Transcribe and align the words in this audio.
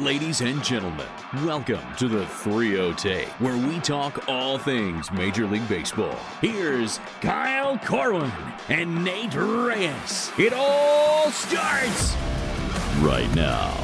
Ladies 0.00 0.40
and 0.40 0.64
gentlemen, 0.64 1.06
welcome 1.44 1.82
to 1.98 2.08
the 2.08 2.24
3 2.26 2.94
Take, 2.94 3.28
where 3.38 3.54
we 3.68 3.78
talk 3.80 4.26
all 4.30 4.56
things 4.56 5.12
Major 5.12 5.46
League 5.46 5.68
Baseball. 5.68 6.16
Here's 6.40 6.98
Kyle 7.20 7.76
Corwin 7.76 8.32
and 8.70 9.04
Nate 9.04 9.34
Reyes. 9.34 10.32
It 10.38 10.54
all 10.54 11.30
starts 11.30 12.16
right 13.00 13.30
now. 13.34 13.76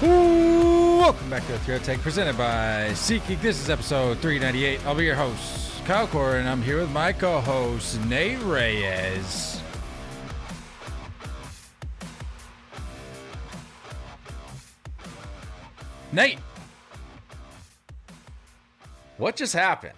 Welcome 0.00 1.28
back 1.28 1.44
to 1.46 1.52
the 1.52 1.58
3 1.58 1.80
Take, 1.80 2.02
presented 2.02 2.38
by 2.38 2.90
SeatGeek. 2.92 3.40
This 3.42 3.60
is 3.60 3.68
episode 3.68 4.18
398. 4.18 4.86
I'll 4.86 4.94
be 4.94 5.06
your 5.06 5.16
host, 5.16 5.84
Kyle 5.84 6.06
Corwin, 6.06 6.46
I'm 6.46 6.62
here 6.62 6.78
with 6.78 6.92
my 6.92 7.12
co-host, 7.12 8.00
Nate 8.04 8.40
Reyes. 8.42 9.60
Nate, 16.12 16.38
What 19.18 19.36
just 19.36 19.52
happened? 19.52 19.92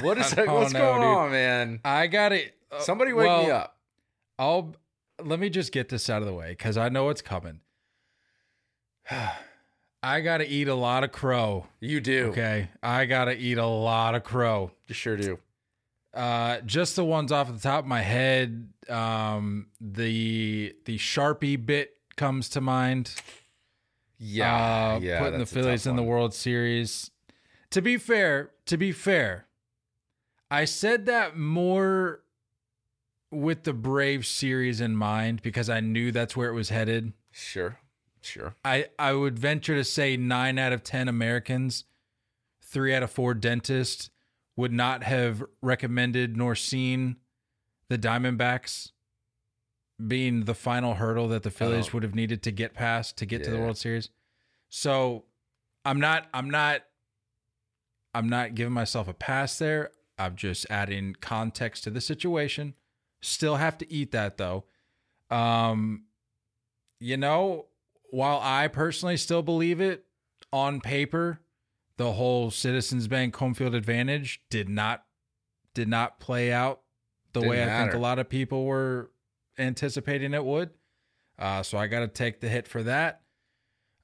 What 0.00 0.18
is 0.18 0.30
don't 0.32 0.48
what's 0.50 0.72
know, 0.72 0.78
going 0.80 1.00
dude. 1.00 1.08
on, 1.16 1.30
man? 1.32 1.80
I 1.84 2.06
got 2.06 2.32
it. 2.32 2.54
uh, 2.70 2.80
Somebody 2.80 3.12
wake 3.12 3.26
me 3.46 3.50
up. 3.50 3.76
I'll 4.38 4.74
let 5.22 5.38
me 5.40 5.48
just 5.50 5.72
get 5.72 5.88
this 5.88 6.08
out 6.10 6.22
of 6.22 6.26
the 6.26 6.34
way 6.34 6.50
because 6.50 6.76
I 6.76 6.88
know 6.88 7.08
it's 7.08 7.22
coming. 7.22 7.60
I 10.02 10.20
gotta 10.20 10.50
eat 10.50 10.68
a 10.68 10.74
lot 10.74 11.02
of 11.04 11.12
crow. 11.12 11.66
You 11.80 12.00
do. 12.00 12.26
Okay, 12.30 12.68
I 12.82 13.06
gotta 13.06 13.36
eat 13.36 13.56
a 13.58 13.66
lot 13.66 14.14
of 14.14 14.22
crow. 14.22 14.70
You 14.86 14.94
sure 14.94 15.16
do. 15.16 15.38
Uh, 16.12 16.60
just 16.60 16.94
the 16.96 17.04
ones 17.04 17.32
off 17.32 17.50
the 17.52 17.58
top 17.58 17.84
of 17.84 17.88
my 17.88 18.02
head. 18.02 18.68
Um, 18.88 19.68
the 19.80 20.74
the 20.84 20.98
sharpie 20.98 21.64
bit 21.64 21.96
comes 22.16 22.50
to 22.50 22.60
mind. 22.60 23.14
Yeah. 24.18 24.94
uh, 24.94 24.98
yeah. 25.00 25.18
putting 25.18 25.32
the 25.32 25.38
that's 25.38 25.52
a 25.52 25.54
tough 25.54 25.64
Phillies 25.64 25.86
in 25.86 25.96
the. 25.96 26.02
World 26.02 26.34
Series. 26.34 27.10
To 27.70 27.82
be 27.82 27.96
fair, 27.96 28.50
to 28.66 28.76
be 28.76 28.92
fair, 28.92 29.46
I 30.50 30.64
said 30.64 31.06
that 31.06 31.36
more 31.36 32.20
with 33.30 33.64
the 33.64 33.72
Brave 33.72 34.24
series 34.26 34.80
in 34.80 34.96
mind 34.96 35.42
because 35.42 35.68
I 35.68 35.80
knew 35.80 36.12
that's 36.12 36.36
where 36.36 36.48
it 36.48 36.54
was 36.54 36.68
headed. 36.68 37.12
Sure. 37.32 37.78
Sure. 38.20 38.54
I, 38.64 38.86
I 38.98 39.12
would 39.12 39.38
venture 39.38 39.74
to 39.74 39.84
say 39.84 40.16
nine 40.16 40.58
out 40.58 40.72
of 40.72 40.82
10 40.82 41.08
Americans, 41.08 41.84
three 42.62 42.94
out 42.94 43.02
of 43.02 43.10
four 43.10 43.34
dentists 43.34 44.08
would 44.56 44.72
not 44.72 45.02
have 45.02 45.42
recommended 45.60 46.36
nor 46.36 46.54
seen 46.54 47.16
the 47.88 47.98
Diamondbacks 47.98 48.92
being 50.04 50.44
the 50.44 50.54
final 50.54 50.94
hurdle 50.94 51.28
that 51.28 51.42
the 51.42 51.50
Phillies 51.50 51.88
Oh. 51.88 51.90
would 51.94 52.02
have 52.02 52.14
needed 52.14 52.42
to 52.44 52.50
get 52.50 52.74
past 52.74 53.16
to 53.18 53.26
get 53.26 53.44
to 53.44 53.50
the 53.50 53.58
World 53.58 53.76
Series. 53.78 54.10
So 54.68 55.24
I'm 55.84 56.00
not, 56.00 56.26
I'm 56.34 56.50
not, 56.50 56.82
I'm 58.14 58.28
not 58.28 58.54
giving 58.54 58.72
myself 58.72 59.08
a 59.08 59.14
pass 59.14 59.58
there. 59.58 59.90
I'm 60.18 60.36
just 60.36 60.66
adding 60.70 61.16
context 61.20 61.84
to 61.84 61.90
the 61.90 62.00
situation. 62.00 62.74
Still 63.22 63.56
have 63.56 63.78
to 63.78 63.92
eat 63.92 64.12
that 64.12 64.36
though. 64.36 64.64
Um, 65.30 66.04
you 67.00 67.16
know, 67.16 67.66
while 68.10 68.38
I 68.42 68.68
personally 68.68 69.16
still 69.16 69.42
believe 69.42 69.80
it 69.80 70.04
on 70.52 70.80
paper, 70.80 71.40
the 71.96 72.12
whole 72.12 72.50
Citizens 72.50 73.08
Bank 73.08 73.34
home 73.36 73.54
field 73.54 73.74
advantage 73.74 74.42
did 74.50 74.68
not 74.68 75.04
did 75.74 75.88
not 75.88 76.20
play 76.20 76.52
out 76.52 76.82
the 77.32 77.40
Didn't 77.40 77.50
way 77.50 77.64
I 77.64 77.80
think 77.82 77.94
a 77.94 77.98
lot 77.98 78.20
of 78.20 78.28
people 78.28 78.64
were 78.64 79.10
anticipating 79.58 80.34
it 80.34 80.44
would. 80.44 80.70
Uh, 81.38 81.62
so 81.62 81.78
I 81.78 81.86
got 81.86 82.00
to 82.00 82.08
take 82.08 82.40
the 82.40 82.48
hit 82.48 82.68
for 82.68 82.82
that. 82.84 83.20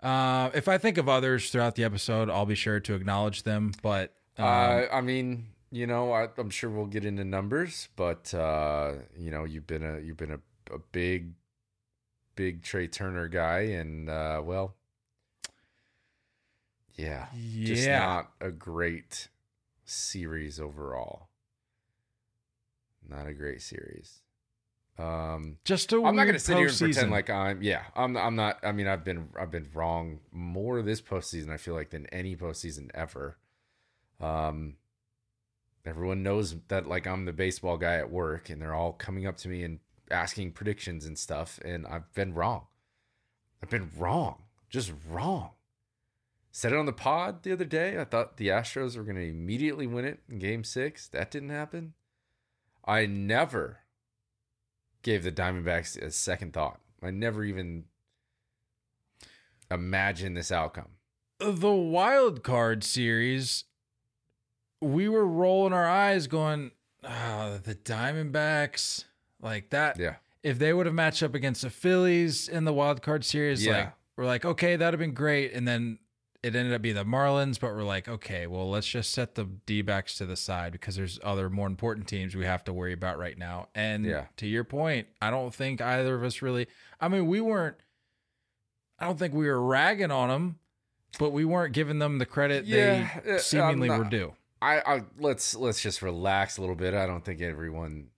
Uh, 0.03 0.51
if 0.55 0.67
I 0.67 0.79
think 0.79 0.99
of 0.99 1.09
others 1.09 1.51
throughout 1.51 1.75
the 1.75 1.85
episode, 1.85 2.31
I'll 2.31 2.47
be 2.47 2.55
sure 2.55 2.81
to 2.81 2.95
acknowledge 2.95 3.43
them. 3.43 3.73
But 3.83 4.15
um, 4.39 4.47
uh, 4.47 4.83
I 4.93 5.01
mean, 5.01 5.49
you 5.71 5.87
know, 5.87 6.13
I, 6.13 6.29
I'm 6.39 6.51
sure 6.51 6.71
we'll 6.71 6.87
get 6.87 7.05
into 7.05 7.25
numbers, 7.25 7.89
but 7.97 8.33
uh, 8.35 8.93
you 9.17 9.31
know, 9.31 9.45
you've 9.45 9.67
been 9.67 9.85
a 9.85 10.01
you've 10.01 10.17
been 10.17 10.33
a, 10.33 10.75
a 10.75 10.79
big, 10.93 11.33
big 12.35 12.63
Trey 12.63 12.87
Turner 12.87 13.29
guy, 13.29 13.61
and 13.61 14.09
uh, 14.09 14.41
well, 14.43 14.75
yeah, 16.97 17.27
just 17.63 17.87
yeah, 17.87 17.99
not 17.99 18.33
a 18.41 18.51
great 18.51 19.29
series 19.85 20.59
overall. 20.59 21.29
Not 23.09 23.27
a 23.27 23.35
great 23.35 23.61
series. 23.61 24.21
Um, 24.99 25.57
just 25.65 25.93
a 25.93 26.03
I'm 26.03 26.15
not 26.15 26.27
gonna 26.27 26.39
sit 26.39 26.59
here 26.59 26.69
and 26.69 26.79
pretend 26.79 27.11
like 27.11 27.31
I'm. 27.31 27.63
Yeah, 27.63 27.83
I'm. 27.95 28.17
I'm 28.17 28.37
not. 28.37 28.59
I 28.63 28.73
mean, 28.73 28.87
I've 28.87 29.05
been. 29.05 29.29
I've 29.39 29.51
been 29.51 29.69
wrong 29.73 30.21
more 30.33 30.83
this 30.83 31.01
postseason. 31.01 31.51
I 31.51 31.57
feel 31.57 31.75
like 31.75 31.91
than 31.91 32.07
any 32.07 32.37
postseason 32.37 32.91
ever. 32.95 33.39
Um, 34.21 34.75
everyone 35.87 36.23
knows 36.23 36.55
that 36.69 36.87
like 36.87 37.07
I'm 37.07 37.25
the 37.25 37.33
baseball 37.33 37.79
guy 37.79 37.97
at 37.97 38.11
work, 38.11 38.51
and 38.51 38.61
they're 38.61 38.75
all 38.75 38.93
coming 38.93 39.27
up 39.27 39.39
to 39.39 39.49
me 39.49 39.63
and 39.63 39.79
asking 40.11 40.53
predictions 40.53 41.07
and 41.07 41.19
stuff, 41.19 41.59
and 41.65 41.87
I've 41.87 42.13
been 42.15 42.35
wrong. 42.35 42.67
I've 43.63 43.71
been 43.71 43.91
wrong. 43.97 44.43
Just 44.69 44.93
wrong. 45.09 45.51
Said 46.53 46.73
it 46.73 46.79
on 46.79 46.87
the 46.87 46.93
pod 46.93 47.43
the 47.43 47.53
other 47.53 47.65
day. 47.65 47.99
I 47.99 48.05
thought 48.05 48.37
the 48.37 48.49
Astros 48.49 48.97
were 48.97 49.05
going 49.05 49.17
to 49.17 49.29
immediately 49.29 49.87
win 49.87 50.05
it 50.05 50.21
in 50.29 50.39
Game 50.39 50.65
Six. 50.65 51.07
That 51.09 51.31
didn't 51.31 51.51
happen. 51.51 51.95
I 52.85 53.07
never 53.07 53.80
gave 55.03 55.23
the 55.25 55.33
Diamondbacks 55.33 56.01
a 56.01 56.11
second 56.11 56.53
thought. 56.53 56.81
I 57.03 57.11
never 57.11 57.45
even 57.45 57.85
imagined 59.71 60.37
this 60.37 60.51
outcome. 60.53 60.89
the 61.39 61.73
wild 61.73 62.43
card 62.43 62.85
series, 62.85 63.65
we 64.83 65.09
were 65.09 65.27
rolling 65.27 65.73
our 65.73 65.89
eyes, 65.89 66.27
going, 66.27 66.71
"Ah, 67.03 67.59
the 67.63 67.75
Diamondbacks, 67.75 69.05
like 69.41 69.71
that." 69.71 69.99
Yeah. 69.99 70.17
If 70.43 70.59
they 70.59 70.73
would 70.75 70.85
have 70.87 70.95
matched 70.95 71.23
up 71.23 71.35
against 71.35 71.63
the 71.63 71.71
Phillies 71.71 72.47
in 72.49 72.65
the 72.65 72.73
wild 72.75 73.01
card 73.03 73.25
series, 73.25 73.65
Yeah. 73.65 73.73
like 73.79 73.93
we're 74.17 74.27
like, 74.27 74.45
okay, 74.45 74.77
that'd 74.77 74.93
have 74.93 74.99
been 74.99 75.15
great. 75.15 75.53
And 75.55 75.67
then 75.67 75.99
it 76.43 76.57
ended 76.57 76.73
up 76.73 76.81
being 76.81 76.95
the 76.95 77.05
Marlins, 77.05 77.61
but 77.61 77.75
we're 77.75 77.83
like, 77.83 78.09
okay, 78.09 78.47
well, 78.47 78.71
let's 78.71 78.87
just 78.87 79.13
set 79.13 79.35
the 79.35 79.45
D 79.67 79.83
backs 79.83 80.17
to 80.17 80.27
the 80.27 80.37
side 80.37 80.73
because 80.73 80.97
there's 80.97 81.19
other 81.23 81.51
more 81.51 81.67
important 81.67 82.09
teams 82.09 82.35
we 82.35 82.47
have 82.47 82.65
to 82.65 82.73
worry 82.73 82.93
about 82.95 83.19
right 83.19 83.37
now. 83.37 83.69
And 83.75 84.05
Yeah. 84.07 84.27
to 84.39 84.47
your 84.47 84.65
point, 84.65 85.09
I 85.21 85.31
don't 85.31 85.55
think 85.55 85.81
either 85.83 86.15
of 86.15 86.25
us 86.25 86.41
really. 86.41 86.67
I 87.01 87.09
mean, 87.09 87.27
we 87.27 87.41
weren't. 87.41 87.77
I 88.99 89.05
don't 89.07 89.19
think 89.19 89.35
we 89.35 89.47
were 89.49 89.61
ragging 89.63 90.11
on 90.11 90.29
them, 90.29 90.59
but 91.19 91.31
we 91.31 91.45
weren't 91.45 91.73
giving 91.75 91.99
them 91.99 92.19
the 92.19 92.27
credit 92.27 92.65
Yeah, 92.67 93.09
uh, 93.17 93.21
they 93.25 93.33
I'm 93.35 93.39
seemingly 93.41 93.89
not- 93.89 93.99
were 93.99 94.05
due. 94.05 94.35
I, 94.63 94.81
I 94.81 95.03
let's 95.19 95.55
let's 95.57 95.81
just 95.81 96.03
relax 96.03 96.59
a 96.59 96.61
little 96.61 96.77
bit. 96.77 96.93
I 96.93 97.07
don't 97.07 97.25
think 97.25 97.41
everyone 97.41 98.09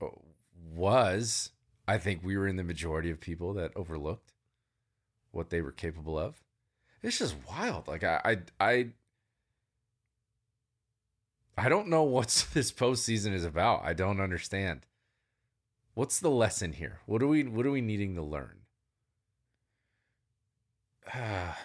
uh, 0.00 0.06
was. 0.74 1.50
I 1.88 1.98
think 1.98 2.22
we 2.22 2.36
were 2.36 2.46
in 2.46 2.54
the 2.56 2.62
majority 2.64 3.10
of 3.10 3.18
people 3.20 3.52
that 3.54 3.72
overlooked 3.76 4.32
what 5.32 5.50
they 5.50 5.60
were 5.60 5.72
capable 5.72 6.16
of. 6.16 6.43
It's 7.04 7.18
just 7.18 7.36
wild. 7.46 7.86
Like 7.86 8.02
I 8.02 8.20
I 8.24 8.38
I, 8.58 8.86
I 11.56 11.68
don't 11.68 11.88
know 11.88 12.02
what 12.02 12.46
this 12.54 12.72
postseason 12.72 13.34
is 13.34 13.44
about. 13.44 13.82
I 13.84 13.92
don't 13.92 14.20
understand. 14.20 14.86
What's 15.92 16.18
the 16.18 16.30
lesson 16.30 16.72
here? 16.72 17.00
What 17.06 17.22
are 17.22 17.28
we 17.28 17.44
what 17.44 17.66
are 17.66 17.70
we 17.70 17.82
needing 17.82 18.14
to 18.14 18.22
learn? 18.22 18.60
Ah, 21.14 21.58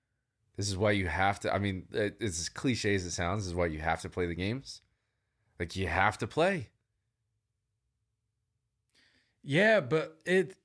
this 0.56 0.68
is 0.68 0.76
why 0.76 0.92
you 0.92 1.06
have 1.06 1.38
to. 1.40 1.54
I 1.54 1.58
mean, 1.58 1.86
it's 1.92 2.40
as 2.40 2.48
cliche 2.48 2.94
as 2.94 3.04
it 3.04 3.10
sounds. 3.10 3.44
This 3.44 3.48
is 3.48 3.54
why 3.54 3.66
you 3.66 3.80
have 3.80 4.00
to 4.00 4.08
play 4.08 4.26
the 4.26 4.34
games. 4.34 4.80
Like 5.60 5.76
you 5.76 5.86
have 5.86 6.16
to 6.18 6.26
play. 6.26 6.70
Yeah, 9.42 9.80
but 9.80 10.18
it, 10.24 10.56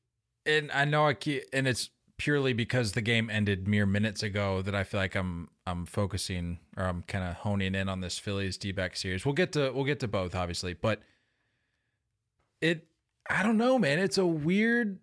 and 0.46 0.72
I 0.72 0.86
know 0.86 1.08
I 1.08 1.14
keep, 1.14 1.44
and 1.54 1.68
it's 1.68 1.90
purely 2.24 2.54
because 2.54 2.94
the 2.94 3.02
game 3.02 3.30
ended 3.30 3.68
mere 3.68 3.86
minutes 3.86 4.24
ago 4.24 4.62
that 4.62 4.74
I 4.74 4.86
feel 4.86 4.98
like 4.98 5.14
I'm 5.14 5.50
I'm 5.68 5.86
focusing 5.86 6.60
or 6.78 6.86
I'm 6.86 7.02
kind 7.02 7.25
of 7.25 7.36
honing 7.36 7.75
in 7.75 7.90
on 7.90 8.00
this 8.00 8.18
Phillies 8.18 8.56
D 8.56 8.72
back 8.72 8.96
series. 8.96 9.25
We'll 9.25 9.34
get 9.34 9.52
to 9.54 9.74
we'll 9.74 9.84
get 9.84 10.00
to 10.00 10.08
both 10.08 10.34
obviously, 10.34 10.74
but 10.74 11.02
it 12.62 12.88
I 13.30 13.44
don't 13.44 13.58
know, 13.58 13.78
man. 13.78 14.00
It's 14.00 14.18
a 14.18 14.25
weird 14.25 15.00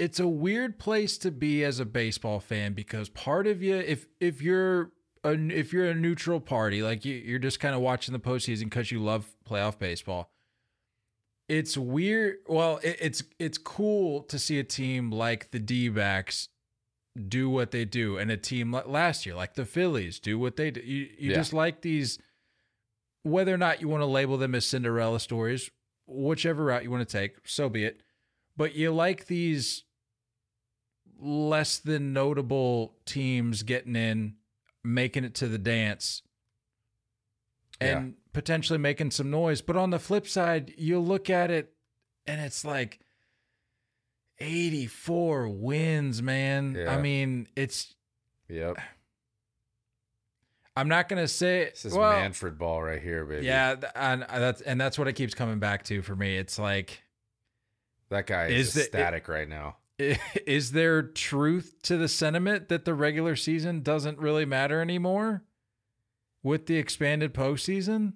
it's 0.00 0.18
a 0.18 0.26
weird 0.26 0.80
place 0.80 1.16
to 1.18 1.30
be 1.30 1.62
as 1.62 1.78
a 1.78 1.84
baseball 1.84 2.40
fan 2.40 2.72
because 2.72 3.08
part 3.08 3.46
of 3.46 3.62
you 3.62 3.76
if 3.76 4.08
if 4.18 4.42
you're 4.42 4.90
a, 5.22 5.34
if 5.34 5.72
you're 5.72 5.86
a 5.86 5.94
neutral 5.94 6.40
party, 6.40 6.82
like 6.82 7.04
you, 7.04 7.14
you're 7.14 7.38
just 7.38 7.60
kind 7.60 7.76
of 7.76 7.80
watching 7.80 8.12
the 8.12 8.18
postseason 8.18 8.64
because 8.64 8.90
you 8.90 9.00
love 9.00 9.36
playoff 9.48 9.78
baseball. 9.78 10.32
It's 11.48 11.76
weird. 11.76 12.36
Well, 12.46 12.78
it, 12.82 12.96
it's 13.00 13.22
it's 13.38 13.58
cool 13.58 14.22
to 14.24 14.38
see 14.38 14.58
a 14.58 14.64
team 14.64 15.10
like 15.10 15.50
the 15.50 15.58
D-backs 15.58 16.48
do 17.28 17.50
what 17.50 17.72
they 17.72 17.84
do, 17.84 18.16
and 18.16 18.30
a 18.30 18.36
team 18.36 18.72
like 18.72 18.86
last 18.86 19.26
year, 19.26 19.34
like 19.34 19.54
the 19.54 19.64
Phillies, 19.66 20.18
do 20.18 20.38
what 20.38 20.56
they 20.56 20.70
do. 20.70 20.80
You, 20.80 21.08
you 21.18 21.30
Yeah. 21.30 21.34
just 21.34 21.52
like 21.52 21.82
these, 21.82 22.18
whether 23.22 23.52
or 23.52 23.58
not 23.58 23.80
you 23.82 23.88
want 23.88 24.00
to 24.00 24.06
label 24.06 24.38
them 24.38 24.54
as 24.54 24.64
Cinderella 24.64 25.20
stories, 25.20 25.70
whichever 26.06 26.64
route 26.64 26.84
you 26.84 26.90
want 26.90 27.06
to 27.06 27.18
take, 27.18 27.36
so 27.44 27.68
be 27.68 27.84
it. 27.84 28.02
But 28.56 28.74
you 28.74 28.92
like 28.92 29.26
these 29.26 29.84
less 31.18 31.78
than 31.78 32.12
notable 32.12 32.96
teams 33.04 33.62
getting 33.62 33.94
in, 33.96 34.36
making 34.82 35.24
it 35.24 35.34
to 35.36 35.48
the 35.48 35.58
dance, 35.58 36.22
and 37.86 38.14
potentially 38.32 38.78
making 38.78 39.10
some 39.10 39.30
noise. 39.30 39.60
But 39.60 39.76
on 39.76 39.90
the 39.90 39.98
flip 39.98 40.26
side, 40.26 40.72
you 40.76 40.98
look 40.98 41.30
at 41.30 41.50
it 41.50 41.72
and 42.26 42.40
it's 42.40 42.64
like 42.64 43.00
84 44.38 45.48
wins, 45.48 46.22
man. 46.22 46.74
Yeah. 46.78 46.94
I 46.94 47.00
mean, 47.00 47.48
it's, 47.56 47.94
Yep. 48.48 48.76
I'm 50.76 50.88
not 50.88 51.08
going 51.08 51.22
to 51.22 51.28
say, 51.28 51.70
This 51.70 51.84
is 51.86 51.94
well, 51.94 52.12
Manfred 52.12 52.58
ball 52.58 52.82
right 52.82 53.00
here, 53.00 53.24
baby. 53.24 53.46
yeah, 53.46 53.76
and 53.94 54.24
uh, 54.24 54.38
that's, 54.38 54.60
and 54.62 54.80
that's 54.80 54.98
what 54.98 55.06
it 55.08 55.14
keeps 55.14 55.34
coming 55.34 55.58
back 55.58 55.84
to 55.84 56.02
for 56.02 56.16
me. 56.16 56.36
It's 56.36 56.58
like, 56.58 57.02
That 58.10 58.26
guy 58.26 58.46
Is 58.46 58.74
is, 58.76 58.84
ecstatic 58.84 59.28
right 59.28 59.48
now. 59.48 59.76
is 60.46 60.72
there 60.72 61.02
truth 61.02 61.76
to 61.82 61.96
the 61.96 62.08
sentiment 62.08 62.68
that 62.68 62.84
the 62.84 62.94
regular 62.94 63.36
season 63.36 63.82
doesn't 63.82 64.18
really 64.18 64.44
matter 64.44 64.80
anymore 64.80 65.44
with 66.42 66.66
the 66.66 66.76
expanded 66.76 67.32
postseason? 67.34 68.14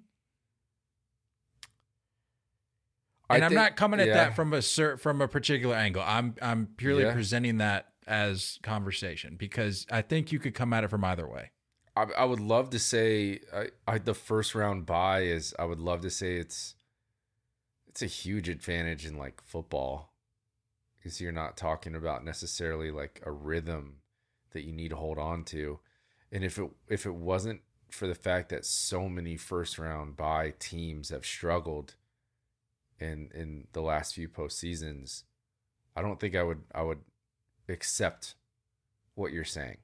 I 3.29 3.35
And 3.35 3.45
I'm 3.45 3.53
not 3.53 3.75
coming 3.75 3.99
at 3.99 4.07
yeah. 4.07 4.13
that 4.13 4.35
from 4.35 4.53
a 4.53 4.61
cer- 4.61 4.97
from 4.97 5.21
a 5.21 5.27
particular 5.27 5.75
angle. 5.75 6.01
I'm 6.05 6.35
I'm 6.41 6.67
purely 6.77 7.03
Yeah. 7.03 7.13
presenting 7.13 7.57
that 7.57 7.87
as 8.05 8.57
conversation 8.63 9.35
because 9.35 9.85
I 9.91 10.01
think 10.01 10.31
you 10.31 10.39
could 10.39 10.53
come 10.55 10.71
at 10.73 10.83
it 10.85 10.89
from 10.89 11.03
either 11.03 11.27
way. 11.27 11.51
I, 11.95 12.03
I 12.19 12.23
would 12.25 12.39
love 12.39 12.69
to 12.69 12.79
say 12.79 13.41
I, 13.53 13.69
I 13.85 13.97
the 13.97 14.13
first 14.13 14.55
round 14.55 14.85
bye 14.85 15.21
is 15.23 15.53
I 15.59 15.65
would 15.65 15.79
love 15.79 16.01
to 16.01 16.09
say 16.09 16.35
it's 16.37 16.75
it's 17.87 18.01
a 18.01 18.05
huge 18.07 18.47
advantage 18.47 19.05
in 19.05 19.17
like 19.17 19.41
football 19.43 20.13
because 20.97 21.19
you're 21.19 21.31
not 21.33 21.57
talking 21.57 21.95
about 21.95 22.23
necessarily 22.23 22.91
like 22.91 23.21
a 23.25 23.31
rhythm 23.31 23.97
that 24.51 24.63
you 24.63 24.71
need 24.71 24.89
to 24.89 24.95
hold 24.95 25.17
on 25.17 25.43
to 25.45 25.79
and 26.31 26.45
if 26.45 26.57
it 26.57 26.69
if 26.87 27.05
it 27.05 27.15
wasn't 27.15 27.59
for 27.97 28.07
the 28.07 28.15
fact 28.15 28.49
that 28.49 28.65
so 28.65 29.09
many 29.09 29.35
first 29.35 29.77
round 29.77 30.15
bye 30.15 30.53
teams 30.59 31.09
have 31.09 31.25
struggled 31.25 31.95
in 32.99 33.29
in 33.33 33.67
the 33.73 33.81
last 33.81 34.15
few 34.15 34.29
postseasons 34.29 35.23
I 35.95 36.01
don't 36.01 36.19
think 36.19 36.35
I 36.35 36.43
would 36.43 36.61
I 36.73 36.83
would 36.83 37.01
accept 37.67 38.35
what 39.15 39.33
you're 39.33 39.43
saying 39.43 39.77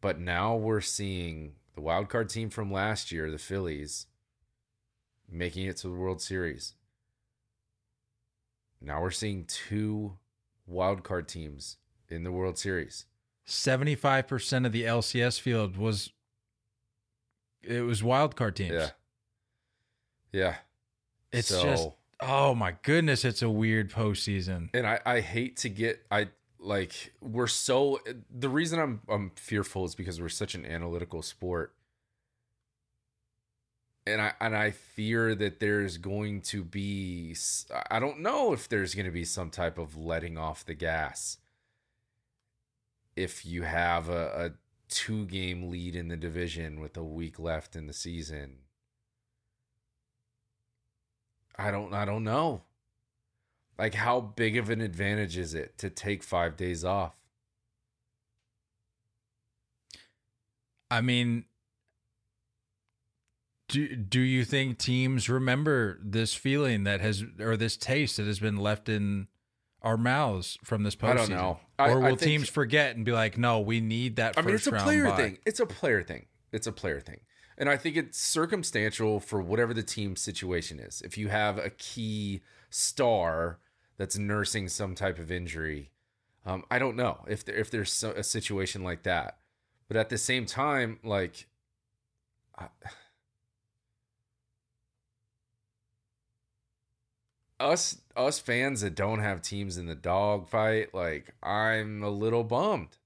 But 0.00 0.18
now 0.18 0.56
we're 0.56 0.80
seeing 0.80 1.52
the 1.74 1.80
wild 1.80 2.08
card 2.08 2.30
team 2.30 2.48
from 2.48 2.72
last 2.72 3.12
year, 3.12 3.30
the 3.30 3.38
Phillies, 3.38 4.06
making 5.30 5.66
it 5.66 5.76
to 5.78 5.88
the 5.88 5.94
World 5.94 6.22
Series. 6.22 6.74
Now 8.80 9.02
we're 9.02 9.10
seeing 9.10 9.44
two 9.44 10.16
wild 10.66 11.02
card 11.02 11.28
teams 11.28 11.76
in 12.08 12.24
the 12.24 12.32
World 12.32 12.56
Series. 12.56 13.04
Seventy 13.50 13.96
five 13.96 14.28
percent 14.28 14.64
of 14.64 14.70
the 14.70 14.84
LCS 14.84 15.40
field 15.40 15.76
was 15.76 16.10
it 17.62 17.80
was 17.80 18.00
wild 18.02 18.36
card 18.36 18.54
teams. 18.54 18.72
Yeah. 18.74 18.90
Yeah. 20.32 20.54
It's 21.32 21.48
So- 21.48 21.62
just 21.64 21.88
oh 22.20 22.54
my 22.54 22.76
goodness, 22.82 23.24
it's 23.24 23.42
a 23.42 23.50
weird 23.50 23.90
postseason. 23.90 24.68
and 24.72 24.86
I, 24.86 25.00
I 25.04 25.20
hate 25.20 25.56
to 25.58 25.68
get 25.68 26.00
I 26.12 26.28
like 26.60 27.12
we're 27.20 27.46
so 27.48 27.98
the 28.30 28.48
reason 28.48 28.78
I'm 28.78 29.00
I'm 29.08 29.32
fearful 29.34 29.84
is 29.84 29.94
because 29.96 30.20
we're 30.20 30.28
such 30.28 30.54
an 30.54 30.64
analytical 30.64 31.20
sport. 31.22 31.74
And 34.06 34.20
I 34.20 34.32
and 34.40 34.56
I 34.56 34.70
fear 34.70 35.34
that 35.34 35.58
there's 35.60 35.96
going 35.98 36.40
to 36.42 36.62
be 36.62 37.34
I 37.90 37.98
don't 37.98 38.20
know 38.20 38.52
if 38.52 38.68
there's 38.68 38.94
going 38.94 39.06
to 39.06 39.12
be 39.12 39.24
some 39.24 39.50
type 39.50 39.76
of 39.76 39.96
letting 39.96 40.38
off 40.38 40.64
the 40.64 40.74
gas 40.74 41.38
if 43.22 43.44
you 43.44 43.62
have 43.62 44.08
a, 44.08 44.46
a 44.46 44.50
two 44.88 45.26
game 45.26 45.70
lead 45.70 45.94
in 45.94 46.08
the 46.08 46.16
division 46.16 46.80
with 46.80 46.96
a 46.96 47.04
week 47.04 47.38
left 47.38 47.76
in 47.76 47.86
the 47.86 47.92
season. 47.92 48.58
I 51.58 51.70
don't 51.70 51.92
I 51.94 52.04
don't 52.04 52.24
know. 52.24 52.62
Like, 53.78 53.94
how 53.94 54.20
big 54.20 54.58
of 54.58 54.68
an 54.68 54.82
advantage 54.82 55.38
is 55.38 55.54
it 55.54 55.78
to 55.78 55.88
take 55.88 56.22
five 56.22 56.54
days 56.56 56.84
off? 56.84 57.16
I 60.90 61.00
mean, 61.00 61.44
do 63.68 63.96
do 63.96 64.20
you 64.20 64.44
think 64.44 64.78
teams 64.78 65.28
remember 65.28 65.98
this 66.02 66.34
feeling 66.34 66.84
that 66.84 67.00
has 67.00 67.24
or 67.38 67.56
this 67.56 67.76
taste 67.76 68.16
that 68.16 68.26
has 68.26 68.40
been 68.40 68.56
left 68.56 68.88
in 68.88 69.28
our 69.82 69.96
mouths 69.96 70.58
from 70.64 70.82
this 70.82 70.96
postseason? 70.96 71.10
I 71.10 71.14
don't 71.14 71.30
know. 71.30 71.60
I- 71.78 71.90
or 71.90 72.00
will 72.00 72.16
teams 72.16 72.48
forget 72.48 72.96
and 72.96 73.04
be 73.04 73.12
like, 73.12 73.38
"No, 73.38 73.60
we 73.60 73.80
need 73.80 74.16
that." 74.16 74.38
I 74.38 74.42
mean, 74.42 74.54
it's 74.54 74.66
a 74.66 74.72
player 74.72 75.04
bye." 75.06 75.16
thing. 75.16 75.38
It's 75.46 75.60
a 75.60 75.66
player 75.66 76.02
thing. 76.02 76.26
It's 76.52 76.66
a 76.66 76.72
player 76.72 77.00
thing. 77.00 77.20
And 77.56 77.68
I 77.68 77.76
think 77.76 77.96
it's 77.96 78.18
circumstantial 78.18 79.20
for 79.20 79.40
whatever 79.42 79.74
the 79.74 79.82
team 79.82 80.16
situation 80.16 80.80
is. 80.80 81.02
If 81.02 81.18
you 81.18 81.28
have 81.28 81.58
a 81.58 81.70
key 81.70 82.40
star 82.70 83.58
that's 83.98 84.16
nursing 84.16 84.68
some 84.68 84.94
type 84.94 85.18
of 85.18 85.30
injury, 85.30 85.90
um, 86.46 86.64
I 86.70 86.78
don't 86.78 86.96
know 86.96 87.24
if 87.28 87.44
there, 87.44 87.54
if 87.54 87.70
there's 87.70 88.02
a 88.02 88.22
situation 88.22 88.82
like 88.82 89.02
that. 89.02 89.38
But 89.88 89.98
at 89.98 90.08
the 90.08 90.16
same 90.18 90.46
time, 90.46 91.00
like, 91.04 91.48
I, 92.58 92.68
us 97.60 97.98
us 98.16 98.38
fans 98.38 98.80
that 98.80 98.94
don't 98.94 99.20
have 99.20 99.42
teams 99.42 99.76
in 99.76 99.86
the 99.86 99.94
dog 99.94 100.48
fight, 100.48 100.94
like 100.94 101.34
I'm 101.42 102.02
a 102.02 102.10
little 102.10 102.42
bummed. 102.42 102.98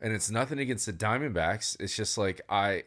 And 0.00 0.12
it's 0.12 0.30
nothing 0.30 0.60
against 0.60 0.86
the 0.86 0.92
Diamondbacks. 0.92 1.76
It's 1.80 1.96
just 1.96 2.16
like 2.16 2.40
I 2.48 2.84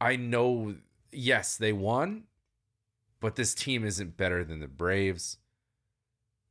I 0.00 0.16
know 0.16 0.76
yes, 1.10 1.56
they 1.56 1.72
won, 1.72 2.24
but 3.20 3.36
this 3.36 3.54
team 3.54 3.84
isn't 3.84 4.16
better 4.16 4.44
than 4.44 4.60
the 4.60 4.68
Braves. 4.68 5.38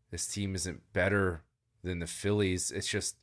This 0.10 0.28
team 0.28 0.56
isn't 0.56 0.92
better 0.94 1.44
than 1.84 2.00
the 2.00 2.08
Phillies. 2.08 2.72
It's 2.72 2.88
just 2.88 3.16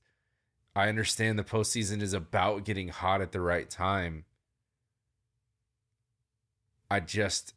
I 0.75 0.88
understand 0.88 1.38
the 1.38 1.45
postseason 1.45 2.03
is 2.03 2.12
about 2.12 2.65
getting 2.65 2.88
hot 2.88 3.21
at 3.21 3.33
the 3.33 3.41
right 3.41 3.69
time. 3.69 4.25
I 6.90 7.00
just 7.00 7.54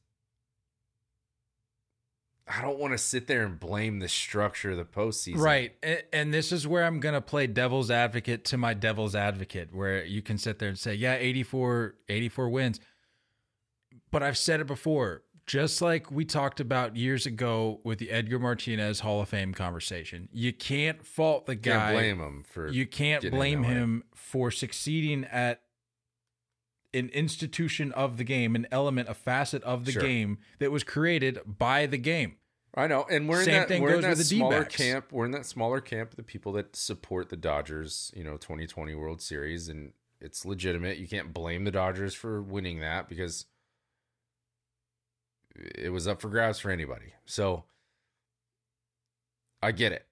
I 2.48 2.62
don't 2.62 2.80
want 2.80 2.94
to 2.94 2.98
sit 2.98 3.28
there 3.28 3.46
and 3.46 3.58
blame 3.58 4.00
the 4.00 4.10
structure 4.10 4.72
of 4.72 4.78
the 4.78 4.84
postseason. 4.84 5.38
Right. 5.38 5.74
And, 5.82 6.04
and 6.12 6.34
this 6.34 6.52
is 6.52 6.68
where 6.68 6.84
I'm 6.84 7.00
going 7.00 7.14
to 7.14 7.22
play 7.22 7.48
devil's 7.48 7.90
advocate 7.90 8.44
to 8.46 8.58
my 8.58 8.74
devil's 8.74 9.16
advocate, 9.16 9.74
where 9.74 10.04
you 10.04 10.22
can 10.22 10.38
sit 10.38 10.60
there 10.60 10.68
and 10.68 10.78
say, 10.78 10.94
yeah, 10.94 11.16
84, 11.16 11.96
84 12.10 12.50
wins. 12.50 12.80
But 14.12 14.22
I've 14.22 14.38
said 14.38 14.60
it 14.60 14.68
before, 14.68 15.24
just 15.46 15.82
like 15.82 16.12
we 16.12 16.26
talked 16.26 16.60
about 16.60 16.98
years 16.98 17.26
ago 17.26 17.80
with 17.86 18.00
the 18.00 18.12
Edgar 18.12 18.40
Martinez 18.40 19.00
Hall 19.00 19.22
of 19.22 19.30
Fame 19.30 19.54
conversation. 19.54 20.28
You 20.34 20.52
can't 20.52 21.06
fault 21.06 21.46
the 21.46 21.56
Can't 21.56 21.64
guy. 21.64 21.94
blame 21.94 22.20
him 22.20 22.44
for 22.46 22.68
you 22.70 22.86
can't 22.86 23.32
blame 23.32 23.64
him 23.64 24.04
for 24.14 24.52
succeeding 24.52 25.24
at 25.26 25.62
an 26.94 27.10
institution 27.10 27.92
of 27.94 28.18
the 28.18 28.24
game, 28.24 28.56
an 28.56 28.68
element, 28.72 29.08
a 29.10 29.14
facet 29.14 29.64
of 29.64 29.86
the 29.86 29.92
Sure. 29.94 30.02
game 30.04 30.40
that 30.60 30.72
was 30.72 30.84
created 30.84 31.40
by 31.46 31.86
the 31.86 31.98
game. 31.98 32.38
I 32.74 32.88
know, 32.88 33.06
and 33.10 33.28
we're 33.28 33.44
Same 33.44 33.54
in 33.56 33.60
that 33.60 33.68
thing 33.68 33.82
we're 33.82 33.96
in 33.96 34.02
that 34.02 34.10
with 34.10 34.18
the 34.20 34.24
smaller 34.24 34.60
D-backs. 34.60 34.76
camp. 34.78 35.12
We're 35.12 35.26
in 35.26 35.32
that 35.32 35.46
smaller 35.46 35.82
camp, 35.82 36.16
the 36.16 36.24
people 36.24 36.54
that 36.54 36.76
support 36.76 37.30
the 37.30 37.36
Dodgers, 37.36 38.12
you 38.16 38.24
know, 38.24 38.38
2020 38.38 38.96
World 38.96 39.22
Series, 39.22 39.68
and 39.68 39.92
it's 40.22 40.46
legitimate. 40.46 40.98
You 40.98 41.08
can't 41.08 41.34
blame 41.34 41.66
the 41.66 41.72
Dodgers 41.72 42.14
for 42.14 42.42
winning 42.42 42.80
that 42.80 43.10
because 43.10 43.46
it 45.56 45.92
was 45.92 46.08
up 46.08 46.22
for 46.22 46.30
grabs 46.30 46.60
for 46.60 46.72
anybody. 46.72 47.14
So 47.26 47.66
I 49.62 49.72
get 49.74 49.92
it. 49.92 50.08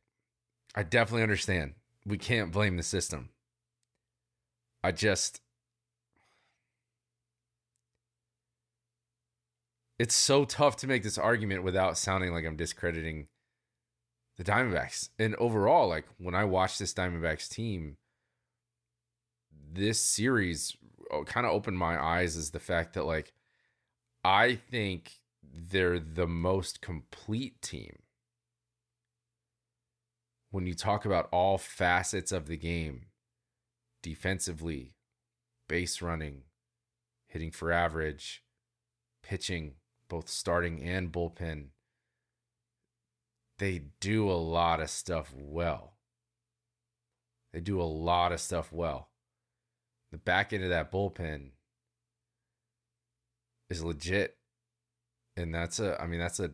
I 0.75 0.83
definitely 0.83 1.23
understand. 1.23 1.75
We 2.05 2.17
can't 2.17 2.51
blame 2.51 2.75
the 2.77 2.83
system. 2.83 3.29
I 4.83 4.91
just 4.91 5.41
it's 9.99 10.15
so 10.15 10.45
tough 10.45 10.77
to 10.77 10.87
make 10.87 11.03
this 11.03 11.17
argument 11.17 11.63
without 11.63 11.97
sounding 11.97 12.31
like 12.31 12.45
I'm 12.45 12.55
discrediting 12.55 13.27
the 14.37 14.45
Diamondbacks. 14.45 15.09
And 15.19 15.35
overall, 15.35 15.89
like 15.89 16.05
when 16.17 16.33
I 16.33 16.45
watch 16.45 16.77
this 16.77 16.93
Diamondbacks 16.93 17.49
team, 17.49 17.97
this 19.71 20.01
series 20.01 20.77
uh, 21.13 21.23
kind 21.23 21.45
of 21.45 21.51
opened 21.51 21.77
my 21.77 22.01
eyes 22.01 22.37
is 22.37 22.51
the 22.51 22.59
fact 22.59 22.93
that 22.93 23.05
like 23.05 23.33
I 24.23 24.55
think 24.55 25.19
they're 25.43 25.99
the 25.99 26.27
most 26.27 26.81
complete 26.81 27.61
team. 27.61 27.97
When 30.51 30.65
you 30.65 30.73
talk 30.73 31.05
about 31.05 31.29
all 31.31 31.57
facets 31.57 32.31
of 32.31 32.47
the 32.47 32.57
game, 32.57 33.07
defensively, 34.01 34.95
base 35.67 36.01
running, 36.01 36.43
hitting 37.27 37.51
for 37.51 37.71
average, 37.71 38.43
pitching, 39.21 39.75
both 40.09 40.27
starting 40.27 40.81
and 40.81 41.11
bullpen, 41.11 41.67
they 43.59 43.83
do 43.99 44.29
a 44.29 44.33
lot 44.33 44.81
of 44.81 44.89
stuff 44.89 45.33
well. 45.35 45.93
They 47.53 47.59
do 47.59 47.81
a 47.81 47.83
lot 47.83 48.31
of 48.31 48.39
stuff 48.39 48.71
well. 48.71 49.09
The 50.11 50.17
back 50.17 50.53
end 50.53 50.63
of 50.63 50.69
that 50.69 50.91
bullpen 50.91 51.51
is 53.69 53.83
legit. 53.83 54.37
And 55.37 55.53
that's 55.53 55.79
a 55.79 56.01
I 56.01 56.07
mean 56.07 56.19
that's 56.19 56.39
a 56.39 56.51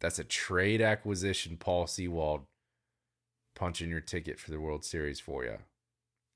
that's 0.00 0.18
a 0.18 0.24
trade 0.24 0.80
acquisition 0.80 1.56
Paul 1.56 1.86
Sewald 1.86 2.42
punching 3.54 3.88
your 3.88 4.00
ticket 4.00 4.38
for 4.38 4.50
the 4.50 4.60
World 4.60 4.84
Series 4.84 5.20
for 5.20 5.44
you. 5.44 5.58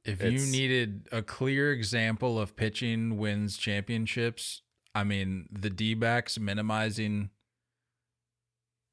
If 0.05 0.23
you 0.23 0.39
needed 0.39 1.09
a 1.13 1.21
clear 1.21 1.73
example 1.73 2.41
of 2.41 2.57
pitching 2.57 3.19
wins 3.19 3.59
championships, 3.59 4.63
I 4.95 5.05
mean, 5.05 5.49
the 5.53 5.71
D 5.71 5.95
backs 5.95 6.39
minimizing 6.39 7.31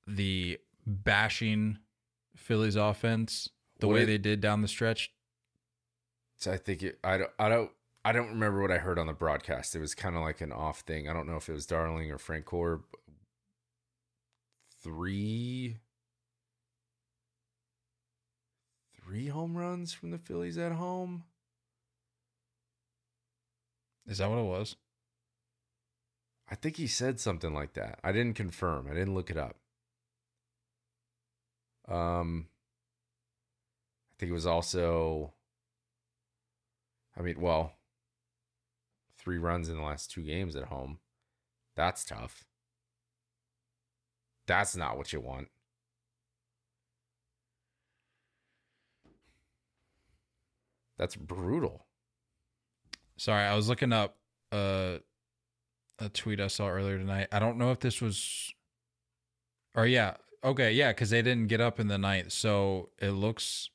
the 0.06 0.60
bashing 0.86 1.80
Phillies 2.36 2.76
offense 2.76 3.50
the 3.80 3.88
What 3.88 3.94
way 3.96 4.04
it- 4.04 4.06
they 4.08 4.18
did 4.18 4.42
down 4.42 4.62
the 4.62 4.68
stretch. 4.68 5.12
So 6.38 6.52
I 6.52 6.58
think 6.58 6.84
it, 6.84 7.00
I 7.04 7.18
don't 7.18 7.32
I 7.40 7.50
don't 7.50 7.72
I 8.06 8.12
don't 8.12 8.30
remember 8.30 8.62
what 8.62 8.72
I 8.72 8.78
heard 8.78 9.00
on 9.00 9.08
the 9.08 9.14
broadcast. 9.14 9.76
It 9.76 9.80
was 9.80 9.96
kind 9.96 10.16
of 10.16 10.22
like 10.22 10.40
an 10.40 10.52
off 10.54 10.82
thing. 10.82 11.10
I 11.10 11.14
don't 11.14 11.28
know 11.28 11.36
if 11.36 11.50
it 11.50 11.54
was 11.54 11.66
Darling 11.66 12.12
or 12.12 12.18
Francoeur. 12.20 12.84
Three 14.84 15.78
three 18.96 19.28
home 19.28 19.58
runs 19.58 19.94
from 19.94 20.12
the 20.12 20.18
Phillies 20.20 20.58
at 20.58 20.74
home. 20.74 21.24
Is 24.06 24.20
that 24.20 24.30
what 24.30 24.38
it 24.40 24.46
was? 24.46 24.76
I 26.50 26.56
think 26.56 26.78
he 26.78 26.88
said 26.88 27.20
something 27.20 27.54
like 27.54 27.74
that. 27.74 28.00
I 28.04 28.12
didn't 28.12 28.36
confirm. 28.36 28.88
I 28.90 28.94
didn't 28.94 29.16
look 29.16 29.30
it 29.30 29.38
up. 29.38 29.58
Um 31.88 32.48
I 34.12 34.14
think 34.20 34.30
it 34.30 34.34
was 34.34 34.48
also 34.48 35.34
I 37.18 37.22
mean, 37.22 37.42
well, 37.42 37.74
three 39.18 39.40
runs 39.40 39.70
in 39.70 39.76
the 39.78 39.82
last 39.84 40.12
two 40.12 40.22
games 40.22 40.56
at 40.56 40.66
home. 40.66 41.00
That's 41.76 42.06
tough. 42.06 42.46
That's 44.46 44.76
not 44.76 44.98
what 44.98 45.12
you 45.12 45.20
want. 45.20 45.50
That's 50.98 51.16
brutal. 51.16 51.86
Sorry, 53.18 53.44
I 53.44 53.56
was 53.56 53.68
looking 53.68 53.94
up 53.94 54.18
uh, 54.52 54.98
a 56.00 56.10
tweet 56.10 56.40
I 56.40 56.48
saw 56.48 56.68
earlier 56.68 56.98
tonight. 56.98 57.28
I 57.32 57.40
don't 57.40 57.58
know 57.58 57.72
if 57.72 57.80
this 57.80 58.02
was, 58.02 58.54
or 59.76 59.86
yeah, 59.86 60.16
okay, 60.44 60.72
yeah, 60.72 60.92
because 60.92 61.10
they 61.10 61.22
didn't 61.22 61.48
get 61.48 61.62
up 61.62 61.80
in 61.80 61.88
the 61.88 61.98
ninth, 61.98 62.32
so 62.32 62.90
it 63.00 63.12
looks, 63.12 63.70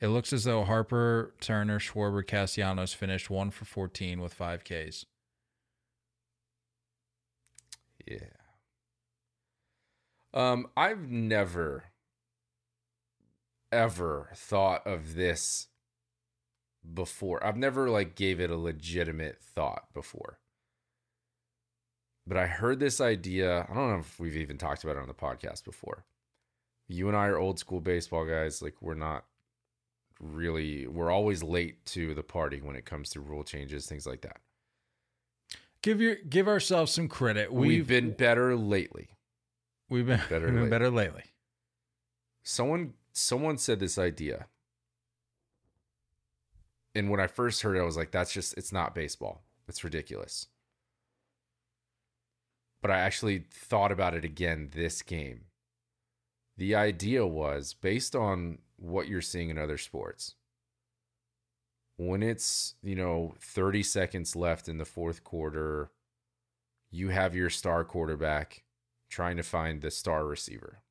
it 0.00 0.08
looks 0.08 0.32
as 0.32 0.44
though 0.44 0.64
Harper, 0.64 1.34
Turner, 1.40 1.78
Schwarber, 1.78 2.26
Castellanos 2.26 2.92
finished 2.92 3.30
one 3.30 3.50
for 3.50 3.64
fourteen 3.64 4.20
with 4.20 4.34
five 4.34 4.64
Ks. 4.64 5.06
Yeah. 8.06 8.18
Um, 10.34 10.66
I've 10.76 11.10
never 11.10 11.84
ever 13.70 14.28
thought 14.34 14.86
of 14.86 15.14
this 15.14 15.68
before. 16.92 17.44
I've 17.46 17.56
never 17.56 17.88
like 17.88 18.14
gave 18.14 18.40
it 18.40 18.50
a 18.50 18.56
legitimate 18.56 19.38
thought 19.40 19.84
before. 19.94 20.38
But 22.26 22.36
I 22.36 22.46
heard 22.46 22.78
this 22.78 23.00
idea. 23.00 23.66
I 23.68 23.74
don't 23.74 23.90
know 23.90 23.98
if 23.98 24.20
we've 24.20 24.36
even 24.36 24.58
talked 24.58 24.84
about 24.84 24.96
it 24.96 25.02
on 25.02 25.08
the 25.08 25.14
podcast 25.14 25.64
before. 25.64 26.04
You 26.88 27.08
and 27.08 27.16
I 27.16 27.26
are 27.26 27.38
old 27.38 27.58
school 27.58 27.80
baseball 27.80 28.24
guys. 28.24 28.62
Like 28.62 28.74
we're 28.80 28.94
not 28.94 29.24
really 30.20 30.86
we're 30.86 31.10
always 31.10 31.42
late 31.42 31.84
to 31.86 32.14
the 32.14 32.22
party 32.22 32.60
when 32.60 32.76
it 32.76 32.84
comes 32.84 33.10
to 33.10 33.20
rule 33.20 33.42
changes, 33.42 33.86
things 33.86 34.06
like 34.06 34.20
that. 34.20 34.40
Give 35.82 36.00
your 36.00 36.14
give 36.14 36.46
ourselves 36.46 36.92
some 36.92 37.08
credit. 37.08 37.52
We've, 37.52 37.88
been 37.88 38.12
better 38.12 38.54
lately. 38.54 39.08
we've 39.88 40.06
been 40.06 40.20
better 40.28 40.46
we've 40.46 40.54
been 40.54 40.54
lately. 40.54 40.70
better 40.70 40.90
lately. 40.90 41.24
someone 42.44 42.94
someone 43.12 43.58
said 43.58 43.80
this 43.80 43.98
idea 43.98 44.46
and 46.94 47.10
when 47.10 47.20
i 47.20 47.26
first 47.26 47.60
heard 47.62 47.76
it 47.76 47.80
i 47.80 47.84
was 47.84 47.96
like 47.96 48.10
that's 48.10 48.32
just 48.32 48.56
it's 48.56 48.72
not 48.72 48.94
baseball 48.94 49.42
it's 49.68 49.84
ridiculous 49.84 50.46
but 52.82 52.90
i 52.90 52.98
actually 52.98 53.44
thought 53.50 53.92
about 53.92 54.14
it 54.14 54.24
again 54.24 54.70
this 54.72 55.02
game. 55.02 55.42
The 56.58 56.74
idea 56.74 57.26
was 57.26 57.74
based 57.74 58.14
on 58.14 58.58
what 58.76 59.08
you're 59.08 59.22
seeing 59.22 59.48
in 59.48 59.56
other 59.56 59.78
sports 59.78 60.34
when 61.96 62.22
it's 62.22 62.74
you 62.82 62.96
know 62.96 63.34
30 63.40 63.82
seconds 63.82 64.36
left 64.36 64.68
in 64.68 64.78
the 64.78 64.84
fourth 64.84 65.24
quarter 65.24 65.90
you 66.92 67.08
have 67.08 67.34
your 67.34 67.48
star 67.48 67.84
quarterback 67.84 68.62
trying 69.08 69.36
to 69.36 69.42
find 69.42 69.80
the 69.80 69.90
star 69.90 70.26
receiver. 70.26 70.82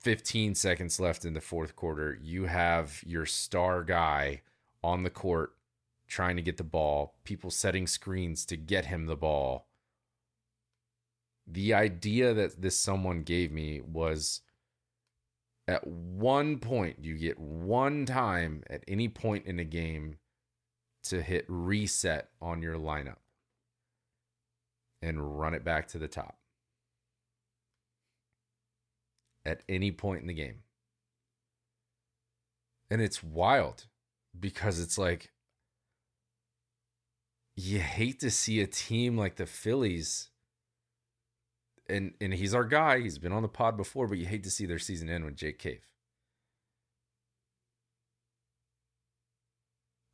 15 0.00 0.56
seconds 0.56 0.98
left 0.98 1.24
in 1.24 1.32
the 1.32 1.40
fourth 1.40 1.76
quarter, 1.76 2.18
you 2.20 2.46
have 2.46 3.02
your 3.06 3.24
star 3.24 3.84
guy 3.84 4.42
on 4.82 5.04
the 5.04 5.10
court 5.10 5.52
trying 6.12 6.36
to 6.36 6.42
get 6.42 6.58
the 6.58 6.62
ball, 6.62 7.14
people 7.24 7.50
setting 7.50 7.86
screens 7.86 8.44
to 8.44 8.54
get 8.54 8.84
him 8.84 9.06
the 9.06 9.16
ball. 9.16 9.66
The 11.46 11.72
idea 11.72 12.34
that 12.34 12.60
this 12.60 12.78
someone 12.78 13.22
gave 13.22 13.50
me 13.50 13.80
was 13.80 14.42
at 15.66 15.86
one 15.86 16.58
point, 16.58 16.98
you 17.00 17.16
get 17.16 17.38
one 17.38 18.04
time 18.04 18.62
at 18.68 18.84
any 18.86 19.08
point 19.08 19.46
in 19.46 19.58
a 19.58 19.64
game 19.64 20.18
to 21.04 21.22
hit 21.22 21.46
reset 21.48 22.28
on 22.42 22.60
your 22.60 22.76
lineup 22.76 23.16
and 25.00 25.40
run 25.40 25.54
it 25.54 25.64
back 25.64 25.88
to 25.88 25.98
the 25.98 26.08
top 26.08 26.36
at 29.46 29.62
any 29.66 29.90
point 29.90 30.20
in 30.20 30.28
the 30.28 30.34
game. 30.34 30.58
And 32.90 33.00
it's 33.00 33.22
wild 33.22 33.86
because 34.38 34.78
it's 34.78 34.98
like 34.98 35.31
you 37.56 37.80
hate 37.80 38.20
to 38.20 38.30
see 38.30 38.60
a 38.60 38.66
team 38.66 39.16
like 39.16 39.36
the 39.36 39.46
Phillies 39.46 40.30
and 41.88 42.14
and 42.20 42.32
he's 42.32 42.54
our 42.54 42.64
guy, 42.64 43.00
he's 43.00 43.18
been 43.18 43.32
on 43.32 43.42
the 43.42 43.48
pod 43.48 43.76
before, 43.76 44.06
but 44.06 44.18
you 44.18 44.26
hate 44.26 44.44
to 44.44 44.50
see 44.50 44.66
their 44.66 44.78
season 44.78 45.08
end 45.10 45.24
with 45.24 45.36
Jake 45.36 45.58
Cave. 45.58 45.86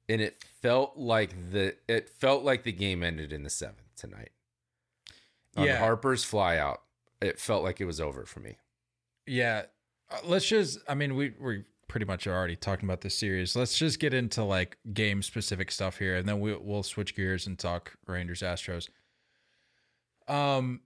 And 0.08 0.20
it 0.20 0.42
felt 0.62 0.96
like 0.96 1.50
the 1.50 1.76
it 1.86 2.08
felt 2.08 2.42
like 2.42 2.62
the 2.64 2.72
game 2.72 3.02
ended 3.02 3.32
in 3.32 3.42
the 3.42 3.50
7th 3.50 3.74
tonight. 3.96 4.30
On 5.56 5.66
Yeah. 5.66 5.78
Harper's 5.78 6.24
fly 6.24 6.56
out, 6.56 6.82
it 7.20 7.38
felt 7.38 7.62
like 7.62 7.80
it 7.80 7.84
was 7.84 8.00
over 8.00 8.24
for 8.24 8.40
me. 8.40 8.56
Yeah. 9.26 9.66
Uh, 10.10 10.18
let's 10.24 10.46
just 10.46 10.78
I 10.88 10.94
mean 10.94 11.14
we 11.14 11.34
we 11.38 11.64
pretty 11.88 12.06
much 12.06 12.26
are 12.26 12.34
already 12.36 12.56
talking 12.56 12.86
about 12.88 13.00
this 13.00 13.16
series. 13.18 13.56
Let's 13.56 13.76
just 13.78 13.98
get 13.98 14.12
into 14.14 14.44
like 14.44 14.76
game 14.92 15.22
specific 15.22 15.70
stuff 15.70 15.98
here 15.98 16.16
and 16.16 16.28
then 16.28 16.38
we 16.40 16.54
we'll 16.54 16.82
switch 16.82 17.16
gears 17.16 17.46
and 17.46 17.58
talk 17.58 17.96
Rangers 18.06 18.40
Astros. 18.42 18.88
Um 20.26 20.80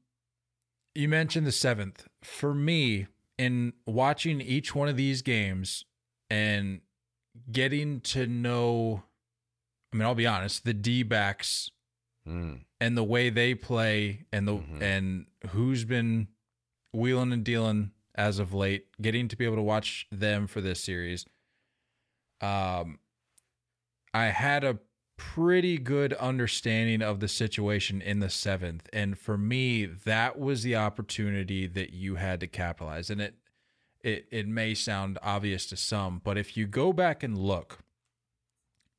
you 0.94 1.08
mentioned 1.08 1.46
the 1.46 1.50
7th. 1.52 2.06
For 2.22 2.54
me 2.54 3.06
in 3.38 3.72
watching 3.86 4.40
each 4.40 4.74
one 4.74 4.88
of 4.88 4.96
these 4.96 5.22
games 5.22 5.84
and 6.30 6.80
getting 7.50 8.00
to 8.02 8.26
know 8.26 9.02
I 9.92 9.96
mean 9.96 10.06
I'll 10.06 10.14
be 10.14 10.26
honest, 10.26 10.64
the 10.64 10.74
D-backs 10.74 11.70
Mm. 12.24 12.60
and 12.80 12.96
the 12.96 13.02
way 13.02 13.30
they 13.30 13.52
play 13.52 14.26
and 14.32 14.46
the 14.46 14.52
Mhm. 14.58 14.80
and 14.80 15.26
who's 15.50 15.84
been 15.84 16.28
wheeling 16.92 17.32
and 17.32 17.44
dealing 17.44 17.90
as 18.14 18.38
of 18.38 18.52
late, 18.52 18.86
getting 19.00 19.28
to 19.28 19.36
be 19.36 19.44
able 19.44 19.56
to 19.56 19.62
watch 19.62 20.06
them 20.10 20.46
for 20.46 20.60
this 20.60 20.82
series. 20.82 21.26
Um, 22.40 22.98
I 24.12 24.26
had 24.26 24.64
a 24.64 24.78
pretty 25.16 25.78
good 25.78 26.12
understanding 26.14 27.00
of 27.00 27.20
the 27.20 27.28
situation 27.28 28.02
in 28.02 28.18
the 28.18 28.28
seventh. 28.28 28.88
And 28.92 29.16
for 29.16 29.38
me, 29.38 29.84
that 29.86 30.38
was 30.38 30.62
the 30.62 30.76
opportunity 30.76 31.66
that 31.68 31.92
you 31.92 32.16
had 32.16 32.40
to 32.40 32.46
capitalize. 32.46 33.08
And 33.08 33.20
it 33.20 33.34
it 34.00 34.26
it 34.30 34.48
may 34.48 34.74
sound 34.74 35.18
obvious 35.22 35.66
to 35.66 35.76
some, 35.76 36.20
but 36.24 36.36
if 36.36 36.56
you 36.56 36.66
go 36.66 36.92
back 36.92 37.22
and 37.22 37.38
look, 37.38 37.78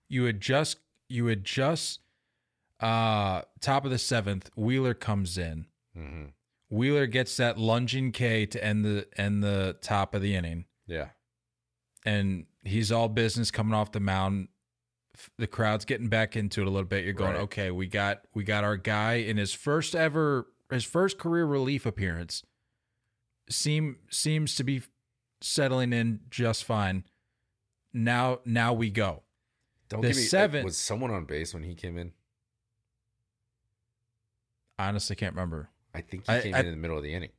you 0.08 0.24
had 0.24 0.40
just 0.40 0.78
you 1.10 1.26
had 1.26 1.44
just 1.44 2.00
uh 2.80 3.42
top 3.60 3.84
of 3.84 3.92
the 3.92 4.00
seventh, 4.00 4.50
Wheeler 4.56 4.94
comes 4.94 5.38
in. 5.38 5.66
hmm 5.94 6.26
Wheeler 6.74 7.06
gets 7.08 7.38
that 7.38 7.58
lunging 7.58 8.12
K 8.12 8.46
to 8.48 8.64
end 8.64 8.84
the 8.84 9.08
end 9.16 9.44
the 9.44 9.78
top 9.82 10.16
of 10.16 10.22
the 10.22 10.36
inning. 10.36 10.66
Yeah. 10.88 11.10
and 12.06 12.46
he's 12.64 12.92
all 12.92 13.08
business 13.08 13.50
coming 13.52 13.74
off 13.74 13.92
the 13.94 14.00
mound. 14.02 14.50
The 15.38 15.48
crowd's 15.48 15.86
getting 15.86 16.10
back 16.10 16.36
into 16.36 16.62
it 16.62 16.68
a 16.68 16.70
little 16.70 16.88
bit. 16.88 17.04
You're 17.06 17.14
going, 17.14 17.34
Right. 17.34 17.42
okay, 17.44 17.72
we 17.72 17.88
got 17.88 18.26
we 18.34 18.44
got 18.44 18.64
our 18.64 18.76
guy 18.78 19.14
in 19.16 19.38
his 19.38 19.54
first 19.54 19.96
ever 19.96 20.48
his 20.72 20.84
first 20.84 21.18
career 21.20 21.46
relief 21.46 21.86
appearance. 21.86 22.44
Seem 23.50 24.00
seems 24.10 24.56
to 24.56 24.64
be 24.64 24.82
settling 25.42 25.94
in 25.94 26.22
just 26.30 26.64
fine. 26.66 27.04
Now 27.94 28.40
now 28.46 28.74
we 28.74 28.90
go. 28.90 29.22
Don't 29.90 30.02
The 30.02 30.08
give 30.08 30.18
me. 30.18 30.24
seventh- 30.24 30.66
Was 30.66 30.78
someone 30.78 31.12
on 31.12 31.26
base 31.26 31.54
when 31.54 31.64
he 31.64 31.76
came 31.76 31.98
in? 31.98 32.14
I 34.80 34.88
honestly 34.88 35.16
can't 35.16 35.36
remember. 35.36 35.70
I 35.94 36.02
think 36.02 36.26
he 36.28 36.34
I- 36.34 36.42
came 36.42 36.56
I- 36.56 36.60
in 36.60 36.66
in 36.68 36.72
the 36.72 36.78
middle 36.78 36.98
of 36.98 37.04
the 37.04 37.14
inning. 37.14 37.32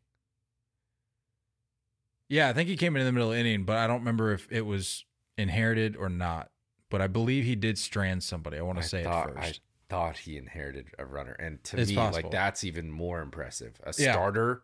Yeah, 2.29 2.49
I 2.49 2.53
think 2.53 2.69
he 2.69 2.77
came 2.77 2.97
in 2.97 3.01
in 3.01 3.07
the 3.07 3.13
middle 3.13 3.29
of 3.31 3.35
the 3.35 3.41
inning, 3.41 3.65
but 3.65 3.77
I 3.77 3.87
don't 3.87 3.99
remember 4.01 4.33
if 4.33 4.51
it 4.51 4.63
was 4.63 5.05
inherited 5.37 5.97
or 5.97 6.09
not. 6.09 6.51
But 6.91 7.01
I 7.01 7.07
believe 7.07 7.45
he 7.45 7.57
did 7.57 7.77
strand 7.79 8.23
somebody. 8.23 8.57
I 8.59 8.63
want 8.63 8.79
I 8.79 8.83
to 8.83 8.89
say 8.89 9.03
thought, 9.05 9.31
it 9.31 9.37
I 9.37 9.47
first. 9.49 9.61
thought 9.89 10.19
he 10.19 10.37
inherited 10.37 10.87
a 10.99 11.05
runner, 11.05 11.33
and 11.33 11.63
to 11.65 11.81
It's 11.81 11.91
me, 11.91 11.97
possible. 11.97 12.23
like 12.25 12.31
that's 12.33 12.63
even 12.65 12.91
more 12.91 13.21
impressive. 13.21 13.81
A 13.85 13.93
Yeah. 13.99 14.13
starter 14.13 14.63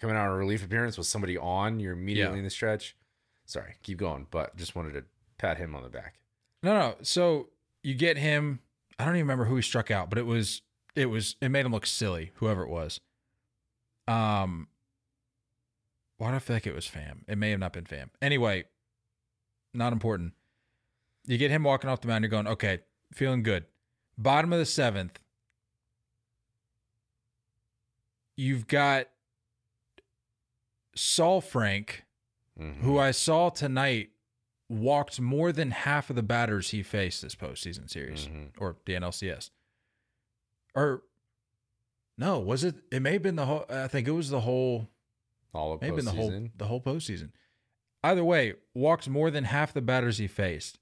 coming 0.00 0.16
out 0.16 0.26
on 0.28 0.32
a 0.34 0.36
relief 0.36 0.64
appearance 0.64 0.98
with 0.98 1.06
somebody 1.06 1.36
on, 1.38 1.78
you're 1.78 1.92
immediately 1.92 2.34
Yeah. 2.34 2.38
in 2.38 2.44
the 2.44 2.50
stretch. 2.50 2.96
Sorry, 3.44 3.76
keep 3.82 3.98
going, 3.98 4.26
but 4.30 4.56
just 4.56 4.74
wanted 4.74 4.92
to 4.94 5.04
pat 5.38 5.58
him 5.58 5.74
on 5.74 5.82
the 5.82 5.88
back. 5.88 6.18
No, 6.62 6.72
no. 6.78 6.96
So 7.02 7.50
you 7.82 7.94
get 7.94 8.16
him. 8.16 8.60
I 8.98 9.04
don't 9.04 9.14
even 9.16 9.24
remember 9.26 9.44
who 9.46 9.56
he 9.56 9.62
struck 9.62 9.90
out, 9.90 10.10
but 10.10 10.18
it 10.18 10.26
was 10.26 10.62
it 10.96 11.06
was 11.06 11.36
it 11.40 11.48
made 11.50 11.64
him 11.64 11.72
look 11.72 11.86
silly, 11.86 12.32
whoever 12.36 12.62
it 12.62 12.68
was. 12.68 13.00
Um 14.10 14.68
why 16.18 16.30
do 16.30 16.36
I 16.36 16.38
feel 16.40 16.56
like 16.56 16.66
it 16.66 16.74
was 16.74 16.86
Pham? 16.86 17.20
It 17.28 17.38
may 17.38 17.50
have 17.50 17.60
not 17.60 17.72
been 17.72 17.84
Pham. 17.84 18.10
Anyway, 18.20 18.64
not 19.72 19.92
important. 19.92 20.34
You 21.26 21.38
get 21.38 21.50
him 21.50 21.62
walking 21.62 21.88
off 21.88 22.00
the 22.02 22.08
mound, 22.08 22.22
you're 22.24 22.30
going, 22.30 22.46
okay, 22.46 22.80
feeling 23.12 23.42
good. 23.42 23.64
Bottom 24.18 24.52
of 24.52 24.58
the 24.58 24.66
seventh. 24.66 25.18
You've 28.36 28.66
got 28.66 29.06
Saalfrank, 30.96 32.00
Mhm. 32.58 32.76
who 32.80 32.98
I 32.98 33.10
saw 33.12 33.48
tonight 33.50 34.10
walked 34.68 35.20
more 35.20 35.52
than 35.52 35.70
half 35.70 36.10
of 36.10 36.16
the 36.16 36.22
batters 36.22 36.70
he 36.70 36.82
faced 36.82 37.22
this 37.22 37.34
postseason 37.34 37.88
series 37.88 38.26
Mhm. 38.26 38.52
or 38.58 38.76
the 38.84 38.94
NLCS. 38.94 39.50
Or 40.74 41.02
no, 42.20 42.38
was 42.38 42.62
it? 42.62 42.76
It 42.92 43.00
may 43.02 43.14
have 43.14 43.22
been 43.22 43.34
the 43.36 43.46
whole. 43.46 43.64
I 43.68 43.88
think 43.88 44.06
it 44.06 44.12
was 44.12 44.28
the 44.30 44.40
whole. 44.40 44.88
all 45.54 45.72
of 45.72 45.80
May 45.80 45.88
have 45.88 45.96
been 45.96 46.04
the 46.04 46.12
whole 46.12 46.48
the 46.56 46.66
whole 46.66 46.80
postseason. 46.80 47.30
Either 48.04 48.22
way, 48.22 48.54
walked 48.74 49.08
more 49.08 49.30
than 49.30 49.44
half 49.44 49.72
the 49.72 49.80
batters 49.82 50.18
he 50.18 50.26
faced. 50.26 50.78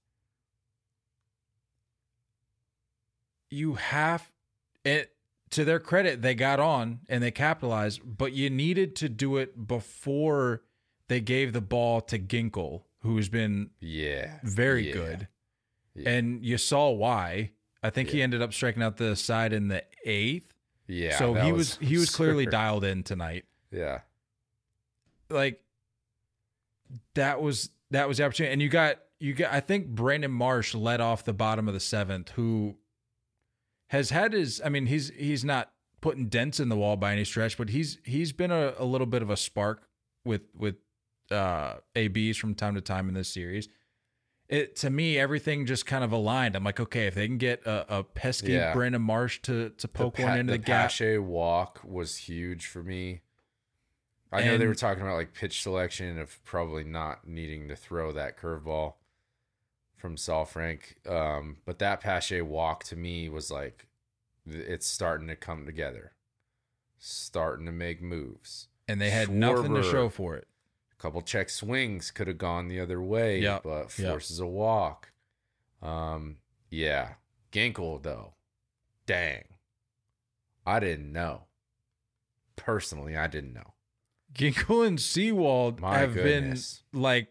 You 3.50 3.74
have 3.74 4.30
it 4.84 5.12
to 5.50 5.64
their 5.64 5.80
credit, 5.80 6.20
they 6.22 6.34
got 6.34 6.60
on 6.60 7.00
and 7.08 7.22
they 7.22 7.30
capitalized, 7.30 8.00
but 8.04 8.32
you 8.34 8.50
needed 8.50 8.94
to 8.96 9.08
do 9.08 9.36
it 9.38 9.66
before 9.66 10.62
they 11.08 11.20
gave 11.20 11.54
the 11.54 11.60
ball 11.62 12.02
to 12.02 12.18
Ginkel, 12.18 12.82
who's 13.00 13.28
been 13.30 13.70
Yeah, 13.80 14.40
very 14.44 14.88
yeah, 14.88 14.92
good. 14.92 15.28
yeah. 15.94 16.10
And 16.10 16.44
you 16.44 16.58
saw 16.58 16.90
why. 16.90 17.52
I 17.82 17.88
think 17.90 18.10
he 18.10 18.20
ended 18.20 18.42
up 18.42 18.52
striking 18.52 18.82
out 18.82 18.96
the 18.98 19.16
side 19.16 19.52
in 19.54 19.68
the 19.68 19.84
eighth. 20.04 20.52
Yeah, 20.88 21.18
so 21.18 21.34
he 21.34 21.52
was, 21.52 21.76
he 21.76 21.98
was 21.98 22.14
clearly 22.14 22.46
dialed 22.46 22.84
in 22.84 23.02
tonight. 23.02 23.44
Yeah, 23.70 24.00
Like 25.30 25.60
that 27.14 27.40
was 27.40 27.70
that 27.90 28.08
was 28.08 28.18
the 28.18 28.24
opportunity. 28.24 28.52
And 28.52 28.62
you 28.62 28.68
got 28.68 28.96
you 29.20 29.34
got 29.34 29.52
I 29.52 29.60
think 29.60 29.88
Brandon 29.88 30.30
Marsh 30.30 30.74
led 30.74 31.00
off 31.00 31.24
the 31.24 31.32
bottom 31.32 31.68
of 31.68 31.74
the 31.74 31.80
seventh, 31.80 32.30
who 32.30 32.76
has 33.88 34.10
had 34.10 34.32
his 34.32 34.60
I 34.64 34.68
mean, 34.68 34.86
he's 34.86 35.10
he's 35.10 35.44
not 35.44 35.70
putting 36.00 36.28
dents 36.28 36.60
in 36.60 36.68
the 36.68 36.76
wall 36.76 36.96
by 36.96 37.12
any 37.12 37.24
stretch, 37.24 37.58
but 37.58 37.68
he's 37.70 37.98
he's 38.04 38.32
been 38.32 38.50
a, 38.50 38.74
a 38.78 38.84
little 38.84 39.06
bit 39.06 39.22
of 39.22 39.30
a 39.30 39.36
spark 39.36 39.88
with 40.24 40.42
with 40.56 40.76
uh 41.30 41.74
ABs 41.94 42.38
from 42.38 42.54
time 42.54 42.74
to 42.74 42.80
time 42.80 43.08
in 43.08 43.14
this 43.14 43.28
series. 43.28 43.68
It 44.48 44.76
to 44.76 44.90
me, 44.90 45.18
everything 45.18 45.66
just 45.66 45.84
kind 45.84 46.02
of 46.02 46.10
aligned. 46.12 46.56
I'm 46.56 46.64
like, 46.64 46.80
okay, 46.80 47.06
if 47.06 47.14
they 47.14 47.26
can 47.26 47.36
get 47.36 47.66
a, 47.66 47.98
a 47.98 48.02
pesky 48.04 48.52
Yeah. 48.52 48.72
Brandon 48.72 49.02
Marsh 49.02 49.40
to 49.42 49.70
to 49.70 49.88
poke 49.88 50.16
the 50.16 50.22
one 50.24 50.38
into 50.38 50.52
the, 50.52 50.58
the 50.58 50.64
gap. 50.64 50.90
Pache 50.90 51.18
walk 51.18 51.80
was 51.84 52.16
huge 52.16 52.66
for 52.66 52.82
me. 52.82 53.20
I 54.32 54.44
know 54.44 54.58
they 54.58 54.66
were 54.66 54.74
talking 54.74 55.02
about 55.02 55.16
like 55.16 55.32
pitch 55.32 55.62
selection 55.62 56.18
of 56.18 56.42
probably 56.44 56.84
not 56.84 57.26
needing 57.26 57.68
to 57.68 57.76
throw 57.76 58.12
that 58.12 58.38
curveball 58.38 58.94
from 59.96 60.16
Saalfrank, 60.16 61.06
um, 61.10 61.56
but 61.64 61.78
that 61.78 62.00
Pache 62.00 62.40
walk 62.42 62.84
to 62.84 62.96
me 62.96 63.28
was 63.28 63.50
like 63.50 63.86
it's 64.46 64.86
starting 64.86 65.28
to 65.28 65.36
come 65.36 65.66
together, 65.66 66.12
starting 66.98 67.66
to 67.66 67.72
make 67.72 68.00
moves. 68.02 68.68
and 68.86 69.00
they 69.00 69.10
had 69.10 69.28
nothing 69.30 69.74
to 69.74 69.82
show 69.82 70.08
for 70.08 70.36
it. 70.36 70.46
Couple 70.98 71.22
check 71.22 71.48
swings 71.48 72.10
could 72.10 72.26
have 72.26 72.38
gone 72.38 72.66
the 72.68 72.80
other 72.80 73.00
way, 73.00 73.38
Yep, 73.40 73.62
but 73.62 73.98
yep. 73.98 74.10
forces 74.10 74.40
a 74.40 74.46
walk. 74.46 75.12
Um, 75.80 76.38
yeah, 76.70 77.14
Ginkel 77.52 78.02
though, 78.02 78.34
dang, 79.06 79.44
I 80.66 80.80
didn't 80.80 81.12
know. 81.12 81.44
Personally, 82.56 83.16
I 83.16 83.28
didn't 83.28 83.52
know. 83.54 83.74
Ginkel 84.34 84.84
and 84.86 85.00
Sewald 85.00 85.80
My 85.80 85.98
have 85.98 86.14
goodness. 86.14 86.82
been 86.92 87.00
like 87.00 87.28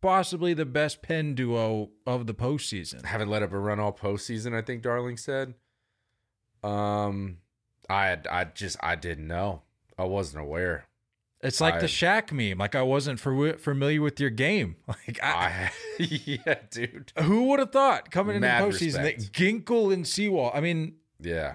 possibly 0.00 0.54
the 0.54 0.64
best 0.64 1.02
pen 1.02 1.34
duo 1.34 1.90
of 2.06 2.26
the 2.26 2.34
postseason. 2.34 3.04
Haven't 3.04 3.28
let 3.28 3.42
up 3.42 3.52
a 3.52 3.58
run 3.58 3.78
all 3.78 3.92
postseason. 3.92 4.54
I 4.54 4.62
think 4.62 4.82
Darling 4.82 5.18
said. 5.18 5.54
Um, 6.62 7.38
I 7.90 8.16
I 8.30 8.44
just 8.44 8.78
I 8.82 8.96
didn't 8.96 9.26
know. 9.28 9.62
I 9.98 10.04
wasn't 10.04 10.42
aware. 10.42 10.86
It's 11.44 11.60
like 11.60 11.74
the 11.78 11.84
I- 11.84 11.88
Shaq 11.88 12.32
meme. 12.32 12.58
Like 12.58 12.74
I 12.74 12.82
wasn't 12.82 13.20
for, 13.20 13.52
familiar 13.58 14.00
with 14.02 14.18
your 14.18 14.30
game. 14.30 14.76
Like 14.88 15.22
I, 15.22 15.28
I 15.28 15.70
yeah, 15.98 16.54
dude. 16.70 17.12
who 17.18 17.44
would 17.44 17.60
have 17.60 17.70
thought 17.72 18.10
coming 18.10 18.36
into 18.36 18.48
the 18.48 18.52
postseason 18.54 19.02
that. 19.02 19.18
Ginkel 19.18 19.92
and 19.92 20.06
Sewald? 20.06 20.52
I 20.54 20.60
mean, 20.60 20.94
Yeah. 21.20 21.54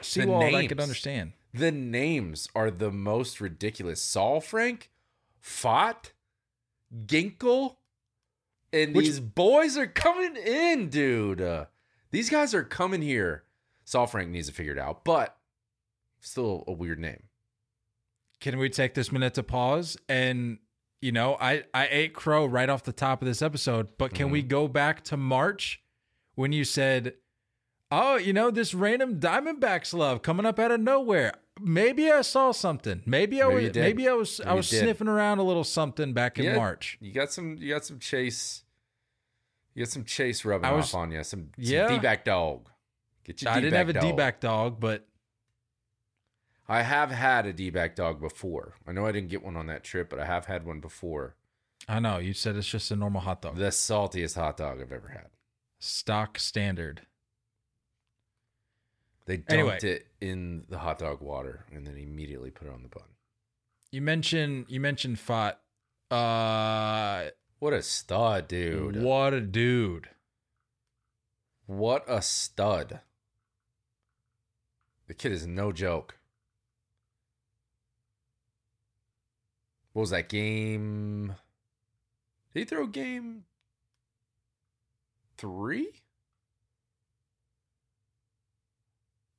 Sewald 0.00 0.42
I 0.44 0.66
could 0.66 0.80
understand. 0.80 1.32
The 1.52 1.70
names 1.70 2.48
are 2.54 2.70
the 2.70 2.90
most 2.90 3.40
ridiculous. 3.40 4.00
Saul 4.02 4.40
Frank, 4.40 4.90
Pfaadt, 5.42 6.12
Ginkel, 7.06 7.76
and 8.72 8.94
Which- 8.94 9.06
these 9.06 9.20
boys 9.20 9.76
are 9.76 9.86
coming 9.86 10.36
in, 10.36 10.88
dude. 10.88 11.40
Uh, 11.40 11.66
these 12.10 12.30
guys 12.30 12.54
are 12.54 12.64
coming 12.64 13.02
here. 13.02 13.44
Saalfrank 13.86 14.28
needs 14.28 14.48
to 14.48 14.54
figure 14.54 14.72
it 14.72 14.78
out, 14.78 15.04
but 15.04 15.36
still 16.20 16.64
a 16.66 16.72
weird 16.72 16.98
name. 16.98 17.24
Can 18.44 18.58
we 18.58 18.68
take 18.68 18.92
this 18.92 19.10
minute 19.10 19.32
to 19.34 19.42
pause 19.42 19.96
and 20.06 20.58
you 21.00 21.12
know, 21.12 21.36
I 21.40 21.64
I 21.72 21.88
ate 21.90 22.12
crow 22.14 22.44
right 22.44 22.68
off 22.68 22.82
the 22.84 22.92
top 22.92 23.22
of 23.22 23.26
this 23.26 23.40
episode, 23.42 23.88
but 23.98 24.12
can 24.14 24.30
we 24.30 24.40
Mm-hmm. 24.40 24.48
go 24.48 24.68
back 24.68 25.02
to 25.04 25.16
March 25.16 25.82
when 26.34 26.52
you 26.52 26.62
said, 26.64 27.14
"Oh, 27.90 28.16
you 28.16 28.32
know, 28.34 28.50
this 28.50 28.74
random 28.74 29.18
Diamondbacks 29.18 29.92
love 29.94 30.20
coming 30.22 30.44
up 30.46 30.58
out 30.58 30.70
of 30.72 30.80
nowhere." 30.80 31.32
Maybe 31.60 32.10
I 32.10 32.20
saw 32.20 32.52
something. 32.52 33.02
Maybe 33.06 33.40
I 33.40 33.48
Maybe 33.48 33.66
was 33.66 33.74
maybe 33.76 34.08
I 34.08 34.12
was 34.12 34.40
I 34.40 34.44
Maybe 34.44 34.50
you 34.52 34.56
was 34.56 34.68
sniffing 34.68 35.08
around 35.08 35.38
a 35.38 35.42
little 35.42 35.64
something 35.64 36.12
back 36.12 36.38
in 36.38 36.44
Yeah, 36.46 36.56
March. 36.56 36.98
You 37.00 37.12
got 37.12 37.32
some. 37.32 37.56
You 37.58 37.72
got 37.74 37.84
some 37.86 37.98
chase. 37.98 38.64
You 39.74 39.84
got 39.84 39.90
some 39.92 40.04
chase 40.04 40.44
rubbing 40.44 40.66
I 40.68 40.72
was- 40.72 40.86
off 40.92 41.00
on 41.00 41.12
you. 41.12 41.22
Some, 41.24 41.50
some 41.56 41.64
Yeah. 41.64 41.88
D-back 41.88 42.24
dog. 42.24 42.68
Get 43.24 43.40
your 43.42 43.50
I 43.52 43.60
didn't 43.60 43.74
have 43.74 43.88
a 43.88 43.92
dog. 43.94 44.02
D-back 44.02 44.40
dog, 44.40 44.80
but 44.80 45.06
I 46.66 46.82
have 46.82 47.10
had 47.10 47.44
a 47.46 47.52
D-back 47.52 47.94
dog 47.94 48.20
before. 48.20 48.74
I 48.86 48.92
know 48.92 49.06
I 49.06 49.12
didn't 49.12 49.28
get 49.30 49.44
one 49.44 49.56
on 49.56 49.66
that 49.66 49.84
trip, 49.84 50.08
but 50.08 50.18
I 50.18 50.24
have 50.24 50.46
had 50.46 50.64
one 50.64 50.80
before. 50.80 51.34
I 51.86 52.00
know 52.00 52.16
you 52.18 52.32
said 52.32 52.56
it's 52.56 52.66
just 52.68 52.90
a 52.90 52.96
normal 52.96 53.20
hot 53.20 53.42
dog. 53.42 53.56
The 53.56 53.66
saltiest 53.70 54.36
hot 54.36 54.56
dog 54.56 54.80
I've 54.80 54.92
ever 54.92 55.08
had. 55.08 55.26
Stock 55.78 56.38
standard. 56.38 57.02
They 59.26 59.38
dunked 59.38 59.50
Anyway. 59.52 59.78
it 59.82 60.06
in 60.20 60.64
the 60.68 60.78
hot 60.78 60.98
dog 60.98 61.20
water 61.20 61.64
and 61.72 61.86
then 61.86 61.96
immediately 61.96 62.50
put 62.50 62.68
it 62.68 62.72
on 62.72 62.82
the 62.82 62.88
bun. 62.88 63.04
You 63.90 64.00
mentioned 64.02 64.66
you 64.68 64.80
mentioned 64.80 65.16
Pfaadt. 65.18 65.56
Uh 66.10 67.30
What 67.58 67.72
a 67.74 67.82
stud, 67.82 68.48
dude. 68.48 69.02
what 69.02 69.32
a 69.34 69.40
dude. 69.40 70.08
What 71.66 72.04
a 72.06 72.20
stud. 72.22 73.00
The 75.06 75.14
kid 75.14 75.32
is 75.32 75.46
no 75.46 75.72
joke. 75.72 76.16
What 79.94 80.00
was 80.00 80.10
that 80.10 80.28
game? 80.28 81.34
Did 82.52 82.58
he 82.60 82.64
throw 82.64 82.86
game 82.86 83.44
three? 85.38 86.02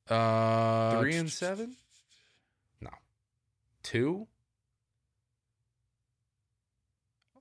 Uh, 0.09 0.99
Three 0.99 1.15
and 1.15 1.31
seven? 1.31 1.75
No. 2.79 2.91
Two? 3.83 4.27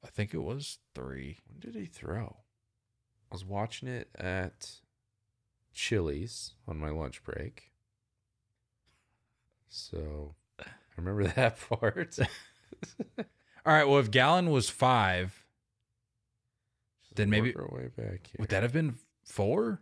I 0.04 0.08
think 0.08 0.34
it 0.34 0.38
was 0.42 0.78
three. 0.94 1.38
When 1.46 1.60
did 1.60 1.80
he 1.80 1.86
throw? 1.86 2.38
I 3.30 3.34
was 3.34 3.44
watching 3.44 3.88
it 3.88 4.08
at 4.16 4.80
Chili's 5.72 6.54
on 6.66 6.78
my 6.78 6.90
lunch 6.90 7.22
break. 7.22 7.70
So 9.68 10.34
I 10.58 10.64
remember 10.96 11.24
that 11.36 11.60
part. 11.68 12.18
All 13.18 13.24
right. 13.72 13.84
Well, 13.84 13.98
if 13.98 14.10
Gallen 14.10 14.50
was 14.50 14.68
five, 14.70 15.44
Then 17.14 17.30
maybe- 17.30 17.54
our 17.54 17.68
way 17.68 17.88
back 17.88 18.26
here. 18.26 18.36
would 18.38 18.48
that 18.50 18.62
have 18.62 18.72
been 18.72 18.98
four? 19.24 19.80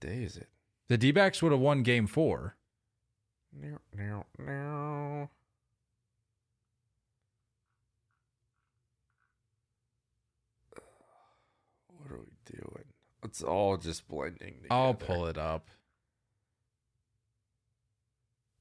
day 0.00 0.22
is 0.22 0.36
it? 0.36 0.48
The 0.88 0.98
D 0.98 1.12
backs 1.12 1.40
would 1.42 1.50
have 1.52 1.60
won 1.62 1.82
game 1.82 2.06
four. 2.06 2.56
Now, 3.52 3.78
now, 3.96 4.26
now. 4.38 5.30
What 11.98 12.12
are 12.12 12.18
we 12.20 12.32
doing? 12.44 12.84
It's 13.22 13.42
all 13.42 13.76
just 13.76 14.06
blending. 14.08 14.54
Together. 14.62 14.66
I'll 14.70 14.94
pull 14.94 15.26
it 15.26 15.38
up. 15.38 15.68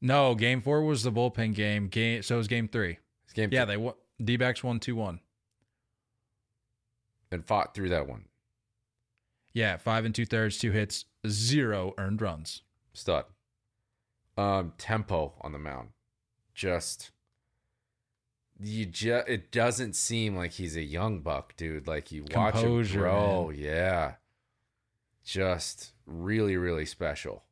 No, 0.05 0.35
game 0.35 0.61
four 0.61 0.83
was 0.83 1.01
the 1.03 1.11
bullpen 1.11 1.55
game. 1.55 1.87
Game 1.87 2.21
so 2.21 2.35
it 2.35 2.37
was 2.37 2.47
game 2.49 2.67
three. 2.67 2.99
It's 3.23 3.33
game 3.33 3.49
Yeah, 3.51 3.63
three. 3.65 3.73
they 3.73 3.77
won. 3.77 3.93
D 4.23 4.37
backs 4.37 4.63
won 4.63 4.79
two 4.79 4.95
one. 4.95 5.19
and 7.31 7.43
fought 7.45 7.73
through 7.73 7.89
that 7.89 8.07
one. 8.07 8.25
Yeah, 9.53 9.77
five 9.77 10.05
and 10.05 10.13
two 10.13 10.25
thirds, 10.25 10.57
two 10.59 10.71
hits, 10.71 11.05
zero 11.27 11.93
earned 11.97 12.21
runs. 12.21 12.61
Stud. 12.93 13.25
Um, 14.37 14.73
tempo 14.77 15.33
on 15.41 15.51
the 15.51 15.59
mound, 15.59 15.89
just 16.53 17.11
you 18.59 18.85
just 18.85 19.27
it 19.29 19.51
doesn't 19.51 19.95
seem 19.95 20.35
like 20.35 20.51
he's 20.53 20.75
a 20.75 20.81
young 20.83 21.21
buck, 21.21 21.55
dude. 21.55 21.87
Like 21.87 22.11
you 22.11 22.25
watch 22.35 22.55
him 22.55 22.83
grow, 22.83 23.49
man. 23.49 23.57
yeah, 23.59 24.11
just 25.23 25.93
really, 26.05 26.57
really 26.57 26.85
special. 26.85 27.43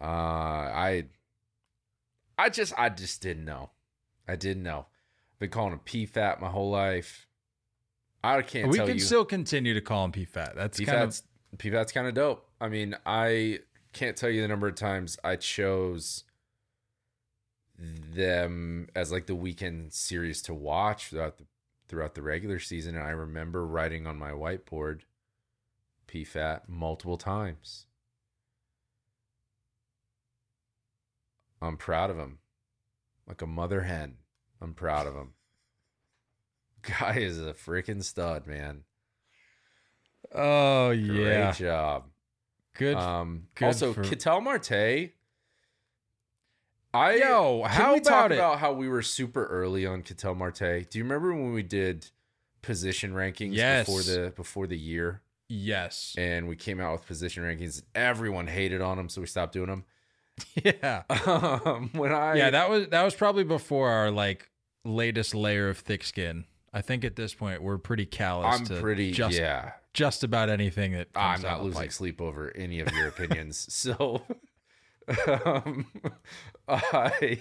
Uh, 0.00 0.04
I, 0.04 1.04
I 2.38 2.48
just, 2.48 2.74
I 2.76 2.88
just 2.88 3.22
didn't 3.22 3.44
know. 3.44 3.70
I 4.26 4.36
didn't 4.36 4.62
know. 4.62 4.86
I've 5.34 5.38
Been 5.38 5.50
calling 5.50 5.72
him 5.72 5.80
PFAT 5.84 6.40
my 6.40 6.48
whole 6.48 6.70
life. 6.70 7.26
I 8.22 8.40
can't 8.42 8.70
we 8.70 8.78
can 8.78 8.94
you. 8.94 9.00
still 9.00 9.24
continue 9.24 9.74
to 9.74 9.82
call 9.82 10.04
him 10.06 10.12
PFAT. 10.12 10.54
That's 10.56 10.80
kind 10.80 11.02
of 11.02 11.10
PFAT's 11.10 11.22
PFAT's 11.58 11.92
kind 11.92 12.06
of 12.06 12.14
dope. 12.14 12.48
I 12.60 12.68
mean, 12.68 12.96
I 13.04 13.60
can't 13.92 14.16
tell 14.16 14.30
you 14.30 14.40
the 14.42 14.48
number 14.48 14.66
of 14.66 14.74
times 14.74 15.18
I 15.22 15.36
chose 15.36 16.24
them 17.78 18.88
as 18.94 19.12
like 19.12 19.26
the 19.26 19.34
weekend 19.34 19.92
series 19.92 20.40
to 20.42 20.54
watch 20.54 21.08
throughout 21.08 21.38
the 21.38 21.44
throughout 21.88 22.14
the 22.14 22.22
regular 22.22 22.58
season, 22.58 22.96
and 22.96 23.04
I 23.04 23.10
remember 23.10 23.66
writing 23.66 24.06
on 24.06 24.18
my 24.18 24.30
whiteboard 24.30 25.00
PFAT 26.08 26.62
multiple 26.68 27.18
times. 27.18 27.86
I'm 31.64 31.76
proud 31.76 32.10
of 32.10 32.18
him, 32.18 32.38
like 33.26 33.42
a 33.42 33.46
mother 33.46 33.82
hen. 33.82 34.16
I'm 34.60 34.74
proud 34.74 35.06
of 35.06 35.14
him. 35.14 35.32
Guy 36.82 37.16
is 37.18 37.40
a 37.40 37.52
freaking 37.54 38.02
stud, 38.02 38.46
man. 38.46 38.84
Oh 40.34 40.90
yeah. 40.90 41.52
Great 41.52 41.54
job. 41.56 42.04
good. 42.76 42.96
Um, 42.96 43.48
good 43.54 43.66
also, 43.66 43.92
for- 43.92 44.02
Ketel 44.04 44.40
Marte. 44.40 45.10
I 46.92 47.14
Yo, 47.16 47.64
how 47.66 47.94
we 47.94 48.00
talk 48.00 48.26
about 48.26 48.32
it? 48.32 48.34
about 48.36 48.58
how 48.60 48.72
we 48.72 48.88
were 48.88 49.02
super 49.02 49.46
early 49.46 49.84
on 49.84 50.02
Ketel 50.02 50.34
Marte? 50.36 50.88
Do 50.88 50.98
you 50.98 51.02
remember 51.04 51.34
when 51.34 51.52
we 51.52 51.62
did 51.64 52.08
position 52.62 53.12
rankings 53.12 53.54
Yes. 53.54 53.86
before 53.86 54.02
the 54.02 54.32
before 54.36 54.66
the 54.68 54.78
year, 54.78 55.20
yes, 55.48 56.14
and 56.16 56.46
we 56.48 56.54
came 56.54 56.80
out 56.80 56.92
with 56.92 57.06
position 57.06 57.42
rankings? 57.42 57.82
Everyone 57.96 58.46
hated 58.46 58.80
on 58.80 58.96
them, 58.96 59.08
so 59.08 59.20
we 59.20 59.26
stopped 59.26 59.52
doing 59.54 59.66
them. 59.68 59.84
yeah, 60.64 61.02
Um, 61.26 61.90
when 61.94 62.12
I 62.12 62.34
yeah. 62.34 62.50
That 62.50 62.68
was 62.70 62.88
that 62.88 63.02
was 63.02 63.14
probably 63.14 63.44
before 63.44 63.90
our 63.90 64.10
like 64.10 64.50
latest 64.84 65.34
layer 65.34 65.68
of 65.68 65.78
thick 65.78 66.02
skin. 66.04 66.44
I 66.72 66.80
think 66.82 67.04
at 67.04 67.14
this 67.16 67.34
point 67.34 67.62
we're 67.62 67.78
pretty 67.78 68.06
callous. 68.06 68.60
I'm 68.60 68.66
to 68.66 68.80
pretty 68.80 69.12
just 69.12 69.38
yeah. 69.38 69.72
just 69.92 70.24
about 70.24 70.50
anything 70.50 70.92
that 70.92 71.08
I'm 71.14 71.40
not 71.42 71.62
losing 71.62 71.82
pipe. 71.82 71.92
sleep 71.92 72.20
over 72.20 72.50
any 72.56 72.80
of 72.80 72.92
your 72.92 73.08
opinions. 73.14 73.72
so, 73.72 74.22
um, 75.26 75.86
I, 76.68 77.38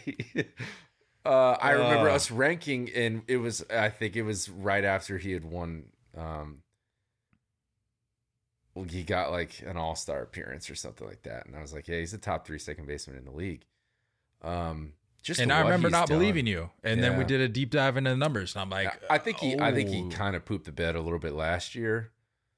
uh, 1.26 1.58
I 1.60 1.72
remember 1.72 2.10
Uh. 2.10 2.16
us 2.16 2.30
ranking, 2.32 2.90
and 2.94 3.24
it 3.28 3.38
was, 3.38 3.64
I 3.70 3.90
think 3.90 4.16
it 4.16 4.24
was 4.24 4.50
right 4.50 4.84
after 4.84 5.18
he 5.18 5.32
had 5.32 5.46
won. 5.46 5.86
Um, 6.18 6.63
he 8.90 9.04
got 9.04 9.32
like 9.32 9.62
an 9.66 9.78
all 9.78 9.96
star 9.96 10.22
appearance 10.22 10.70
or 10.70 10.76
something 10.76 11.08
like 11.08 11.24
that, 11.24 11.46
and 11.46 11.56
I 11.56 11.62
was 11.62 11.74
like, 11.74 11.88
yeah, 11.88 12.00
he's 12.00 12.14
a 12.14 12.18
top 12.18 12.46
three 12.46 12.60
second 12.60 12.88
baseman 12.88 13.18
in 13.18 13.26
the 13.26 13.32
league. 13.32 13.66
Um, 14.42 14.94
just 15.22 15.40
and 15.40 15.54
I 15.54 15.62
remember 15.62 15.90
not 15.90 16.08
done. 16.08 16.18
believing 16.20 16.48
you. 16.48 16.70
And 16.84 17.02
then 17.02 17.18
we 17.18 17.24
did 17.24 17.40
a 17.40 17.48
deep 17.48 17.70
dive 17.70 17.96
into 17.98 18.10
the 18.10 18.18
numbers, 18.18 18.56
and 18.56 18.62
I'm 18.62 18.70
like, 18.70 19.02
I 19.10 19.18
think 19.18 19.38
he, 19.38 19.58
I 19.60 19.74
think 19.74 19.90
he 19.90 20.04
oh. 20.04 20.10
kind 20.10 20.36
of 20.36 20.44
pooped 20.44 20.66
the 20.66 20.72
bed 20.72 20.96
a 20.96 21.02
little 21.02 21.20
bit 21.20 21.34
last 21.34 21.76
year. 21.76 22.12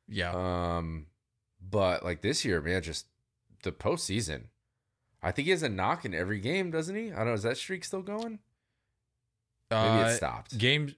yeah. 0.07 0.31
Um, 0.33 1.07
but 1.61 2.03
like 2.03 2.21
this 2.21 2.43
year, 2.45 2.61
man, 2.61 2.81
just 2.81 3.07
the 3.63 3.71
postseason. 3.71 4.45
I 5.21 5.31
think 5.31 5.45
he 5.45 5.51
has 5.51 5.63
a 5.63 5.69
knock 5.69 6.05
in 6.05 6.13
every 6.13 6.39
game, 6.39 6.69
doesn't 6.71 6.95
he? 6.95 7.11
I 7.11 7.17
don't 7.17 7.27
know. 7.27 7.33
Is 7.33 7.43
that 7.43 7.57
streak 7.57 7.83
still 7.83 8.03
going? 8.03 8.39
Maybe 9.71 9.81
Uh, 9.81 10.07
it 10.09 10.15
stopped. 10.17 10.57
Game. 10.57 10.93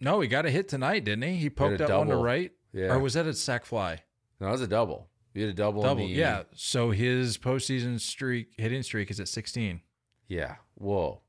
No, 0.00 0.20
he 0.20 0.28
got 0.28 0.46
a 0.46 0.50
hit 0.50 0.68
tonight, 0.68 1.04
didn't 1.04 1.22
he? 1.22 1.36
He 1.36 1.50
poked 1.50 1.80
a 1.80 1.86
that 1.86 1.96
one 1.96 2.08
to 2.08 2.16
right, 2.16 2.52
Yeah. 2.72 2.86
or 2.94 2.98
was 2.98 3.14
that 3.14 3.26
a 3.26 3.34
sack 3.34 3.64
fly? 3.64 4.02
No, 4.40 4.48
it 4.48 4.52
was 4.52 4.60
a 4.62 4.66
double. 4.66 5.08
He 5.34 5.40
had 5.42 5.50
a 5.50 5.54
double. 5.54 5.82
in 5.82 5.88
Double. 5.88 6.06
the- 6.06 6.12
Yeah. 6.12 6.42
So 6.54 6.90
his 6.90 7.38
postseason 7.38 8.00
streak, 8.00 8.48
hitting 8.58 8.82
streak, 8.82 9.10
is 9.10 9.20
at 9.20 9.28
16. 9.28 9.80
Yeah. 10.26 10.56
Whoa. 10.74 11.20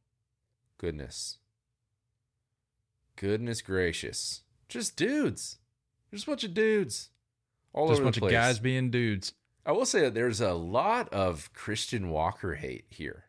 Goodness. 0.78 1.38
Goodness 3.16 3.62
gracious. 3.62 4.42
Just 4.68 4.96
dudes. 4.96 5.60
Just 6.12 6.26
a 6.26 6.32
bunch 6.32 6.44
of 6.44 6.54
dudes. 6.54 7.10
All 7.74 7.88
Just 7.88 8.00
over 8.00 8.04
a 8.04 8.12
bunch 8.12 8.18
of 8.18 8.30
guys 8.32 8.60
being 8.60 8.90
dudes. 8.90 9.34
I 9.66 9.72
will 9.74 9.86
say 9.86 10.02
that 10.02 10.14
there's 10.16 10.42
a 10.42 10.54
lot 10.54 11.08
of 11.14 11.54
Christian 11.54 12.10
Walker 12.10 12.56
hate 12.56 12.86
here. 12.90 13.26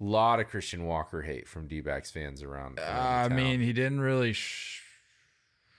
A 0.00 0.04
lot 0.04 0.40
of 0.40 0.48
Christian 0.48 0.84
Walker 0.84 1.22
hate 1.22 1.46
from 1.48 1.68
D-backs 1.68 2.10
fans 2.10 2.42
around. 2.42 2.78
around 2.80 3.32
I 3.32 3.34
mean, 3.34 3.60
he 3.60 3.72
didn't 3.72 4.00
really, 4.00 4.32
sh- 4.32 4.82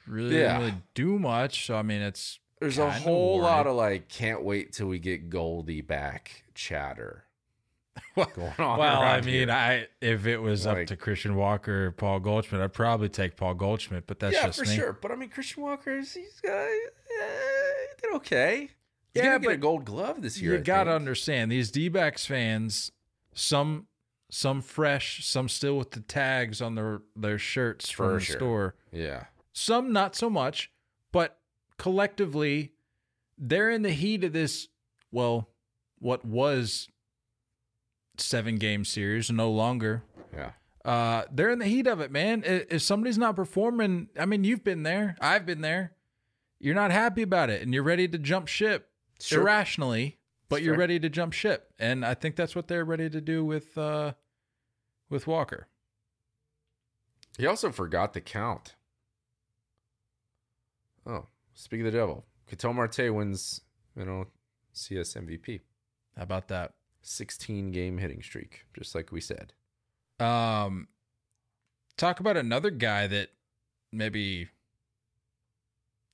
really, 0.08 0.40
Yeah. 0.40 0.58
really 0.60 0.74
do 0.94 1.18
much. 1.20 1.66
So 1.66 1.76
I 1.76 1.82
mean, 1.82 2.02
it's 2.02 2.40
there's 2.60 2.78
a 2.78 2.90
whole 2.92 3.42
lot 3.42 3.68
of 3.68 3.76
like, 3.76 4.08
can't 4.10 4.44
wait 4.44 4.72
till 4.74 4.88
we 4.88 4.98
get 5.00 5.30
Goldie 5.30 5.82
back 5.82 6.44
chatter 6.54 7.26
Well, 8.16 8.32
going 8.36 8.54
on. 8.60 8.80
well, 8.80 9.02
I 9.02 9.22
mean, 9.22 9.48
here. 9.48 9.52
I 9.52 9.88
if 10.02 10.26
it 10.26 10.38
was 10.38 10.66
Like- 10.66 10.78
up 10.84 10.88
to 10.88 10.96
Christian 10.98 11.36
Walker, 11.36 11.88
or 11.88 11.92
Paul 11.92 12.20
Goldschmidt, 12.20 12.62
I'd 12.62 12.74
probably 12.74 13.10
take 13.10 13.36
Paul 13.38 13.54
Goldschmidt. 13.56 14.08
But 14.08 14.20
that's 14.20 14.34
yeah, 14.36 14.46
just 14.48 14.60
for 14.60 14.66
me. 14.66 14.76
sure. 14.76 14.94
But 14.94 15.12
I 15.12 15.16
mean, 15.16 15.30
Christian 15.30 15.64
Walker, 15.64 15.98
he's 15.98 16.16
uh, 16.48 16.52
uh, 16.52 16.68
he 16.68 18.02
did 18.02 18.16
okay. 18.16 18.60
He's 19.14 19.24
Yeah, 19.24 19.38
get 19.38 19.46
a 19.46 19.50
but 19.50 19.60
Gold 19.62 19.86
Glove 19.86 20.22
this 20.22 20.42
year. 20.42 20.56
You 20.56 20.62
gotta 20.62 20.92
understand 20.92 21.52
these 21.52 21.72
D-backs 21.72 22.26
fans. 22.26 22.92
Some, 23.34 23.88
some 24.30 24.62
fresh, 24.62 25.26
some 25.26 25.50
still 25.50 25.78
with 25.78 25.92
the 25.92 26.00
tags 26.02 26.62
on 26.62 26.76
their 26.76 27.02
their 27.16 27.38
shirts 27.38 27.90
from 27.90 28.08
For 28.08 28.14
the 28.14 28.20
sure. 28.22 28.36
store. 28.38 28.76
Yeah, 28.94 29.26
Some 29.58 29.94
not 29.94 30.16
so 30.18 30.30
much, 30.30 30.70
but 31.14 31.40
collectively, 31.78 32.74
they're 33.38 33.70
in 33.70 33.84
the 33.84 33.92
heat 33.92 34.24
of 34.26 34.34
this. 34.34 34.68
Well, 35.14 35.48
what 36.00 36.26
was 36.26 36.90
seven 38.18 38.58
game 38.58 38.84
series, 38.84 39.32
no 39.32 39.50
longer. 39.50 40.04
yeah. 40.36 40.52
Uh, 40.84 41.24
they're 41.32 41.50
in 41.50 41.58
the 41.60 41.66
heat 41.66 41.88
of 41.88 42.00
it, 42.02 42.12
man. 42.12 42.44
If 42.46 42.82
somebody's 42.84 43.18
not 43.18 43.36
performing, 43.36 44.10
I 44.20 44.26
mean, 44.26 44.44
you've 44.44 44.64
been 44.64 44.84
there, 44.84 45.16
I've 45.20 45.46
been 45.46 45.62
there. 45.62 45.94
You're 46.60 46.76
not 46.76 46.92
happy 46.92 47.22
about 47.24 47.50
it, 47.50 47.62
and 47.64 47.74
you're 47.74 47.82
ready 47.82 48.08
to 48.10 48.18
jump 48.20 48.48
ship 48.48 48.90
Sure. 49.20 49.42
irrationally, 49.42 50.20
but 50.50 50.58
It's 50.58 50.66
you're 50.66 50.78
ready 50.78 51.00
to 51.00 51.10
jump 51.10 51.34
ship, 51.34 51.74
and 51.80 52.06
I 52.06 52.14
think 52.14 52.36
that's 52.36 52.56
what 52.56 52.68
they're 52.68 52.86
ready 52.86 53.10
to 53.10 53.20
do 53.22 53.44
with 53.46 53.76
uh, 53.78 54.14
with 55.10 55.26
Walker. 55.28 55.68
He 57.38 57.48
also 57.48 57.72
forgot 57.72 58.14
to 58.14 58.22
count. 58.22 58.75
Oh, 61.06 61.28
speak 61.54 61.82
of 61.82 61.86
the 61.86 61.98
devil. 61.98 62.26
Ketel 62.48 62.74
Marte 62.74 63.14
wins, 63.14 63.62
you 63.96 64.06
know, 64.06 64.26
CS 64.74 65.14
MVP. 65.14 65.62
How 66.16 66.24
about 66.24 66.48
that? 66.50 66.74
16 67.02 67.72
game 67.72 67.98
hitting 67.98 68.22
streak, 68.22 68.66
just 68.76 68.96
like 68.96 69.12
we 69.12 69.22
said. 69.22 69.54
Um, 70.20 70.88
talk 71.98 72.20
about 72.20 72.38
another 72.38 72.72
guy 72.72 73.08
that 73.08 73.30
maybe 73.92 74.50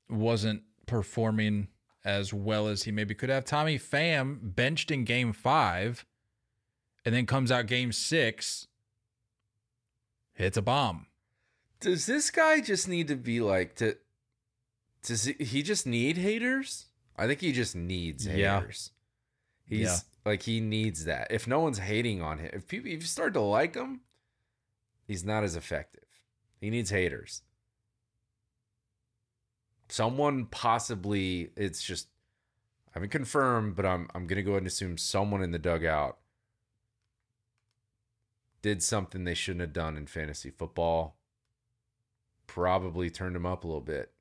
wasn't 0.10 0.63
performing 0.86 1.69
as 2.04 2.34
well 2.34 2.67
as 2.67 2.84
he 2.84 2.91
maybe 2.91 3.13
could 3.13 3.30
have. 3.30 3.45
Tommy 3.45 3.77
Pham 3.77 4.39
benched 4.41 4.91
in 4.91 5.06
game 5.06 5.34
five 5.34 6.06
and 7.06 7.15
then 7.15 7.25
comes 7.25 7.51
out 7.51 7.67
game 7.67 7.91
six, 7.91 8.67
hits 10.34 10.58
a 10.58 10.62
bomb. 10.62 11.08
Does 11.80 12.06
this 12.06 12.30
guy 12.30 12.62
just 12.62 12.88
need 12.88 13.08
to 13.08 13.15
be 13.15 13.39
like 13.39 13.75
to 13.75 13.97
does 15.04 15.24
he, 15.26 15.34
he 15.44 15.64
just 15.64 15.86
need 15.88 16.18
haters? 16.18 16.88
I 17.18 17.28
think 17.28 17.40
he 17.42 17.52
just 17.52 17.76
needs 17.76 18.26
Yeah. 18.26 18.60
haters. 18.60 18.92
He's 19.66 19.82
Yeah. 19.88 19.98
like 20.26 20.44
he 20.44 20.60
needs 20.60 21.06
that. 21.06 21.28
If 21.32 21.48
no 21.48 21.60
one's 21.60 21.80
hating 21.80 22.22
on 22.22 22.40
him, 22.40 22.50
if 22.54 22.68
people 22.68 22.90
if 22.90 23.02
you 23.02 23.08
start 23.08 23.34
to 23.34 23.42
like 23.42 23.76
him, 23.76 24.02
he's 25.08 25.24
not 25.24 25.44
as 25.44 25.56
effective. 25.56 26.04
He 26.60 26.70
needs 26.70 26.90
haters. 26.90 27.42
Someone 29.90 30.46
possibly 30.46 31.52
it's 31.56 31.82
just 31.84 32.08
I 32.90 32.92
haven't 32.94 33.10
confirmed, 33.10 33.76
but 33.76 33.86
I'm 33.86 34.08
I'm 34.14 34.28
gonna 34.28 34.42
go 34.44 34.52
ahead 34.52 34.60
and 34.64 34.68
assume 34.68 34.98
someone 34.98 35.42
in 35.42 35.52
the 35.52 35.60
dugout 35.60 36.18
did 38.62 38.84
something 38.84 39.24
they 39.24 39.34
shouldn't 39.34 39.62
have 39.62 39.74
done 39.74 39.98
in 39.98 40.06
fantasy 40.06 40.52
football. 40.52 41.18
Probably 42.48 43.10
turned 43.10 43.36
him 43.36 43.46
up 43.46 43.64
a 43.64 43.68
little 43.68 43.82
bit. 43.82 44.14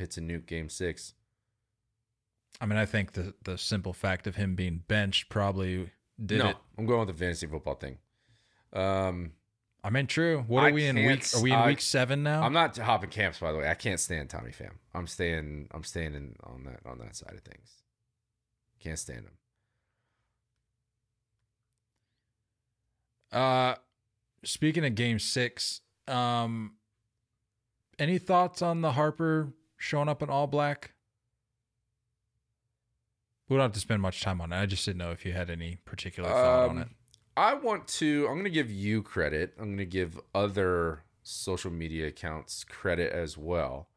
Hits 0.00 0.16
a 0.16 0.22
nuke 0.22 0.46
game 0.46 0.70
six. 0.70 1.12
I 2.58 2.64
mean, 2.64 2.78
I 2.78 2.86
think 2.86 3.12
the 3.12 3.34
the 3.44 3.58
simple 3.58 3.92
fact 3.92 4.26
of 4.26 4.36
him 4.36 4.54
being 4.54 4.82
benched 4.88 5.28
probably 5.28 5.90
did 6.24 6.38
no, 6.38 6.48
it. 6.48 6.56
I'm 6.78 6.86
going 6.86 7.00
with 7.00 7.08
the 7.08 7.14
fantasy 7.14 7.46
football 7.46 7.74
thing. 7.74 7.98
Um, 8.72 9.32
I 9.84 9.90
mean, 9.90 10.06
true. 10.06 10.44
What 10.46 10.64
I 10.64 10.70
are 10.70 10.72
we 10.72 10.86
in 10.86 10.96
week? 10.96 11.24
Are 11.34 11.42
we 11.42 11.52
in 11.52 11.58
I- 11.58 11.66
week 11.66 11.82
seven 11.82 12.22
now? 12.22 12.42
I'm 12.42 12.54
not 12.54 12.78
hopping 12.78 13.10
camps 13.10 13.40
by 13.40 13.52
the 13.52 13.58
way. 13.58 13.68
I 13.68 13.74
can't 13.74 14.00
stand 14.00 14.30
Tommy 14.30 14.52
Pham. 14.52 14.72
I'm 14.94 15.06
staying. 15.06 15.68
I'm 15.72 15.84
staying 15.84 16.14
in 16.14 16.34
on 16.44 16.64
that 16.64 16.80
on 16.90 16.98
that 16.98 17.14
side 17.14 17.34
of 17.34 17.40
things. 17.40 17.82
Can't 18.78 18.98
stand 18.98 19.26
him. 19.26 19.36
Uh, 23.38 23.74
speaking 24.44 24.84
of 24.86 24.94
Game 24.94 25.18
Six, 25.18 25.82
um, 26.08 26.72
any 27.98 28.16
thoughts 28.16 28.62
on 28.62 28.80
the 28.80 28.92
Harper 28.92 29.52
showing 29.80 30.08
up 30.08 30.22
in 30.22 30.28
all 30.28 30.46
black? 30.46 30.92
We 33.48 33.56
don't 33.56 33.64
have 33.64 33.72
to 33.72 33.80
spend 33.80 34.00
much 34.00 34.20
time 34.20 34.40
on 34.40 34.52
it. 34.52 34.60
I 34.60 34.66
just 34.66 34.84
didn't 34.84 34.98
know 34.98 35.10
if 35.10 35.24
you 35.26 35.32
had 35.32 35.50
any 35.50 35.78
particular 35.84 36.28
thought 36.28 36.68
on 36.68 36.70
Um, 36.70 36.78
it. 36.82 36.88
I 37.36 37.54
want 37.54 37.88
to. 37.88 38.26
I'm 38.28 38.34
going 38.34 38.44
to 38.44 38.50
give 38.50 38.70
you 38.70 39.02
credit. 39.02 39.54
I'm 39.58 39.66
going 39.66 39.78
to 39.78 39.86
give 39.86 40.20
other 40.34 41.02
social 41.22 41.70
media 41.70 42.06
accounts 42.08 42.62
credit 42.62 43.12
as 43.12 43.36
well, 43.38 43.88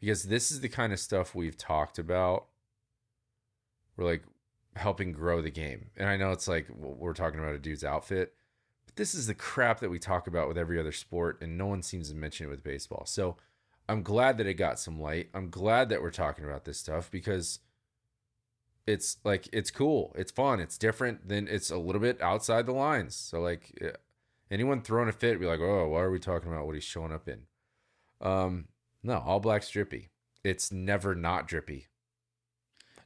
because 0.00 0.24
this 0.24 0.50
is 0.50 0.60
the 0.60 0.68
kind 0.68 0.92
of 0.92 1.00
stuff 1.00 1.34
we've 1.34 1.58
talked 1.58 1.98
about. 1.98 2.46
We're 3.96 4.04
like 4.04 4.22
helping 4.76 5.12
grow 5.12 5.42
the 5.42 5.50
game, 5.50 5.90
and 5.96 6.08
I 6.08 6.16
know 6.16 6.30
it's 6.30 6.48
like 6.48 6.68
we're 6.70 7.12
talking 7.12 7.40
about 7.40 7.54
a 7.54 7.58
dude's 7.58 7.84
outfit, 7.84 8.34
but 8.86 8.96
this 8.96 9.14
is 9.14 9.26
the 9.26 9.34
crap 9.34 9.80
that 9.80 9.90
we 9.90 9.98
talk 9.98 10.26
about 10.26 10.48
with 10.48 10.56
every 10.56 10.78
other 10.80 10.92
sport, 10.92 11.38
and 11.42 11.58
no 11.58 11.66
one 11.66 11.82
seems 11.82 12.08
to 12.08 12.14
mention 12.14 12.46
it 12.46 12.50
with 12.50 12.64
baseball. 12.64 13.04
So 13.06 13.36
I'm 13.88 14.02
glad 14.02 14.38
that 14.38 14.46
it 14.46 14.54
got 14.54 14.78
some 14.78 15.00
light. 15.00 15.28
I'm 15.34 15.50
glad 15.50 15.88
that 15.90 16.00
we're 16.02 16.10
talking 16.10 16.44
about 16.44 16.64
this 16.64 16.78
stuff 16.78 17.10
because 17.10 17.58
it's 18.86 19.18
like 19.24 19.48
it's 19.52 19.70
cool. 19.70 20.14
It's 20.16 20.32
fun. 20.32 20.60
It's 20.60 20.78
different 20.78 21.28
then 21.28 21.48
it's 21.50 21.70
a 21.70 21.78
little 21.78 22.00
bit 22.00 22.20
outside 22.22 22.66
the 22.66 22.72
lines. 22.72 23.14
So 23.14 23.40
like 23.40 23.76
eh, 23.80 23.90
anyone 24.50 24.82
throwing 24.82 25.08
a 25.08 25.12
fit 25.12 25.40
be 25.40 25.46
like 25.46 25.60
oh 25.60 25.88
why 25.88 26.00
are 26.00 26.10
we 26.10 26.18
talking 26.18 26.50
about 26.52 26.66
what 26.66 26.74
he's 26.74 26.84
showing 26.84 27.12
up 27.12 27.28
in? 27.28 27.42
Um 28.20 28.66
no 29.02 29.18
all 29.18 29.40
black's 29.40 29.70
drippy. 29.70 30.10
It's 30.42 30.70
never 30.70 31.14
not 31.14 31.48
drippy. 31.48 31.86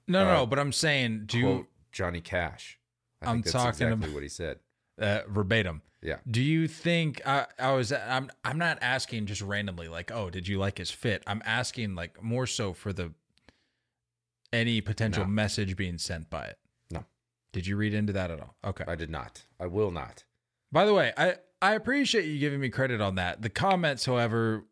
No, 0.08 0.24
no, 0.24 0.30
uh, 0.30 0.34
no. 0.34 0.46
But 0.46 0.58
I'm 0.58 0.72
saying, 0.72 1.24
do 1.26 1.38
you 1.38 1.66
johnny 1.92 2.20
cash. 2.20 2.78
I 3.22 3.34
that's 3.36 3.52
talking 3.52 3.68
exactly 3.68 3.92
about- 3.92 4.14
what 4.14 4.22
he 4.22 4.28
said. 4.28 4.58
uh, 5.00 5.20
verbatim? 5.28 5.82
Yeah 6.02 6.18
Do 6.30 6.40
you 6.42 6.68
think 6.68 7.20
I, 7.26 7.46
I 7.58 7.72
was? 7.72 7.92
I'm. 7.92 8.30
I'm 8.44 8.58
not 8.58 8.78
asking 8.82 9.26
just 9.26 9.42
randomly. 9.42 9.88
Like, 9.88 10.10
oh, 10.12 10.30
did 10.30 10.46
you 10.46 10.58
like 10.58 10.78
his 10.78 10.90
fit? 10.90 11.22
I'm 11.26 11.42
asking 11.44 11.94
like 11.94 12.22
more 12.22 12.46
so 12.46 12.72
for 12.72 12.92
the 12.92 13.12
any 14.52 14.80
potential 14.80 15.24
No. 15.24 15.30
message 15.30 15.76
being 15.76 15.98
sent 15.98 16.30
by 16.30 16.44
it. 16.46 16.58
No. 16.90 17.04
Did 17.52 17.66
you 17.66 17.76
read 17.76 17.94
into 17.94 18.12
that 18.14 18.30
at 18.30 18.40
all? 18.40 18.54
Okay. 18.64 18.84
i 18.86 18.94
did 18.94 19.10
not 19.10 19.44
i 19.60 19.66
will 19.66 19.90
not 19.90 20.24
By 20.72 20.84
the 20.86 20.94
way, 20.94 21.12
I 21.16 21.36
I 21.60 21.74
appreciate 21.74 22.24
you 22.24 22.38
giving 22.38 22.60
me 22.60 22.68
credit 22.68 23.00
on 23.00 23.16
that. 23.16 23.42
The 23.42 23.50
comments, 23.50 24.04
however, 24.06 24.64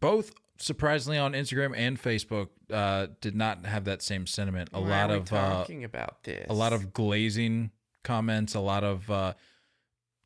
both 0.00 0.32
surprisingly 0.58 1.16
on 1.18 1.32
Instagram 1.32 1.74
and 1.76 2.00
Facebook, 2.00 2.48
uh, 2.70 3.06
did 3.20 3.34
not 3.34 3.64
have 3.66 3.84
that 3.84 4.02
same 4.02 4.26
sentiment. 4.26 4.68
A 4.74 4.80
lot 4.80 5.10
of 5.10 5.32
uh, 5.32 5.64
about 5.84 6.22
this 6.24 6.46
a 6.48 6.54
lot 6.54 6.72
of 6.72 6.92
glazing 6.92 7.70
comments, 8.04 8.54
a 8.54 8.60
lot 8.60 8.84
of 8.84 9.10
uh 9.10 9.32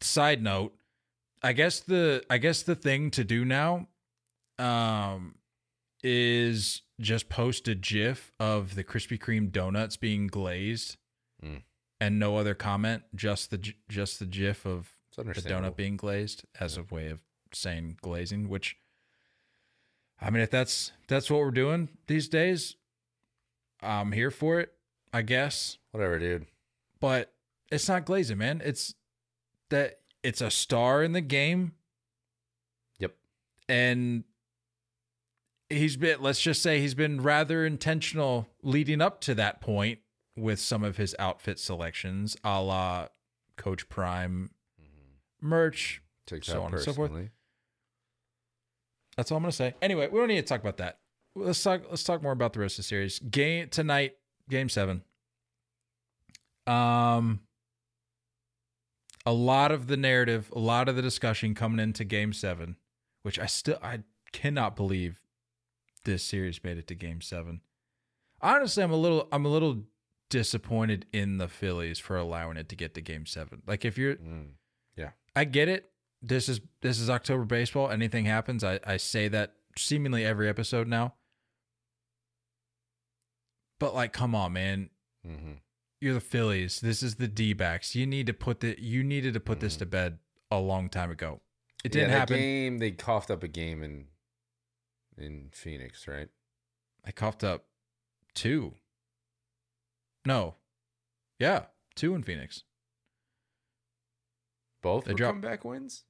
side 0.00 0.42
note. 0.42 0.74
I 1.42 1.52
guess 1.52 1.80
the 1.80 2.22
I 2.28 2.38
guess 2.38 2.62
the 2.62 2.74
thing 2.74 3.10
to 3.12 3.24
do 3.24 3.44
now 3.44 3.88
um 4.58 5.36
is 6.02 6.82
just 7.00 7.28
post 7.28 7.66
a 7.68 7.74
gif 7.74 8.32
of 8.38 8.74
the 8.74 8.84
Krispy 8.84 9.18
Kreme 9.18 9.50
donuts 9.50 9.96
being 9.96 10.26
glazed 10.26 10.96
Mm. 11.42 11.62
and 11.98 12.18
no 12.18 12.36
other 12.36 12.54
comment, 12.54 13.02
just 13.14 13.50
the 13.50 13.74
just 13.88 14.18
the 14.18 14.26
gif 14.26 14.66
of 14.66 14.94
the 15.16 15.40
donut 15.50 15.76
being 15.76 15.96
glazed 15.96 16.44
as 16.60 16.76
a 16.76 16.82
way 16.82 17.08
of 17.08 17.20
saying 17.54 17.96
glazing, 18.02 18.48
which 18.50 18.76
I 20.20 20.28
mean 20.28 20.42
if 20.42 20.50
that's 20.50 20.92
that's 21.08 21.30
what 21.30 21.40
we're 21.40 21.50
doing 21.50 21.88
these 22.06 22.28
days, 22.28 22.76
I'm 23.80 24.12
here 24.12 24.30
for 24.30 24.60
it, 24.60 24.74
I 25.14 25.22
guess 25.22 25.78
whatever 25.92 26.18
dude 26.18 26.46
but 27.00 27.32
it's 27.72 27.88
not 27.88 28.04
glazing, 28.04 28.36
man. 28.36 28.60
It's 28.62 28.94
that 29.70 30.00
it's 30.22 30.40
a 30.40 30.50
star 30.50 31.02
in 31.02 31.12
the 31.12 31.20
game, 31.20 31.72
yep 32.98 33.16
and 33.68 34.24
he's 35.68 35.96
been. 35.96 36.20
Let's 36.20 36.40
just 36.40 36.62
say 36.62 36.80
he's 36.80 36.94
been 36.94 37.22
rather 37.22 37.64
intentional 37.64 38.48
leading 38.62 39.00
up 39.00 39.20
to 39.22 39.34
that 39.36 39.60
point 39.60 40.00
with 40.36 40.60
some 40.60 40.84
of 40.84 40.96
his 40.96 41.14
outfit 41.18 41.58
selections, 41.58 42.36
a 42.44 42.60
la 42.60 43.08
Coach 43.56 43.88
Prime 43.88 44.50
merch. 45.40 46.02
take 46.26 46.44
So 46.44 46.62
on 46.62 46.74
and 46.74 46.82
so 46.82 46.92
forth. 46.92 47.12
That's 49.16 49.30
all 49.30 49.36
I'm 49.36 49.42
gonna 49.42 49.52
say. 49.52 49.74
Anyway, 49.82 50.08
we 50.08 50.18
don't 50.18 50.28
need 50.28 50.36
to 50.36 50.42
talk 50.42 50.60
about 50.60 50.78
that. 50.78 50.98
Let's 51.34 51.62
talk. 51.62 51.82
Let's 51.88 52.04
talk 52.04 52.22
more 52.22 52.32
about 52.32 52.52
the 52.52 52.60
rest 52.60 52.74
of 52.78 52.84
the 52.84 52.88
series. 52.88 53.18
Game 53.18 53.68
tonight, 53.68 54.16
game 54.48 54.68
seven. 54.68 55.02
Um, 56.66 57.40
a 59.26 59.32
lot 59.32 59.70
of 59.72 59.86
the 59.86 59.96
narrative, 59.96 60.50
a 60.54 60.58
lot 60.58 60.88
of 60.88 60.96
the 60.96 61.02
discussion 61.02 61.54
coming 61.54 61.78
into 61.80 62.04
game 62.04 62.32
seven, 62.32 62.76
which 63.22 63.38
I 63.38 63.46
still 63.46 63.78
I 63.82 64.00
cannot 64.32 64.76
believe 64.76 65.20
this 66.04 66.22
series 66.22 66.62
made 66.64 66.78
it 66.78 66.86
to 66.88 66.94
game 66.94 67.20
seven. 67.20 67.60
Honestly, 68.40 68.82
I'm 68.82 68.92
a 68.92 68.96
little 68.96 69.28
I'm 69.32 69.44
a 69.44 69.48
little 69.50 69.82
disappointed 70.30 71.06
in 71.12 71.38
the 71.38 71.48
Phillies 71.48 71.98
for 71.98 72.16
allowing 72.16 72.56
it 72.56 72.68
to 72.70 72.76
get 72.76 72.94
to 72.94 73.00
game 73.00 73.26
seven. 73.26 73.62
Like 73.66 73.84
if 73.84 73.98
you're 73.98 74.16
Mm. 74.16 74.52
I 75.36 75.44
get 75.44 75.68
it. 75.68 75.88
This 76.20 76.48
is 76.48 76.60
this 76.82 76.98
is 76.98 77.08
October 77.08 77.44
baseball. 77.44 77.88
Anything 77.88 78.24
happens. 78.24 78.64
I, 78.64 78.80
I 78.84 78.96
say 78.96 79.28
that 79.28 79.54
seemingly 79.78 80.24
every 80.24 80.48
episode 80.48 80.88
now. 80.88 81.14
But 83.78 83.94
like, 83.94 84.12
come 84.12 84.34
on, 84.34 84.52
man. 84.52 84.90
Mhm. 85.26 85.60
You're 86.00 86.14
the 86.14 86.20
Phillies. 86.20 86.80
This 86.80 87.02
is 87.02 87.16
the 87.16 87.28
D 87.28 87.52
backs. 87.52 87.94
You 87.94 88.06
need 88.06 88.26
to 88.26 88.32
put 88.32 88.60
the 88.60 88.76
you 88.80 89.04
needed 89.04 89.34
to 89.34 89.40
put 89.40 89.60
this 89.60 89.76
mm. 89.76 89.80
to 89.80 89.86
bed 89.86 90.18
a 90.50 90.58
long 90.58 90.88
time 90.88 91.10
ago. 91.10 91.40
It 91.84 91.92
didn't 91.92 92.10
yeah, 92.10 92.18
happen. 92.18 92.36
game 92.36 92.78
they 92.78 92.90
coughed 92.90 93.30
up 93.30 93.42
a 93.42 93.48
game 93.48 93.82
in 93.82 94.06
in 95.16 95.50
phoenix 95.52 96.08
right 96.08 96.28
I 97.04 97.12
coughed 97.12 97.44
up 97.44 97.66
two. 98.34 98.74
No. 100.24 100.56
Yeah, 101.38 101.66
two 101.94 102.14
in 102.14 102.22
Phoenix. 102.22 102.64
Both 104.82 105.04
They 105.04 105.12
were 105.12 105.18
dropped- 105.18 105.34
comeback 105.34 105.64
wins. 105.64 106.04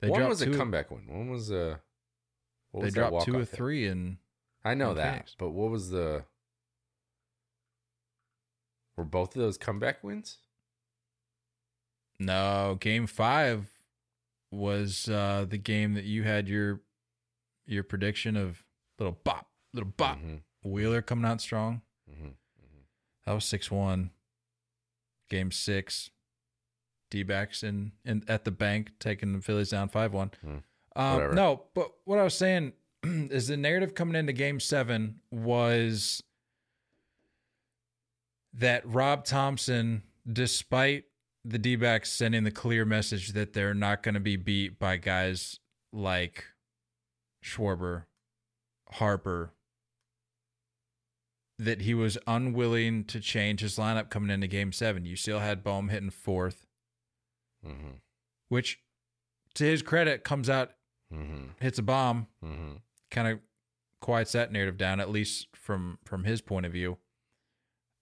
They 0.00 0.08
One 0.08 0.28
was 0.28 0.42
a 0.42 0.50
comeback 0.50 0.90
win. 0.90 1.06
One 1.06 1.30
was 1.30 1.50
a. 1.50 1.80
They 2.72 2.80
was 2.80 2.94
dropped 2.94 3.24
two 3.24 3.38
or 3.38 3.44
three 3.44 3.86
in 3.86 4.18
I 4.64 4.74
know 4.74 4.90
in 4.90 4.96
that, 4.96 5.12
Phoenix. 5.12 5.36
but 5.38 5.50
what 5.50 5.70
was 5.70 5.90
the? 5.90 6.24
Were 9.00 9.04
both 9.06 9.34
of 9.34 9.40
those 9.40 9.56
comeback 9.56 10.04
wins? 10.04 10.36
No, 12.18 12.76
game 12.78 13.06
five 13.06 13.64
was 14.50 15.08
uh 15.08 15.46
the 15.48 15.56
game 15.56 15.94
that 15.94 16.04
you 16.04 16.22
had 16.24 16.50
your 16.50 16.82
your 17.66 17.82
prediction 17.82 18.36
of 18.36 18.62
little 18.98 19.18
bop 19.24 19.46
little 19.72 19.90
bop. 19.96 20.18
Mhm. 20.18 20.42
Wheeler 20.62 21.00
coming 21.00 21.24
out 21.24 21.40
strong. 21.40 21.80
Mhm. 22.10 22.34
That 23.24 23.32
was 23.32 23.46
six 23.46 23.70
one. 23.70 24.10
Game 25.30 25.50
six. 25.50 26.10
D 27.10 27.22
backs 27.22 27.62
in, 27.62 27.92
in 28.04 28.22
at 28.28 28.44
the 28.44 28.50
bank 28.50 28.90
taking 29.00 29.32
the 29.32 29.40
Phillies 29.40 29.70
down 29.70 29.88
five 29.88 30.12
one. 30.12 30.30
Hmm. 30.42 30.56
Um, 30.94 31.34
no, 31.34 31.64
but 31.74 31.90
what 32.04 32.18
I 32.18 32.22
was 32.24 32.34
saying 32.34 32.74
is 33.02 33.48
the 33.48 33.56
narrative 33.56 33.94
coming 33.94 34.14
into 34.14 34.34
Game 34.34 34.60
seven 34.60 35.20
was 35.30 36.22
that 38.52 38.86
Rob 38.86 39.24
Thomson, 39.24 40.02
despite 40.30 41.04
the 41.44 41.58
D 41.58 41.76
backs 41.76 42.10
sending 42.12 42.44
the 42.44 42.50
clear 42.50 42.84
message 42.84 43.28
that 43.32 43.52
they're 43.52 43.74
not 43.74 44.02
going 44.02 44.14
to 44.14 44.20
be 44.20 44.36
beat 44.36 44.78
by 44.78 44.96
guys 44.96 45.58
like 45.92 46.44
Schwarber, 47.44 48.04
Harper, 48.92 49.52
that 51.58 51.82
he 51.82 51.94
was 51.94 52.16
unwilling 52.26 53.04
to 53.04 53.20
change 53.20 53.60
his 53.60 53.76
lineup 53.76 54.08
coming 54.10 54.30
into 54.30 54.46
game 54.46 54.72
seven. 54.72 55.04
You 55.04 55.16
still 55.16 55.40
had 55.40 55.62
Bohm 55.62 55.88
hitting 55.90 56.10
fourth, 56.10 56.66
Mhm. 57.64 58.00
which 58.48 58.80
to 59.54 59.64
his 59.64 59.82
credit 59.82 60.24
comes 60.24 60.48
out, 60.48 60.74
Mhm. 61.12 61.54
hits 61.60 61.78
a 61.78 61.82
bomb, 61.82 62.28
Mhm. 62.42 62.80
kind 63.10 63.28
of 63.28 63.40
quiets 64.00 64.32
that 64.32 64.52
narrative 64.52 64.78
down, 64.78 65.00
at 65.00 65.10
least 65.10 65.54
from 65.54 65.98
from 66.04 66.24
his 66.24 66.40
point 66.40 66.64
of 66.64 66.72
view. 66.72 66.98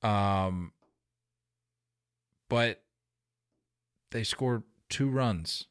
Um 0.03 0.73
but 2.49 2.83
they 4.11 4.25
scored 4.25 4.63
two 4.89 5.09
runs. 5.11 5.67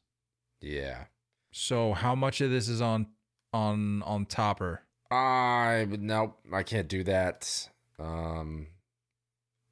Yeah. 0.60 1.04
So 1.52 1.92
how 1.92 2.14
much 2.14 2.40
of 2.40 2.50
this 2.50 2.68
is 2.68 2.80
on 2.80 3.08
on 3.52 4.02
on 4.02 4.26
Topper? 4.26 4.82
I 5.10 5.86
but 5.88 6.00
no, 6.00 6.34
I 6.52 6.62
can't 6.62 6.88
do 6.88 7.02
that. 7.04 7.68
Um, 7.98 8.68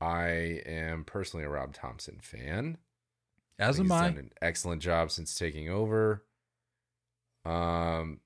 I 0.01 0.63
am 0.67 1.05
personally 1.05 1.45
a 1.45 1.49
Rob 1.49 1.75
Thomson 1.75 2.19
fan. 2.21 2.79
As 3.59 3.81
am 3.81 3.93
I. 3.93 4.09
done 4.09 4.19
an 4.19 4.31
excellent 4.43 4.83
job 4.83 5.11
since 5.11 5.35
taking 5.35 5.71
over. 5.71 6.25
Um, 7.45 8.21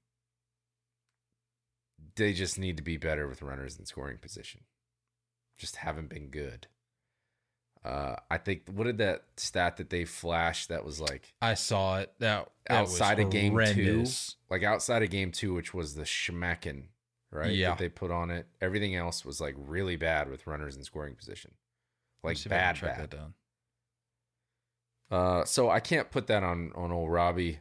they 2.16 2.32
just 2.32 2.58
need 2.58 2.76
to 2.78 2.82
be 2.82 2.96
better 2.96 3.28
with 3.28 3.42
runners 3.42 3.78
in 3.78 3.86
scoring 3.86 4.18
position. 4.18 4.62
Just 5.60 5.76
haven't 5.76 6.08
been 6.08 6.28
good. 6.28 6.68
Uh, 7.84 8.16
I 8.30 8.38
think 8.38 8.62
what 8.72 8.84
did 8.84 8.96
that 8.98 9.24
stat 9.36 9.76
that 9.76 9.90
they 9.90 10.06
flashed 10.06 10.70
that 10.70 10.86
was 10.86 11.02
like 11.02 11.34
I 11.42 11.52
saw 11.52 11.98
it. 11.98 12.10
That, 12.18 12.48
that 12.66 12.74
outside 12.74 13.20
of 13.20 13.28
game 13.28 13.58
two, 13.66 14.06
like 14.48 14.62
outside 14.62 15.02
of 15.02 15.10
game 15.10 15.32
two, 15.32 15.52
which 15.52 15.74
was 15.74 15.94
the 15.94 16.04
schmecken, 16.04 16.84
right? 17.30 17.52
Yeah. 17.52 17.70
That 17.70 17.78
they 17.78 17.88
put 17.90 18.10
on 18.10 18.30
it. 18.30 18.46
Everything 18.62 18.96
else 18.96 19.22
was 19.22 19.38
like 19.38 19.54
really 19.58 19.96
bad 19.96 20.30
with 20.30 20.46
runners 20.46 20.76
in 20.76 20.82
scoring 20.82 21.14
position, 21.14 21.52
like 22.24 22.38
see 22.38 22.48
if 22.48 22.52
I 22.52 22.56
can 22.56 22.64
bad, 22.64 22.76
track 22.76 22.96
bad. 22.96 23.10
that 23.10 23.16
down. 23.16 23.34
Uh, 25.10 25.44
so 25.44 25.68
I 25.68 25.80
can't 25.80 26.10
put 26.10 26.26
that 26.28 26.42
on 26.42 26.72
on 26.74 26.90
old 26.90 27.12
Robbie, 27.12 27.60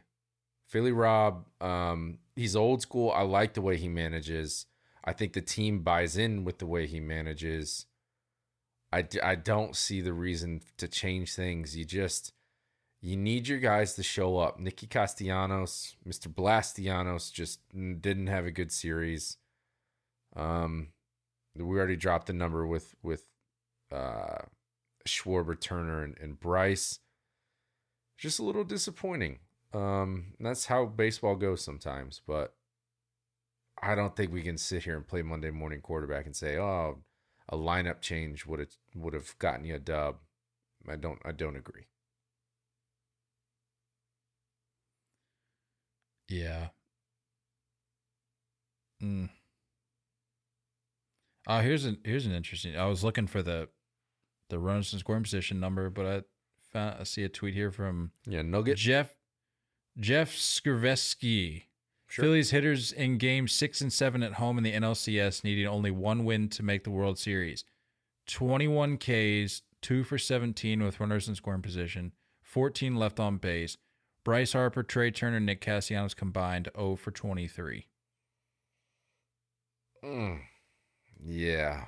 Philly 0.68 0.92
Rob. 0.92 1.44
Um, 1.60 2.18
he's 2.34 2.56
old 2.56 2.80
school. 2.80 3.10
I 3.10 3.22
like 3.22 3.52
the 3.52 3.62
way 3.62 3.76
he 3.76 3.88
manages. 3.88 4.64
I 5.04 5.12
think 5.12 5.34
the 5.34 5.42
team 5.42 5.80
buys 5.80 6.16
in 6.16 6.44
with 6.44 6.58
the 6.58 6.66
way 6.66 6.86
he 6.86 7.00
manages. 7.00 7.86
I, 8.92 9.06
I 9.22 9.34
don't 9.36 9.76
see 9.76 10.00
the 10.00 10.12
reason 10.12 10.62
to 10.78 10.88
change 10.88 11.34
things. 11.34 11.76
You 11.76 11.84
just 11.84 12.32
you 13.00 13.16
need 13.16 13.48
your 13.48 13.58
guys 13.58 13.94
to 13.94 14.02
show 14.02 14.38
up. 14.38 14.58
Nicky 14.58 14.86
Castellanos, 14.86 15.94
Mr. 16.06 16.28
Blastianos 16.28 17.32
just 17.32 17.60
didn't 17.72 18.26
have 18.26 18.44
a 18.44 18.50
good 18.50 18.70
series. 18.70 19.38
Um, 20.36 20.88
we 21.56 21.78
already 21.78 21.96
dropped 21.96 22.26
the 22.26 22.32
number 22.32 22.66
with 22.66 22.94
with 23.02 23.24
uh 23.92 24.38
Schwarber, 25.08 25.58
Turner, 25.58 26.02
and, 26.02 26.16
and 26.20 26.38
Bryce. 26.38 26.98
Just 28.18 28.38
a 28.38 28.42
little 28.42 28.64
disappointing. 28.64 29.38
Um, 29.72 30.34
that's 30.38 30.66
how 30.66 30.84
baseball 30.84 31.36
goes 31.36 31.64
sometimes. 31.64 32.20
But 32.26 32.54
I 33.82 33.94
don't 33.94 34.14
think 34.14 34.32
we 34.32 34.42
can 34.42 34.58
sit 34.58 34.84
here 34.84 34.96
and 34.96 35.06
play 35.06 35.22
Monday 35.22 35.50
morning 35.50 35.80
quarterback 35.80 36.26
and 36.26 36.36
say, 36.36 36.58
"Oh, 36.58 36.98
a 37.50 37.56
lineup 37.56 38.00
change 38.00 38.46
would 38.46 38.60
have 38.60 38.72
would 38.94 39.12
have 39.14 39.38
gotten 39.38 39.64
you 39.66 39.74
a 39.74 39.78
dub." 39.78 40.16
I 40.88 40.96
don't. 40.96 41.20
I 41.24 41.32
don't 41.32 41.56
agree. 41.56 41.88
Yeah. 46.28 46.68
Mm. 49.02 49.30
Uh 51.46 51.60
here's 51.62 51.84
an 51.84 51.98
here's 52.04 52.26
an 52.26 52.32
interesting. 52.32 52.76
I 52.76 52.86
was 52.86 53.02
looking 53.02 53.26
for 53.26 53.42
the 53.42 53.68
the 54.48 54.58
runners 54.58 54.92
and 54.92 55.00
scoring 55.00 55.22
position 55.22 55.60
number, 55.60 55.90
but 55.90 56.06
I 56.06 56.22
found 56.72 56.96
I 57.00 57.04
see 57.04 57.24
a 57.24 57.28
tweet 57.28 57.54
here 57.54 57.70
from 57.70 58.12
Yeah, 58.26 58.42
Nugget. 58.42 58.76
Jeff 58.76 59.14
Jeff 59.98 60.32
Skversky. 60.32 61.64
Sure. 62.10 62.24
Phillies 62.24 62.50
hitters 62.50 62.90
in 62.90 63.18
games 63.18 63.52
six 63.52 63.80
and 63.80 63.92
seven 63.92 64.24
at 64.24 64.32
home 64.34 64.58
in 64.58 64.64
the 64.64 64.72
NLCS, 64.72 65.44
needing 65.44 65.68
only 65.68 65.92
one 65.92 66.24
win 66.24 66.48
to 66.48 66.64
make 66.64 66.82
the 66.82 66.90
World 66.90 67.20
Series. 67.20 67.64
21 68.26 68.98
Ks, 68.98 69.62
two 69.80 70.02
for 70.02 70.18
17 70.18 70.82
with 70.82 70.98
runners 70.98 71.28
in 71.28 71.36
scoring 71.36 71.62
position, 71.62 72.10
14 72.42 72.96
left 72.96 73.20
on 73.20 73.36
base. 73.36 73.76
Bryce 74.24 74.54
Harper, 74.54 74.82
Trea 74.82 75.12
Turner, 75.12 75.38
Nick 75.38 75.60
Castellanos 75.60 76.14
combined 76.14 76.68
0 76.76 76.96
for 76.96 77.12
23. 77.12 77.86
Mm. 80.02 80.40
Yeah. 81.24 81.84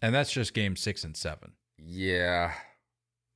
And 0.00 0.14
that's 0.14 0.32
just 0.32 0.54
game 0.54 0.74
six 0.74 1.04
and 1.04 1.14
seven. 1.14 1.52
Yeah. 1.76 2.54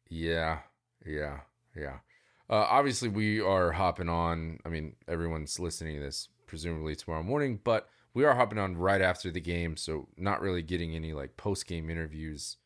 Yeah. 0.09 0.61
Yeah. 1.05 1.41
Yeah. 1.77 1.99
Uh, 2.48 2.66
obviously, 2.68 3.09
we 3.09 3.40
are 3.40 3.72
hopping 3.72 4.09
on. 4.09 4.59
I 4.64 4.68
mean, 4.68 4.96
everyone's 5.09 5.59
listening 5.59 5.96
to 5.96 6.02
this 6.02 6.28
presumably 6.46 6.94
tomorrow 6.94 7.22
morning, 7.22 7.61
but 7.64 7.88
we 8.12 8.24
are 8.24 8.35
hopping 8.35 8.59
on 8.59 8.76
right 8.76 9.00
after 9.00 9.30
the 9.30 9.40
game. 9.40 9.76
So, 9.76 10.09
not 10.16 10.40
really 10.40 10.62
getting 10.62 10.94
any 10.94 11.12
like 11.12 11.37
post 11.37 11.66
game 11.66 11.88
interviews 11.88 12.59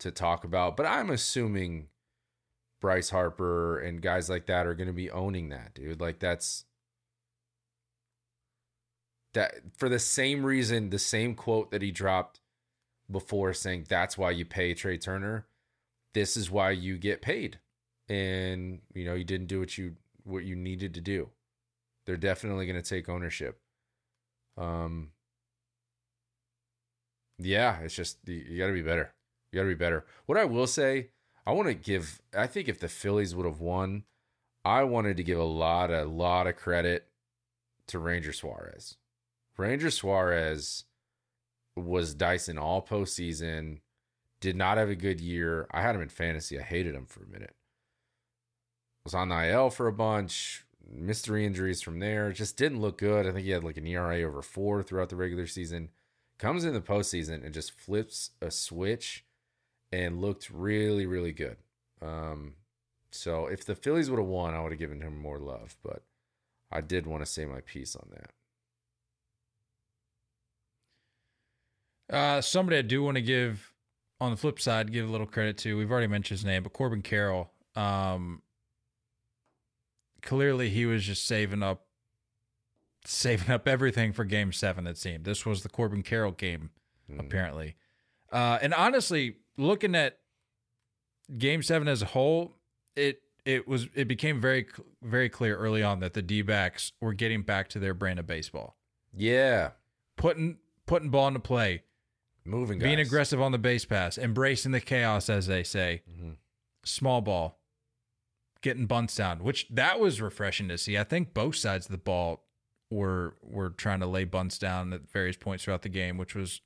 to 0.00 0.10
talk 0.10 0.44
about. 0.44 0.76
But 0.76 0.86
I'm 0.86 1.10
assuming 1.10 1.88
Bryce 2.80 3.10
Harper 3.10 3.78
and 3.78 4.02
guys 4.02 4.28
like 4.28 4.46
that 4.46 4.66
are 4.66 4.74
going 4.74 4.88
to 4.88 4.92
be 4.92 5.10
owning 5.10 5.50
that, 5.50 5.74
dude. 5.74 6.00
Like, 6.00 6.18
that's 6.18 6.64
that 9.34 9.54
for 9.76 9.88
the 9.88 9.98
same 9.98 10.44
reason, 10.44 10.90
the 10.90 10.98
same 10.98 11.34
quote 11.34 11.70
that 11.70 11.82
he 11.82 11.92
dropped 11.92 12.40
before 13.10 13.54
saying 13.54 13.86
that's 13.88 14.18
why 14.18 14.30
you 14.30 14.44
pay 14.44 14.74
Trea 14.74 14.98
Turner. 14.98 15.46
This 16.12 16.36
is 16.36 16.50
why 16.50 16.70
you 16.70 16.98
get 16.98 17.22
paid. 17.22 17.60
And 18.08 18.80
you 18.94 19.04
know, 19.04 19.14
you 19.14 19.24
didn't 19.24 19.48
do 19.48 19.60
what 19.60 19.76
you 19.76 19.96
what 20.24 20.44
you 20.44 20.56
needed 20.56 20.94
to 20.94 21.00
do. 21.00 21.30
They're 22.04 22.16
definitely 22.16 22.66
going 22.66 22.80
to 22.80 22.88
take 22.88 23.08
ownership. 23.08 23.60
Um 24.56 25.10
Yeah, 27.38 27.80
it's 27.80 27.94
just 27.94 28.18
you, 28.26 28.58
got 28.58 28.68
to 28.68 28.72
be 28.72 28.82
better. 28.82 29.12
You 29.52 29.58
got 29.58 29.64
to 29.64 29.68
be 29.68 29.74
better. 29.74 30.06
What 30.26 30.38
I 30.38 30.44
will 30.44 30.66
say, 30.66 31.10
I 31.46 31.52
want 31.52 31.68
to 31.68 31.74
give 31.74 32.20
I 32.36 32.46
think 32.46 32.68
if 32.68 32.80
the 32.80 32.88
Phillies 32.88 33.34
would 33.34 33.46
have 33.46 33.60
won, 33.60 34.04
I 34.64 34.84
wanted 34.84 35.16
to 35.16 35.24
give 35.24 35.38
a 35.38 35.44
lot 35.44 35.90
a 35.90 36.04
lot 36.04 36.46
of 36.46 36.56
credit 36.56 37.08
to 37.88 37.98
Ranger 37.98 38.32
Suarez. 38.32 38.96
Ranger 39.56 39.90
Suarez 39.90 40.84
was 41.76 42.14
Dyson 42.14 42.58
all 42.58 42.84
postseason. 42.84 43.80
Did 44.40 44.56
not 44.56 44.78
have 44.78 44.90
a 44.90 44.96
good 44.96 45.20
year. 45.20 45.66
I 45.70 45.82
had 45.82 45.94
him 45.94 46.02
in 46.02 46.08
fantasy. 46.08 46.58
I 46.58 46.62
hated 46.62 46.94
him 46.94 47.06
for 47.06 47.22
a 47.22 47.28
minute. 47.28 47.54
Was 49.06 49.14
on 49.14 49.28
the 49.28 49.50
IL 49.52 49.70
for 49.70 49.86
a 49.86 49.92
bunch. 49.92 50.64
Mystery 50.92 51.46
injuries 51.46 51.80
from 51.80 52.00
there. 52.00 52.32
Just 52.32 52.56
didn't 52.56 52.80
look 52.80 52.98
good. 52.98 53.24
I 53.24 53.30
think 53.30 53.44
he 53.44 53.52
had 53.52 53.62
like 53.62 53.76
an 53.76 53.86
ERA 53.86 54.20
over 54.22 54.42
four 54.42 54.82
throughout 54.82 55.10
the 55.10 55.16
regular 55.16 55.46
season. 55.46 55.90
Comes 56.40 56.64
in 56.64 56.74
the 56.74 56.80
postseason 56.80 57.44
and 57.44 57.54
just 57.54 57.70
flips 57.70 58.30
a 58.42 58.50
switch 58.50 59.24
and 59.92 60.20
looked 60.20 60.50
really, 60.50 61.06
really 61.06 61.30
good. 61.30 61.58
Um, 62.02 62.54
so 63.12 63.46
if 63.46 63.64
the 63.64 63.76
Phillies 63.76 64.10
would 64.10 64.18
have 64.18 64.26
won, 64.26 64.54
I 64.54 64.60
would 64.60 64.72
have 64.72 64.80
given 64.80 65.02
him 65.02 65.16
more 65.16 65.38
love. 65.38 65.76
But 65.84 66.02
I 66.72 66.80
did 66.80 67.06
want 67.06 67.24
to 67.24 67.30
say 67.30 67.44
my 67.44 67.60
piece 67.60 67.94
on 67.94 68.08
that. 72.10 72.16
Uh, 72.16 72.40
somebody 72.40 72.78
I 72.78 72.82
do 72.82 73.04
want 73.04 73.18
to 73.18 73.22
give, 73.22 73.72
on 74.20 74.32
the 74.32 74.36
flip 74.36 74.58
side, 74.58 74.90
give 74.90 75.08
a 75.08 75.12
little 75.12 75.28
credit 75.28 75.58
to. 75.58 75.76
We've 75.78 75.92
already 75.92 76.08
mentioned 76.08 76.40
his 76.40 76.44
name, 76.44 76.64
but 76.64 76.72
Corbin 76.72 77.02
Carroll. 77.02 77.52
Um, 77.76 78.42
clearly, 80.26 80.68
he 80.68 80.84
was 80.84 81.04
just 81.04 81.26
saving 81.26 81.62
up, 81.62 81.86
saving 83.04 83.50
up 83.50 83.66
everything 83.68 84.12
for 84.12 84.24
Game 84.24 84.52
Seven. 84.52 84.86
It 84.86 84.98
seemed 84.98 85.24
this 85.24 85.46
was 85.46 85.62
the 85.62 85.68
Corbin 85.68 86.02
Carroll 86.02 86.32
game, 86.32 86.70
Mm. 87.10 87.20
apparently. 87.20 87.76
Uh, 88.32 88.58
and 88.60 88.74
honestly, 88.74 89.36
looking 89.56 89.94
at 89.94 90.18
Game 91.38 91.62
Seven 91.62 91.88
as 91.88 92.02
a 92.02 92.06
whole, 92.06 92.56
it 92.96 93.22
it 93.44 93.66
was 93.68 93.88
it 93.94 94.08
became 94.08 94.40
very 94.40 94.66
very 95.02 95.28
clear 95.28 95.56
early 95.56 95.82
on 95.82 96.00
that 96.00 96.14
the 96.14 96.22
D 96.22 96.42
backs 96.42 96.92
were 97.00 97.14
getting 97.14 97.42
back 97.42 97.68
to 97.70 97.78
their 97.78 97.94
brand 97.94 98.18
of 98.18 98.26
baseball 98.26 98.76
Yeah. 99.14 99.70
putting 100.16 100.58
putting 100.86 101.10
ball 101.10 101.28
into 101.28 101.38
play, 101.40 101.82
moving, 102.44 102.78
being 102.80 102.98
aggressive 103.00 103.40
on 103.40 103.52
the 103.52 103.58
base 103.58 103.84
pass, 103.84 104.18
embracing 104.18 104.72
the 104.72 104.80
chaos, 104.80 105.28
as 105.30 105.46
they 105.46 105.62
say. 105.62 106.02
Mhm. 106.10 106.36
Small 106.84 107.20
ball, 107.20 107.60
getting 108.62 108.86
bunts 108.86 109.14
down, 109.16 109.42
which 109.42 109.66
that 109.70 110.00
was 110.00 110.20
refreshing 110.20 110.68
to 110.68 110.78
see. 110.78 110.96
I 110.98 111.04
think 111.04 111.34
both 111.34 111.56
sides 111.56 111.86
of 111.86 111.92
the 111.92 111.98
ball 111.98 112.42
were 112.90 113.34
were 113.42 113.70
trying 113.70 114.00
to 114.00 114.06
lay 114.06 114.24
bunts 114.24 114.58
down 114.58 114.92
at 114.92 115.10
various 115.10 115.36
points 115.36 115.64
throughout 115.64 115.82
the 115.82 115.88
game, 115.88 116.16
which 116.18 116.34
was 116.34 116.60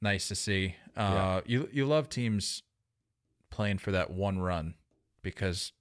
nice 0.00 0.28
to 0.28 0.34
see. 0.34 0.76
Uh, 0.96 1.40
You 1.46 1.68
you 1.72 1.86
love 1.86 2.08
teams 2.08 2.62
playing 3.50 3.78
for 3.78 3.90
that 3.92 4.10
one 4.10 4.38
run 4.38 4.74
because 5.22 5.72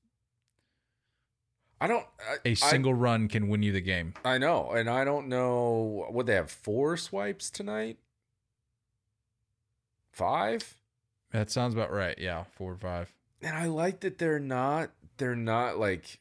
I 1.80 1.88
don't. 1.88 2.06
I, 2.20 2.38
a 2.46 2.56
single 2.56 2.94
run 2.94 3.28
can 3.28 3.50
win 3.50 3.62
you 3.62 3.72
the 3.72 3.82
game. 3.82 4.14
I, 4.26 4.36
I 4.36 4.38
know, 4.38 4.72
and 4.72 4.90
I 4.90 5.04
don't 5.04 5.28
know. 5.28 6.08
Would 6.10 6.26
they 6.26 6.34
have 6.36 6.50
four 6.50 6.98
swipes 6.98 7.50
tonight? 7.52 7.98
Five. 10.12 10.76
That 11.32 11.52
sounds 11.52 11.74
about 11.74 11.92
right. 11.92 12.18
Yeah, 12.18 12.46
four 12.56 12.72
or 12.74 12.78
five. 12.78 13.14
and 13.42 13.56
I 13.56 13.66
like 13.68 14.00
that 14.00 14.18
they're 14.18 14.40
not 14.40 14.90
they're 15.18 15.36
not 15.36 15.78
like 15.78 16.20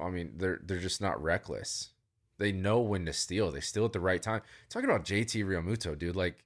I 0.00 0.08
mean, 0.10 0.34
they're 0.36 0.60
they're 0.64 0.78
just 0.78 1.00
not 1.00 1.22
reckless. 1.22 1.90
They 2.38 2.50
know 2.52 2.80
when 2.80 3.06
to 3.06 3.12
steal. 3.12 3.50
They 3.50 3.60
steal 3.60 3.84
at 3.84 3.92
the 3.92 4.00
right 4.00 4.20
time. 4.22 4.40
Talking 4.68 4.88
about 4.90 5.04
JT 5.04 5.44
Realmuto, 5.44 5.96
dude, 5.96 6.16
like 6.16 6.44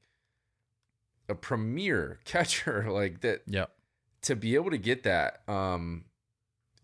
a 1.29 1.35
premier 1.35 2.19
catcher 2.25 2.87
like 2.91 3.21
that 3.23 3.43
Yeah. 3.47 3.67
to 4.23 4.37
be 4.37 4.55
able 4.55 4.71
to 4.71 4.79
get 4.79 5.03
that 5.05 5.43
um 5.49 6.05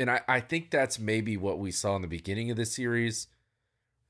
and 0.00 0.10
I, 0.10 0.20
I 0.26 0.40
think 0.40 0.70
that's 0.72 0.98
maybe 0.98 1.36
what 1.36 1.60
we 1.60 1.70
saw 1.70 1.94
in 1.94 2.02
the 2.02 2.08
beginning 2.08 2.50
of 2.50 2.56
the 2.56 2.66
series 2.66 3.28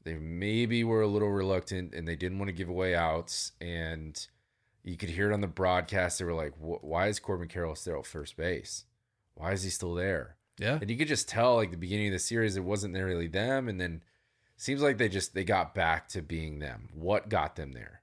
they 0.05 0.15
maybe 0.15 0.85
were 0.85 1.03
a 1.03 1.07
little 1.07 1.29
reluctant 1.31 1.93
and 1.95 2.09
they 2.09 2.17
didn't 2.17 2.39
want 2.39 2.49
to 2.49 2.55
give 2.55 2.71
away 2.71 2.95
outs 2.95 3.53
and 3.61 4.27
you 4.83 4.97
could 4.97 5.11
hear 5.11 5.31
it 5.31 5.35
on 5.35 5.43
the 5.43 5.47
broadcast 5.47 6.19
they 6.19 6.25
were 6.25 6.33
like 6.33 6.55
why 6.59 7.09
is 7.09 7.21
corbin 7.21 7.47
carroll 7.49 7.75
still 7.75 7.99
at 7.99 8.07
first 8.07 8.35
base 8.35 8.87
why 9.43 9.53
is 9.53 9.63
he 9.65 9.71
still 9.71 9.95
there 9.95 10.37
Yeah. 10.59 10.79
and 10.81 10.89
you 10.91 10.97
could 10.97 11.09
just 11.09 11.29
tell 11.29 11.57
like 11.57 11.71
the 11.73 11.77
beginning 11.77 12.07
of 12.09 12.13
the 12.13 12.19
series 12.21 12.57
it 12.57 12.63
wasn't 12.65 12.95
really 12.95 13.27
them 13.27 13.69
and 13.69 13.81
then 13.81 14.03
seems 14.57 14.81
like 14.83 14.99
they 14.99 15.09
just 15.09 15.35
they 15.35 15.43
got 15.45 15.75
back 15.75 16.09
to 16.11 16.23
being 16.23 16.61
them 16.61 16.89
what 16.95 17.29
got 17.29 17.57
them 17.57 17.73
there 17.73 18.03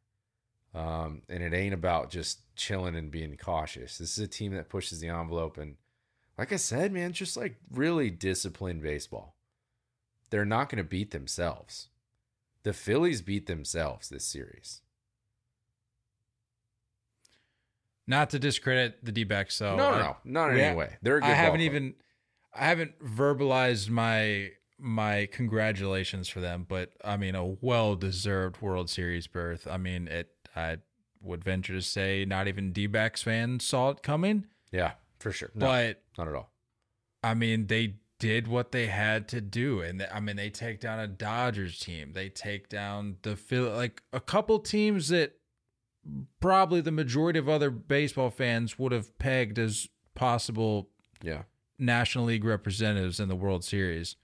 um, 0.75 1.21
and 1.29 1.41
it 1.41 1.53
ain't 1.53 1.73
about 1.73 2.11
just 2.11 2.41
chilling 2.55 2.95
and 2.95 3.09
being 3.09 3.35
cautious. 3.37 3.97
This 3.97 4.17
is 4.19 4.23
a 4.23 4.27
team 4.27 4.53
that 4.53 4.69
pushes 4.69 4.99
the 4.99 5.07
envelope 5.07 5.57
and 5.57 5.77
like 6.37 6.53
I 6.53 6.57
said, 6.57 6.91
man, 6.93 7.11
just 7.13 7.35
like 7.35 7.55
really 7.71 8.09
disciplined 8.11 8.81
baseball. 8.83 9.35
They're 10.29 10.45
not 10.45 10.69
going 10.69 10.77
to 10.83 10.87
beat 10.87 11.11
themselves. 11.11 11.87
The 12.63 12.71
Phillies 12.73 13.21
beat 13.21 13.47
themselves 13.47 14.09
this 14.09 14.25
series. 14.25 14.81
Not 18.09 18.31
to 18.31 18.39
discredit 18.39 19.05
the 19.05 19.11
D 19.11 19.23
backs, 19.23 19.55
so 19.55 19.75
no, 19.75 19.91
no, 19.91 19.99
no, 19.99 20.17
not 20.25 20.51
in 20.51 20.59
any 20.59 20.75
way. 20.75 20.97
They're 21.03 21.17
a 21.17 21.21
good 21.21 21.29
I 21.29 21.33
haven't 21.35 21.61
even 21.61 21.93
I 22.53 22.65
haven't 22.65 22.99
verbalized 22.99 23.89
my 23.89 24.49
my 24.79 25.27
congratulations 25.31 26.27
for 26.27 26.39
them, 26.39 26.65
but 26.67 26.91
I 27.05 27.17
mean 27.17 27.35
a 27.35 27.45
well 27.45 27.95
deserved 27.95 28.61
World 28.61 28.89
Series 28.89 29.27
berth. 29.27 29.67
I 29.69 29.77
mean 29.77 30.07
it 30.07 30.31
I 30.55 30.77
would 31.21 31.43
venture 31.43 31.73
to 31.73 31.81
say 31.83 32.25
not 32.25 32.47
even 32.47 32.71
D 32.71 32.87
backs 32.87 33.21
fans 33.21 33.63
saw 33.63 33.91
it 33.91 34.01
coming. 34.01 34.47
Yeah, 34.71 34.93
for 35.19 35.31
sure. 35.31 35.51
No, 35.53 35.67
But 35.67 36.01
not 36.17 36.27
at 36.27 36.33
all. 36.33 36.49
I 37.23 37.33
mean, 37.35 37.67
they 37.67 37.95
did 38.19 38.47
what 38.47 38.71
they 38.71 38.87
had 38.87 39.27
to 39.29 39.41
do, 39.41 39.81
and 39.81 40.07
I 40.11 40.19
mean, 40.19 40.35
they 40.35 40.49
take 40.49 40.79
down 40.79 40.99
a 40.99 41.07
Dodgers 41.07 41.79
team. 41.79 42.13
They 42.13 42.29
take 42.29 42.69
down 42.69 43.17
the 43.21 43.35
Phil, 43.35 43.69
like 43.71 44.01
a 44.13 44.19
couple 44.19 44.59
teams 44.59 45.09
that 45.09 45.38
probably 46.39 46.81
the 46.81 46.91
majority 46.91 47.39
of 47.39 47.49
other 47.49 47.69
baseball 47.69 48.29
fans 48.29 48.79
would 48.79 48.91
have 48.91 49.17
pegged 49.19 49.59
as 49.59 49.87
possible 50.15 50.89
Yeah. 51.21 51.43
National 51.77 52.25
League 52.25 52.43
representatives 52.43 53.19
in 53.19 53.29
the 53.29 53.35
World 53.35 53.63
Series. 53.63 54.15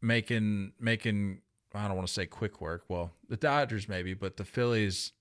Making 0.00 0.72
making 0.80 1.40
I 1.74 1.86
don't 1.86 1.96
want 1.96 2.06
to 2.08 2.12
say 2.12 2.26
quick 2.26 2.60
work. 2.60 2.84
Well, 2.88 3.12
the 3.28 3.36
Dodgers 3.36 3.88
maybe, 3.88 4.14
but 4.14 4.36
the 4.36 4.44
Phillies, 4.44 5.12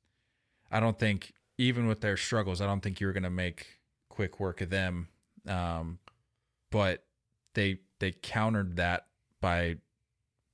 I 0.72 0.80
don't 0.80 1.00
think 1.00 1.34
even 1.58 1.88
with 1.88 2.02
their 2.02 2.18
struggles, 2.18 2.60
I 2.60 2.66
don't 2.66 2.82
think 2.82 3.00
you're 3.00 3.14
going 3.14 3.24
to 3.24 3.30
make 3.30 3.80
quick 4.10 4.40
work 4.40 4.60
of 4.62 4.70
them. 4.70 5.08
Um, 5.48 6.00
but 6.72 7.06
they 7.54 7.80
they 8.00 8.12
countered 8.12 8.76
that 8.78 9.08
by 9.40 9.78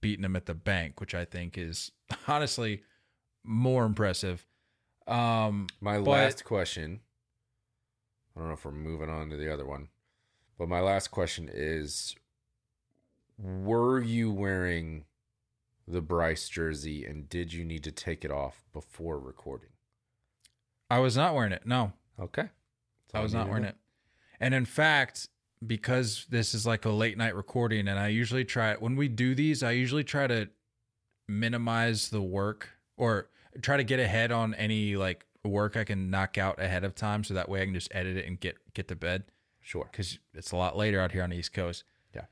beating 0.01 0.21
them 0.23 0.35
at 0.35 0.45
the 0.45 0.53
bank, 0.53 0.99
which 0.99 1.15
I 1.15 1.25
think 1.25 1.57
is 1.57 1.91
honestly 2.27 2.83
more 3.43 3.85
impressive. 3.85 4.45
Um, 5.07 5.67
My 5.79 5.97
But- 5.97 6.07
last 6.09 6.43
question. 6.45 7.01
I 8.35 8.39
don't 8.39 8.49
know 8.49 8.53
if 8.53 8.65
we're 8.65 8.71
moving 8.71 9.09
on 9.09 9.29
to 9.29 9.37
the 9.37 9.51
other 9.51 9.65
one, 9.65 9.89
but 10.57 10.67
my 10.69 10.79
last 10.81 11.07
question 11.09 11.49
is: 11.51 12.15
Were 13.37 13.99
you 14.01 14.31
wearing 14.31 15.05
the 15.87 16.01
Bryce 16.01 16.49
jersey, 16.49 17.05
and 17.05 17.29
did 17.29 17.53
you 17.53 17.63
need 17.63 17.83
to 17.85 17.91
take 17.91 18.23
it 18.25 18.31
off 18.31 18.65
before 18.73 19.19
recording? 19.19 19.69
I 20.89 20.99
was 20.99 21.15
not 21.17 21.33
wearing 21.33 21.51
it. 21.51 21.65
No, 21.65 21.93
Okay, 22.19 22.49
I 23.13 23.21
was 23.21 23.33
not 23.33 23.47
wearing 23.47 23.63
it. 23.63 23.77
And 24.39 24.53
in 24.53 24.65
fact, 24.65 25.29
because 25.65 26.25
this 26.29 26.53
is 26.53 26.65
like 26.67 26.85
a 26.85 26.91
late 26.91 27.17
night 27.17 27.35
recording, 27.35 27.87
and 27.87 27.97
I 27.97 28.09
usually 28.09 28.45
try 28.45 28.75
when 28.75 28.95
we 28.95 29.07
do 29.07 29.33
these, 29.33 29.63
I 29.63 29.71
usually 29.71 30.03
try 30.03 30.27
to 30.27 30.49
minimize 31.27 32.09
the 32.09 32.21
work 32.21 32.69
or 32.97 33.29
try 33.61 33.77
to 33.77 33.83
get 33.83 33.99
ahead 33.99 34.31
on 34.31 34.53
any 34.55 34.95
like 34.95 35.25
work 35.43 35.77
I 35.77 35.83
can 35.83 36.09
knock 36.09 36.37
out 36.37 36.61
ahead 36.61 36.83
of 36.83 36.93
time, 36.95 37.23
so 37.23 37.33
that 37.33 37.47
way 37.49 37.61
I 37.61 37.65
can 37.65 37.73
just 37.73 37.89
edit 37.93 38.17
it 38.17 38.25
and 38.25 38.39
get 38.39 38.57
get 38.73 38.87
to 38.89 38.95
bed 38.95 39.23
Sure. 39.61 39.87
because 39.91 40.19
it's 40.33 40.51
a 40.51 40.55
lot 40.55 40.77
later 40.77 40.99
out 41.01 41.11
here 41.11 41.23
on 41.23 41.29
the 41.29 41.37
East 41.37 41.53
Coast. 41.53 41.83
Yeah. 42.13 42.25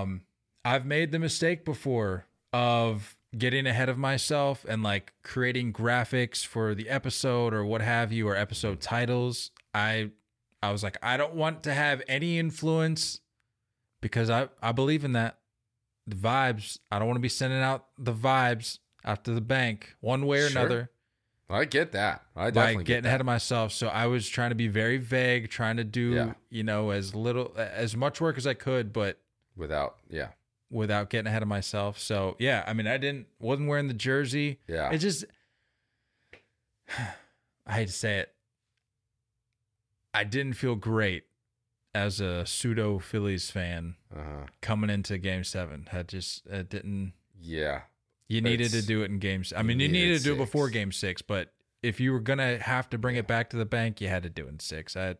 Um, 0.00 0.22
I've 0.64 0.84
made 0.86 1.10
the 1.12 1.18
mistake 1.18 1.64
before 1.64 2.26
of 2.52 3.16
getting 3.36 3.66
ahead 3.66 3.88
of 3.88 3.98
myself 3.98 4.64
and 4.68 4.82
like 4.82 5.12
creating 5.22 5.72
graphics 5.72 6.46
for 6.46 6.74
the 6.74 6.88
episode 6.88 7.52
or 7.52 7.64
what 7.64 7.80
have 7.80 8.12
you 8.12 8.28
or 8.28 8.36
episode 8.36 8.80
titles. 8.80 9.50
I 9.74 10.10
I 10.62 10.70
was 10.72 10.82
like, 10.82 10.96
I 11.02 11.16
don't 11.16 11.34
want 11.34 11.62
to 11.64 11.74
have 11.74 12.02
any 12.08 12.38
influence 12.38 13.20
because 14.00 14.30
I 14.30 14.48
I 14.62 14.72
believe 14.72 15.04
in 15.04 15.12
that 15.12 15.38
the 16.06 16.16
vibes. 16.16 16.78
I 16.90 16.98
don't 16.98 17.08
want 17.08 17.16
to 17.16 17.22
be 17.22 17.28
sending 17.28 17.60
out 17.60 17.86
the 17.98 18.12
vibes 18.12 18.78
after 19.04 19.34
the 19.34 19.40
bank 19.40 19.96
one 20.00 20.26
way 20.26 20.40
or 20.40 20.48
Sure. 20.48 20.60
another 20.60 20.90
I 21.48 21.66
get 21.66 21.92
that. 21.92 22.22
I 22.34 22.46
by 22.46 22.50
definitely 22.50 22.84
getting 22.84 23.02
get 23.02 23.08
ahead 23.08 23.20
of 23.20 23.26
myself. 23.26 23.72
So 23.72 23.88
I 23.88 24.06
was 24.06 24.28
trying 24.28 24.50
to 24.50 24.54
be 24.54 24.68
very 24.68 24.96
vague, 24.96 25.50
trying 25.50 25.76
to 25.76 25.84
do, 25.84 26.12
Yeah. 26.12 26.34
you 26.48 26.62
know, 26.64 26.90
as 26.90 27.14
little, 27.14 27.52
as 27.56 27.94
much 27.94 28.20
work 28.20 28.38
as 28.38 28.46
I 28.46 28.54
could, 28.54 28.92
but 28.92 29.20
without. 29.56 29.98
Yeah, 30.08 30.28
without 30.70 31.10
getting 31.10 31.26
ahead 31.26 31.42
of 31.42 31.48
myself. 31.48 31.98
So 31.98 32.36
yeah, 32.38 32.64
I 32.66 32.72
mean, 32.72 32.86
I 32.86 32.96
didn't, 32.96 33.26
wasn't 33.38 33.68
wearing 33.68 33.88
the 33.88 33.94
jersey. 33.94 34.60
yeah. 34.66 34.90
It 34.90 34.98
just, 34.98 35.26
I 37.66 37.72
hate 37.72 37.86
to 37.88 37.92
say 37.92 38.18
it, 38.18 38.34
I 40.12 40.24
didn't 40.24 40.54
feel 40.54 40.76
great 40.76 41.24
as 41.94 42.20
a 42.20 42.46
pseudo 42.46 42.98
Phillies 42.98 43.50
fan 43.50 43.96
uh-huh. 44.14 44.46
coming 44.62 44.90
into 44.90 45.18
Game 45.18 45.44
Seven. 45.44 45.88
I 45.92 46.02
just, 46.04 46.46
it 46.46 46.70
didn't. 46.70 47.12
Yeah. 47.38 47.82
You 48.28 48.40
needed 48.40 48.70
to 48.72 48.82
do 48.82 49.02
it 49.02 49.10
in 49.10 49.18
games. 49.18 49.52
I 49.54 49.62
mean, 49.62 49.78
you 49.80 49.88
needed 49.88 50.06
needed 50.06 50.18
to 50.18 50.24
do 50.24 50.32
it 50.34 50.38
before 50.38 50.70
game 50.70 50.92
six, 50.92 51.20
but 51.22 51.52
if 51.82 52.00
you 52.00 52.12
were 52.12 52.20
gonna 52.20 52.58
have 52.58 52.88
to 52.90 52.98
bring 52.98 53.16
it 53.16 53.26
back 53.26 53.50
to 53.50 53.56
the 53.56 53.66
bank, 53.66 54.00
you 54.00 54.08
had 54.08 54.22
to 54.22 54.30
do 54.30 54.46
it 54.46 54.48
in 54.48 54.60
six. 54.60 54.96
I 54.96 55.16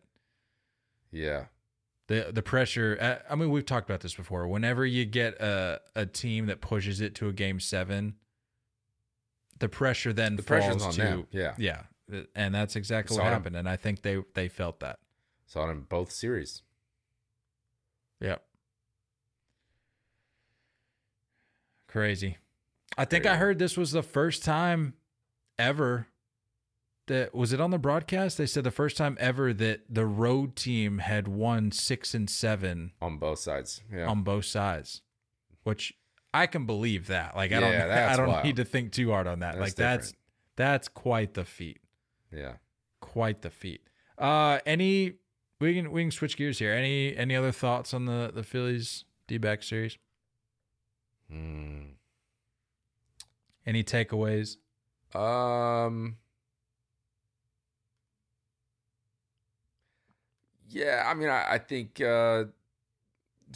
Yeah. 1.11 1.45
the 2.07 2.31
the 2.33 2.41
pressure. 2.41 2.97
I, 3.29 3.33
I 3.33 3.35
mean, 3.35 3.51
we've 3.51 3.65
talked 3.65 3.87
about 3.89 4.01
this 4.01 4.15
before. 4.15 4.47
Whenever 4.47 4.85
you 4.85 5.05
get 5.05 5.39
a 5.39 5.81
a 5.95 6.05
team 6.07 6.47
that 6.47 6.61
pushes 6.61 7.01
it 7.01 7.13
to 7.15 7.27
a 7.29 7.33
game 7.33 7.59
seven, 7.59 8.15
the 9.59 9.69
pressure 9.69 10.11
then 10.11 10.35
The 10.35 10.41
falls 10.41 10.65
pressure's 10.65 10.83
on 10.83 10.91
to 10.93 11.01
them. 11.01 11.27
Yeah. 11.31 11.53
yeah, 11.59 11.83
uh, 12.11 12.21
and 12.35 12.53
that's 12.55 12.75
exactly 12.75 13.15
Saw 13.15 13.23
what 13.23 13.31
happened. 13.31 13.55
And 13.55 13.69
I 13.69 13.75
think 13.75 14.01
they 14.01 14.23
they 14.33 14.47
felt 14.47 14.79
that. 14.79 14.97
Saw 15.45 15.67
it 15.67 15.71
in 15.71 15.81
both 15.81 16.11
series. 16.11 16.63
Yep. 18.19 18.43
Crazy. 21.87 22.37
I 22.97 23.05
think 23.05 23.25
I 23.25 23.35
heard 23.37 23.59
this 23.59 23.77
was 23.77 23.91
the 23.91 24.03
first 24.03 24.43
time 24.43 24.93
ever 25.59 26.07
that 27.07 27.35
was 27.35 27.53
it 27.53 27.61
on 27.61 27.69
the 27.71 27.77
broadcast? 27.77 28.37
They 28.37 28.45
said 28.45 28.63
the 28.63 28.71
first 28.71 28.97
time 28.97 29.17
ever 29.19 29.53
that 29.53 29.81
the 29.89 30.05
road 30.05 30.55
team 30.55 30.99
had 30.99 31.27
won 31.27 31.71
six 31.71 32.13
and 32.13 32.29
seven 32.29 32.93
on 33.01 33.17
both 33.17 33.39
sides. 33.39 33.81
Yeah. 33.93 34.07
on 34.07 34.23
both 34.23 34.45
sides, 34.45 35.01
which 35.63 35.93
I 36.33 36.47
can 36.47 36.65
believe 36.65 37.07
that. 37.07 37.35
Like 37.35 37.51
I 37.51 37.59
Yeah, 37.59 37.87
don't, 37.87 37.91
I 38.13 38.15
don't 38.17 38.27
wild. 38.29 38.45
need 38.45 38.55
to 38.55 38.65
think 38.65 38.91
too 38.91 39.11
hard 39.11 39.27
on 39.27 39.39
that. 39.39 39.53
That's 39.55 39.61
like 39.61 39.75
that's 39.75 40.13
that's 40.55 40.87
quite 40.87 41.33
the 41.33 41.45
feat. 41.45 41.79
yeah. 42.31 42.53
Quite 43.01 43.41
the 43.43 43.49
feat. 43.51 43.81
Uh, 44.17 44.59
any 44.65 45.13
we 45.59 45.75
can 45.75 45.91
we 45.91 46.01
can 46.03 46.11
switch 46.11 46.37
gears 46.37 46.57
here. 46.59 46.73
Any 46.73 47.15
any 47.15 47.35
other 47.35 47.51
thoughts 47.51 47.93
on 47.93 48.05
the 48.05 48.31
the 48.33 48.41
Phillies 48.43 49.05
D 49.27 49.37
back 49.37 49.61
series? 49.63 49.97
Hmm. 51.29 51.81
Any 53.65 53.83
takeaways? 53.83 54.57
Um. 55.13 56.17
Yeah, 60.69 61.05
I 61.07 61.13
mean, 61.13 61.29
I, 61.29 61.53
I 61.53 61.57
think 61.57 62.01
uh, 62.01 62.45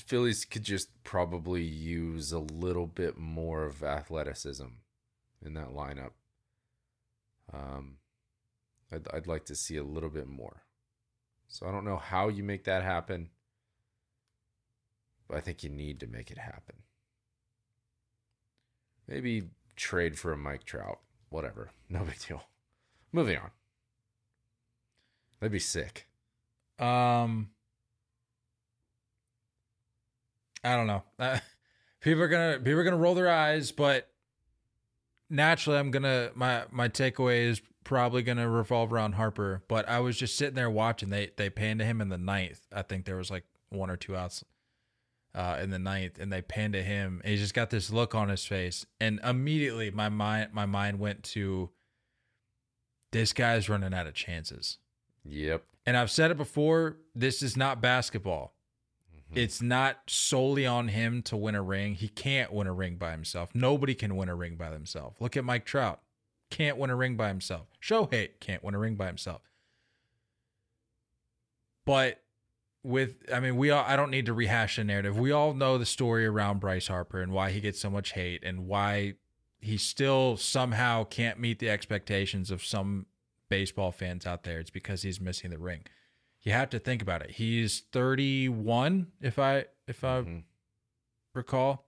Phillies 0.06 0.46
could 0.46 0.64
just 0.64 0.90
probably 1.04 1.64
use 1.64 2.32
a 2.32 2.40
little 2.40 2.88
bit 2.88 3.18
more 3.18 3.66
of 3.66 3.84
athleticism 3.84 4.68
in 5.42 5.54
that 5.56 5.70
lineup. 5.70 6.12
Um, 7.52 7.98
I'd 8.92 9.08
I'd 9.14 9.28
like 9.28 9.46
to 9.46 9.56
see 9.56 9.78
a 9.78 9.84
little 9.84 10.10
bit 10.10 10.28
more. 10.28 10.64
So 11.48 11.68
I 11.68 11.72
don't 11.72 11.86
know 11.86 11.98
how 11.98 12.28
you 12.28 12.44
make 12.44 12.64
that 12.66 12.84
happen, 12.84 13.30
but 15.28 15.38
I 15.38 15.42
think 15.42 15.64
you 15.64 15.70
need 15.70 16.00
to 16.02 16.08
make 16.08 16.30
it 16.30 16.38
happen. 16.38 16.76
Maybe 19.08 19.50
trade 19.80 20.20
for 20.20 20.32
a 20.32 20.38
Mike 20.38 20.66
Trout. 20.66 21.00
Whatever. 21.30 21.72
No 21.90 22.04
big 22.04 22.20
deal. 22.20 22.44
Moving 23.12 23.38
on. 23.38 23.52
That'd 25.40 25.52
be 25.52 25.60
sick. 25.60 26.08
Um, 26.78 27.50
I 30.64 30.76
don't 30.76 30.88
know. 30.88 31.04
Uh, 31.18 31.40
people 32.02 32.22
are 32.22 32.28
gonna 32.28 32.58
people 32.60 32.80
are 32.80 32.84
gonna 32.84 32.98
roll 32.98 33.16
their 33.16 33.30
eyes, 33.30 33.72
but 33.72 34.10
naturally, 35.30 35.80
I'm 35.80 35.92
gonna 35.92 36.32
my 36.36 36.64
my 36.72 36.90
takeaway 36.90 37.46
is 37.46 37.62
probably 37.84 38.22
gonna 38.22 38.50
revolve 38.50 38.92
around 38.92 39.14
Harper. 39.14 39.64
But 39.68 39.88
I 39.88 40.00
was 40.00 40.18
just 40.18 40.36
sitting 40.36 40.56
there 40.56 40.70
watching. 40.70 41.10
They 41.10 41.32
they 41.38 41.50
panned 41.50 41.80
to 41.80 41.86
him 41.86 42.02
in 42.02 42.10
the 42.10 42.18
ninth. 42.18 42.62
I 42.74 42.82
think 42.82 43.06
there 43.06 43.18
was 43.18 43.32
like 43.32 43.46
one 43.70 43.90
or 43.90 43.98
two 43.98 44.16
outs 44.16 44.44
uh, 45.36 45.58
in 45.62 45.70
the 45.70 45.80
ninth, 45.80 46.20
and 46.20 46.32
they 46.32 46.42
panned 46.42 46.74
to 46.74 46.84
him. 46.84 47.22
And 47.24 47.32
he 47.32 47.38
just 47.38 47.54
got 47.54 47.70
this 47.70 47.92
look 47.92 48.16
on 48.16 48.30
his 48.30 48.46
face, 48.46 48.86
and 49.00 49.20
immediately 49.24 49.92
my 49.92 50.10
mind 50.10 50.50
my 50.54 50.66
mind 50.66 51.00
went 51.00 51.24
to 51.24 51.70
this 53.12 53.34
guy's 53.34 53.70
running 53.70 53.94
out 53.94 54.08
of 54.08 54.14
chances. 54.14 54.78
Yep. 55.24 55.64
And 55.86 55.98
I've 55.98 56.12
said 56.12 56.32
it 56.32 56.38
before, 56.38 56.98
this 57.16 57.42
is 57.42 57.58
not 57.58 57.82
basketball. 57.82 58.54
It's 59.36 59.62
not 59.62 59.98
solely 60.08 60.66
on 60.66 60.88
him 60.88 61.22
to 61.24 61.38
win 61.38 61.54
a 61.54 61.62
ring. 61.62 61.94
He 61.94 62.08
can't 62.08 62.52
win 62.52 62.68
a 62.68 62.74
ring 62.74 62.96
by 62.96 63.12
himself. 63.12 63.50
Nobody 63.54 63.94
can 63.94 64.16
win 64.16 64.28
a 64.28 64.36
ring 64.36 64.56
by 64.56 64.72
themselves. 64.72 65.18
Look 65.20 65.38
at 65.38 65.46
Mike 65.46 65.66
Trout. 65.66 66.02
Can't 66.50 66.78
win 66.78 66.90
a 66.90 66.96
ring 66.96 67.16
by 67.16 67.28
himself. 67.28 67.68
Shohei 67.80 68.30
can't 68.40 68.64
win 68.64 68.74
a 68.74 68.80
ring 68.80 68.96
by 68.96 69.06
himself. 69.06 69.42
But 71.86 72.22
with 72.84 73.16
I 73.34 73.40
mean, 73.40 73.58
we 73.58 73.72
all 73.72 73.84
I 73.86 73.96
don't 73.96 74.12
need 74.12 74.26
to 74.28 74.34
rehash 74.34 74.78
the 74.78 74.84
narrative. 74.84 75.18
We 75.18 75.32
all 75.32 75.54
know 75.54 75.78
the 75.78 75.86
story 75.86 76.26
around 76.26 76.60
Bryce 76.60 76.88
Harper 76.88 77.22
and 77.22 77.32
why 77.32 77.52
he 77.52 77.60
gets 77.60 77.80
so 77.80 77.90
much 77.90 78.14
hate 78.14 78.44
and 78.44 78.68
why 78.68 79.16
he 79.60 79.78
still 79.78 80.38
somehow 80.38 81.04
can't 81.04 81.40
meet 81.40 81.60
the 81.60 81.70
expectations 81.70 82.50
of 82.52 82.64
some 82.64 83.06
baseball 83.50 83.92
fans 83.92 84.26
out 84.26 84.44
there. 84.44 84.60
It's 84.60 84.70
because 84.70 85.02
he's 85.02 85.20
missing 85.20 85.50
the 85.52 85.58
ring. 85.58 85.82
You 86.42 86.54
have 86.54 86.70
to 86.70 86.80
think 86.80 87.02
about 87.02 87.22
it. 87.22 87.32
He's 87.32 87.82
31 87.92 89.08
if 89.22 89.38
I 89.38 89.66
if 89.88 90.04
I 90.04 90.22
Mhm. 90.22 90.44
recall. 91.34 91.86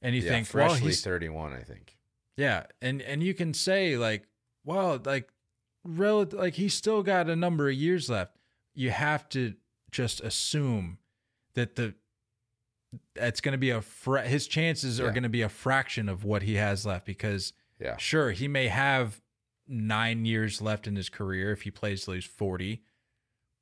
And 0.00 0.14
you 0.14 0.22
yeah, 0.22 0.30
think, 0.30 0.46
freshly 0.46 0.80
well, 0.80 0.86
he's 0.88 1.02
31, 1.02 1.52
I 1.54 1.62
think. 1.62 1.96
yeah, 2.36 2.66
and 2.82 3.00
and 3.02 3.22
you 3.22 3.32
can 3.34 3.54
say 3.54 3.96
like, 3.96 4.28
well, 4.64 5.00
like, 5.04 5.30
rel- 5.82 6.28
like 6.30 6.54
he's 6.54 6.74
still 6.74 7.02
got 7.02 7.28
a 7.30 7.34
number 7.36 7.68
of 7.68 7.74
years 7.74 8.08
left. 8.10 8.36
You 8.74 8.90
have 8.90 9.28
to 9.30 9.54
just 9.90 10.20
assume 10.20 10.98
that 11.54 11.76
the 11.76 11.94
it's 13.16 13.40
going 13.40 13.52
to 13.52 13.58
be 13.58 13.70
a 13.70 13.80
fra- 13.80 14.26
his 14.26 14.46
chances 14.46 15.00
are 15.00 15.10
going 15.10 15.22
to 15.24 15.28
be 15.28 15.42
a 15.42 15.48
fraction 15.48 16.08
of 16.08 16.24
what 16.24 16.42
he 16.42 16.54
has 16.54 16.86
left 16.86 17.04
because 17.06 17.52
Yeah. 17.80 17.96
sure 17.96 18.30
he 18.30 18.46
may 18.48 18.68
have 18.68 19.20
nine 19.66 20.24
years 20.24 20.60
left 20.60 20.86
in 20.86 20.94
his 20.94 21.08
career 21.08 21.50
if 21.52 21.62
he 21.62 21.70
plays 21.70 22.04
till 22.04 22.14
he's 22.14 22.24
forty, 22.24 22.82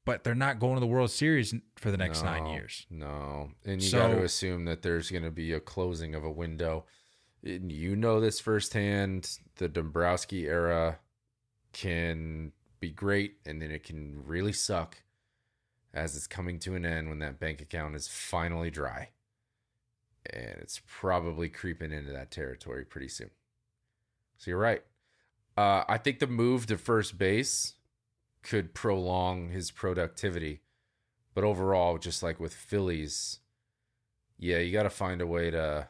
but 0.05 0.23
they're 0.25 0.35
not 0.35 0.59
going 0.59 0.75
to 0.75 0.81
the 0.81 0.87
World 0.87 1.11
Series 1.11 1.55
for 1.77 1.91
the 1.91 1.97
next 1.97 2.23
nine 2.23 2.47
years. 2.47 2.87
No. 2.91 3.53
And 3.65 3.83
you 3.83 3.89
So- 3.89 3.99
got 3.99 4.09
to 4.17 4.23
assume 4.23 4.65
that 4.67 4.83
there's 4.83 5.11
going 5.11 5.23
to 5.25 5.31
be 5.31 5.53
a 5.53 5.61
closing 5.61 6.15
of 6.15 6.25
a 6.25 6.31
window. 6.31 6.85
And 7.45 7.73
you 7.73 7.97
know 7.97 8.21
this 8.21 8.39
firsthand. 8.41 9.39
The 9.57 9.69
Dombrowski 9.69 10.47
era 10.47 11.01
can 11.73 12.53
be 12.83 12.91
great 12.91 13.37
and 13.47 13.63
then 13.63 13.71
it 13.71 13.85
can 13.85 14.23
really 14.27 14.53
suck 14.53 14.99
as 15.95 16.17
it's 16.17 16.27
coming 16.27 16.59
to 16.59 16.75
an 16.75 16.85
end 16.85 17.09
when 17.09 17.21
that 17.21 17.41
bank 17.41 17.63
account 17.63 17.95
is 17.95 18.09
finally 18.09 18.71
dry. 18.71 19.11
And 20.27 20.57
it's 20.61 20.83
probably 20.87 21.49
creeping 21.49 21.93
into 21.93 22.13
that 22.13 22.31
territory 22.31 22.85
pretty 22.85 23.09
soon. 23.09 23.31
So 24.37 24.51
you're 24.51 24.59
right. 24.59 24.83
Uh, 25.57 25.85
I 25.89 25.99
think 25.99 26.19
the 26.19 26.27
move 26.27 26.67
to 26.67 26.77
first 26.77 27.17
base 27.17 27.75
could 28.43 28.75
prolong 28.75 29.51
his 29.51 29.71
productivity. 29.71 30.61
But 31.35 31.45
overall, 31.45 31.99
just 31.99 32.23
like 32.23 32.41
with 32.41 32.53
Phillies, 32.53 33.39
yeah, 34.39 34.59
you 34.59 34.73
got 34.73 34.83
to 34.83 34.91
find 34.91 35.21
a 35.21 35.27
way 35.27 35.51
to 35.51 35.89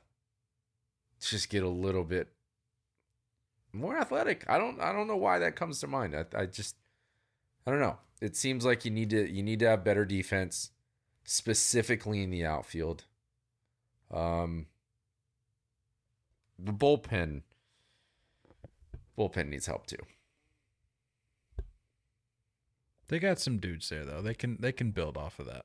just 1.21 1.49
get 1.49 1.63
a 1.63 1.69
little 1.69 2.05
bit 2.05 2.29
more 3.73 3.97
athletic. 3.97 4.45
I 4.49 4.59
don't 4.59 4.81
I 4.81 4.93
don't 4.93 5.07
know 5.07 5.17
why 5.17 5.39
that 5.39 5.57
comes 5.57 5.81
to 5.81 5.87
mind. 5.87 6.15
I, 6.15 6.25
I 6.37 6.47
just 6.47 6.77
I 7.67 7.71
don't 7.71 7.81
know. 7.81 7.99
It 8.21 8.37
seems 8.37 8.65
like 8.65 8.85
you 8.85 8.91
need 8.91 9.11
to 9.11 9.31
you 9.31 9.43
need 9.43 9.59
to 9.61 9.69
have 9.69 9.85
better 9.85 10.05
defense, 10.05 10.71
specifically 11.25 12.23
in 12.23 12.31
the 12.31 12.45
outfield. 12.45 13.05
Um, 14.13 14.67
the 16.59 16.73
bullpen 16.73 17.43
bullpen 19.19 19.49
needs 19.49 19.67
help 19.67 19.87
too. 19.87 19.97
They 23.09 23.19
got 23.19 23.39
some 23.39 23.59
dudes 23.59 23.89
there 23.89 24.05
though. 24.05 24.23
They 24.23 24.35
can 24.35 24.57
they 24.61 24.73
can 24.73 24.91
build 24.91 25.17
off 25.17 25.39
of 25.39 25.47
that. 25.47 25.65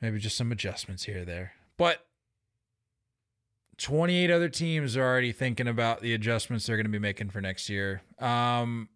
Maybe 0.00 0.18
just 0.18 0.36
some 0.36 0.50
adjustments 0.50 1.04
here 1.04 1.24
there. 1.24 1.52
But 1.76 2.06
28 3.78 4.30
other 4.30 4.48
teams 4.48 4.96
are 4.96 5.04
already 5.04 5.32
thinking 5.32 5.68
about 5.68 6.00
the 6.00 6.12
adjustments 6.12 6.66
they're 6.66 6.76
going 6.76 6.86
to 6.86 6.90
be 6.90 6.98
making 6.98 7.30
for 7.30 7.40
next 7.40 7.68
year. 7.68 8.02
Um 8.18 8.88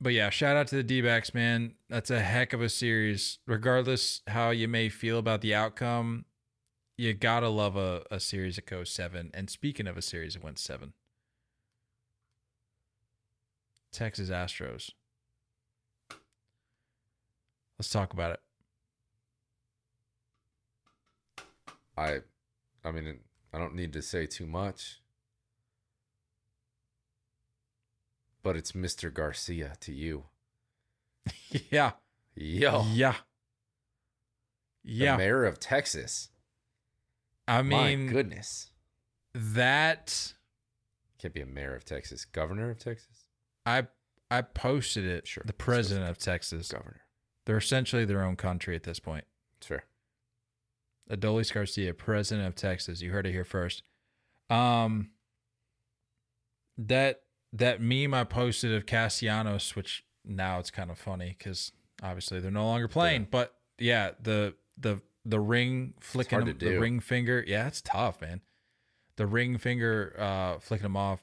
but 0.00 0.12
yeah, 0.12 0.30
shout 0.30 0.56
out 0.56 0.68
to 0.68 0.76
the 0.76 0.82
D-backs, 0.82 1.32
man. 1.32 1.74
That's 1.88 2.10
a 2.10 2.20
heck 2.20 2.52
of 2.52 2.60
a 2.60 2.68
series. 2.68 3.38
Regardless 3.46 4.22
how 4.26 4.50
you 4.50 4.68
may 4.68 4.88
feel 4.88 5.18
about 5.18 5.40
the 5.40 5.54
outcome, 5.54 6.26
you 6.98 7.14
gotta 7.14 7.48
love 7.48 7.76
a, 7.76 8.02
a 8.10 8.20
series 8.20 8.56
that 8.56 8.66
goes 8.66 8.90
seven. 8.90 9.30
And 9.32 9.48
speaking 9.48 9.86
of 9.86 9.96
a 9.96 10.02
series 10.02 10.34
that 10.34 10.44
went 10.44 10.58
seven, 10.58 10.92
Texas 13.92 14.28
Astros. 14.28 14.90
Let's 17.78 17.90
talk 17.90 18.12
about 18.12 18.32
it. 18.32 18.40
I 21.96 22.18
I 22.84 22.90
mean 22.90 23.20
I 23.52 23.58
don't 23.58 23.74
need 23.74 23.92
to 23.94 24.02
say 24.02 24.26
too 24.26 24.46
much. 24.46 25.00
But 28.46 28.54
it's 28.56 28.70
Mr. 28.70 29.12
Garcia 29.12 29.72
to 29.80 29.92
you. 29.92 30.26
yeah. 31.68 31.94
Yo. 32.36 32.84
Yeah. 32.92 33.16
The 34.84 34.92
Yeah. 34.92 35.16
mayor 35.16 35.44
of 35.44 35.58
Texas. 35.58 36.28
I 37.48 37.62
My 37.62 37.96
mean, 37.96 38.06
goodness. 38.06 38.70
that 39.34 40.34
Can't 41.18 41.34
be 41.34 41.40
a 41.40 41.46
mayor 41.46 41.74
of 41.74 41.84
Texas. 41.84 42.24
Governor 42.24 42.70
of 42.70 42.78
Texas? 42.78 43.26
I 43.66 43.88
I 44.30 44.42
posted 44.42 45.04
it. 45.04 45.26
Sure. 45.26 45.42
The 45.44 45.52
president 45.52 46.08
of 46.08 46.16
Texas. 46.16 46.68
Governor. 46.70 47.00
They're 47.46 47.56
essentially 47.56 48.04
their 48.04 48.22
own 48.22 48.36
country 48.36 48.76
at 48.76 48.84
this 48.84 49.00
point. 49.00 49.24
Sure. 49.60 49.82
Adolis 51.10 51.52
Garcia, 51.52 51.92
president 51.94 52.46
of 52.46 52.54
Texas. 52.54 53.02
You 53.02 53.10
heard 53.10 53.26
it 53.26 53.32
here 53.32 53.44
first. 53.44 53.82
Um, 54.48 55.10
that 56.78 57.22
that 57.52 57.80
meme 57.80 58.14
I 58.14 58.24
posted 58.24 58.74
of 58.74 58.86
Castellanos, 58.86 59.76
which 59.76 60.04
now 60.24 60.58
it's 60.58 60.70
kind 60.70 60.90
of 60.90 60.98
funny 60.98 61.36
because 61.38 61.72
obviously 62.02 62.40
they're 62.40 62.50
no 62.50 62.66
longer 62.66 62.88
playing. 62.88 63.22
Yeah. 63.22 63.28
But 63.30 63.54
yeah, 63.78 64.10
the 64.20 64.54
the 64.76 65.00
the 65.24 65.40
ring 65.40 65.94
flicking 66.00 66.44
to 66.46 66.52
the 66.52 66.78
ring 66.78 67.00
finger. 67.00 67.44
Yeah, 67.46 67.66
it's 67.66 67.80
tough, 67.80 68.20
man. 68.20 68.40
The 69.16 69.26
ring 69.26 69.58
finger 69.58 70.14
uh 70.18 70.58
flicking 70.58 70.86
him 70.86 70.96
off. 70.96 71.22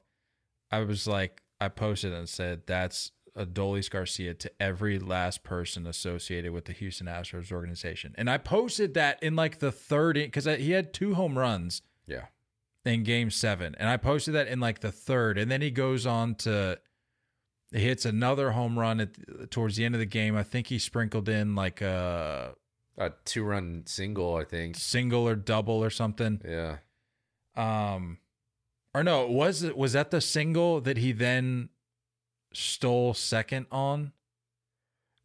I 0.71 0.79
was 0.79 1.07
like, 1.07 1.41
I 1.61 1.69
posted 1.69 2.13
and 2.13 2.27
said 2.27 2.63
that's 2.65 3.11
a 3.35 3.45
Adolis 3.45 3.89
Garcia 3.89 4.33
to 4.33 4.51
every 4.59 4.99
last 4.99 5.43
person 5.43 5.87
associated 5.87 6.51
with 6.51 6.65
the 6.65 6.73
Houston 6.73 7.07
Astros 7.07 7.51
organization. 7.51 8.13
And 8.17 8.29
I 8.29 8.37
posted 8.37 8.93
that 8.93 9.21
in 9.23 9.35
like 9.35 9.59
the 9.59 9.71
third 9.71 10.15
because 10.15 10.45
he 10.45 10.71
had 10.71 10.93
two 10.93 11.15
home 11.15 11.37
runs 11.37 11.81
Yeah. 12.05 12.25
In 12.85 13.03
game 13.03 13.29
seven. 13.29 13.75
And 13.77 13.89
I 13.89 13.97
posted 13.97 14.33
that 14.35 14.47
in 14.47 14.59
like 14.59 14.79
the 14.79 14.91
third. 14.91 15.37
And 15.37 15.49
then 15.49 15.61
he 15.61 15.71
goes 15.71 16.05
on 16.05 16.35
to 16.35 16.79
hits 17.71 18.05
another 18.05 18.51
home 18.51 18.77
run 18.77 18.99
at 18.99 19.49
towards 19.51 19.75
the 19.77 19.85
end 19.85 19.95
of 19.95 19.99
the 19.99 20.05
game. 20.05 20.35
I 20.35 20.43
think 20.43 20.67
he 20.67 20.79
sprinkled 20.79 21.27
in 21.29 21.55
like 21.55 21.81
a 21.81 22.55
A 22.97 23.11
two 23.25 23.43
run 23.43 23.83
single, 23.85 24.35
I 24.35 24.43
think. 24.43 24.75
single 24.75 25.27
or 25.27 25.35
double 25.35 25.83
or 25.83 25.89
something. 25.89 26.41
Yeah. 26.45 26.77
Um, 27.55 28.19
or 28.93 29.03
no, 29.03 29.27
was 29.27 29.63
it 29.63 29.77
was 29.77 29.93
that 29.93 30.11
the 30.11 30.21
single 30.21 30.81
that 30.81 30.97
he 30.97 31.11
then 31.11 31.69
stole 32.53 33.13
second 33.13 33.65
on? 33.71 34.13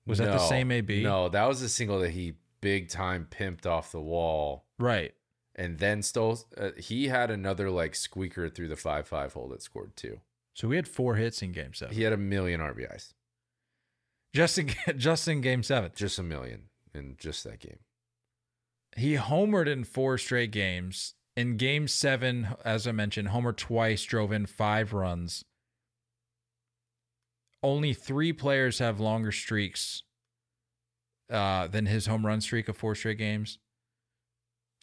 Was 0.06 0.18
that 0.18 0.32
the 0.32 0.38
same 0.38 0.70
AB? 0.70 1.02
No, 1.02 1.28
that 1.28 1.46
was 1.46 1.60
a 1.60 1.68
single 1.68 1.98
that 2.00 2.12
he 2.12 2.34
big 2.62 2.88
time 2.88 3.26
pimped 3.30 3.66
off 3.66 3.92
the 3.92 4.00
wall 4.00 4.64
Right. 4.78 5.12
And 5.58 5.78
then 5.78 6.00
stole. 6.02 6.38
Uh, 6.56 6.70
he 6.78 7.08
had 7.08 7.30
another 7.30 7.68
like 7.70 7.94
squeaker 7.96 8.48
through 8.48 8.68
the 8.68 8.76
five 8.76 9.06
five 9.06 9.34
hole 9.34 9.48
that 9.48 9.60
scored 9.62 9.94
two. 9.96 10.20
So 10.54 10.68
we 10.68 10.76
had 10.76 10.88
four 10.88 11.16
hits 11.16 11.42
in 11.42 11.52
game 11.52 11.74
seven. 11.74 11.94
He 11.94 12.02
had 12.02 12.12
a 12.12 12.16
million 12.16 12.60
RBIs, 12.60 13.12
Just 14.34 14.56
in 14.58 14.70
just 14.96 15.28
in 15.28 15.40
game 15.42 15.62
seven. 15.62 15.90
just 15.94 16.18
a 16.18 16.22
million 16.22 16.70
in 16.94 17.16
just 17.18 17.44
that 17.44 17.58
game. 17.58 17.80
He 18.96 19.16
homered 19.16 19.68
in 19.68 19.84
four 19.84 20.16
straight 20.16 20.52
games. 20.52 21.14
In 21.36 21.56
game 21.56 21.86
seven, 21.86 22.48
as 22.64 22.88
I 22.88 22.92
mentioned, 22.92 23.28
Homer 23.28 23.52
twice 23.52 24.02
drove 24.02 24.32
in 24.32 24.46
five 24.46 24.92
runs. 24.92 25.44
Only 27.62 27.92
three 27.94 28.32
players 28.32 28.78
have 28.80 28.98
longer 28.98 29.30
streaks 29.30 30.02
uh, 31.30 31.68
than 31.68 31.86
his 31.86 32.06
home 32.06 32.26
run 32.26 32.40
streak 32.40 32.68
of 32.68 32.76
four 32.76 32.94
straight 32.96 33.18
games 33.18 33.58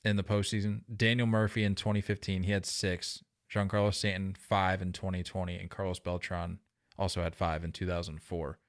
in 0.05 0.15
the 0.15 0.23
postseason. 0.23 0.81
Daniel 0.95 1.27
Murphy 1.27 1.63
in 1.63 1.75
2015, 1.75 2.43
he 2.43 2.51
had 2.51 2.65
six. 2.65 3.23
Giancarlo 3.51 3.93
Stanton, 3.93 4.35
five 4.37 4.81
in 4.81 4.91
2020. 4.91 5.57
And 5.57 5.69
Carlos 5.69 5.99
Beltran 5.99 6.59
also 6.97 7.21
had 7.21 7.35
five 7.35 7.63
in 7.63 7.71
2004 7.71 8.59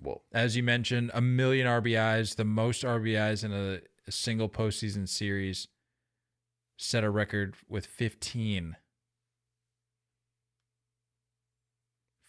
Whoa, 0.00 0.22
as 0.32 0.56
you 0.56 0.62
mentioned, 0.62 1.10
a 1.12 1.20
million 1.20 1.66
RBIs, 1.66 2.36
the 2.36 2.44
most 2.44 2.84
RBIs 2.84 3.42
in 3.42 3.52
a, 3.52 3.80
a 4.06 4.12
single 4.12 4.48
postseason 4.48 5.08
series, 5.08 5.66
set 6.76 7.02
a 7.02 7.10
record 7.10 7.56
with 7.68 7.86
15. 7.86 8.76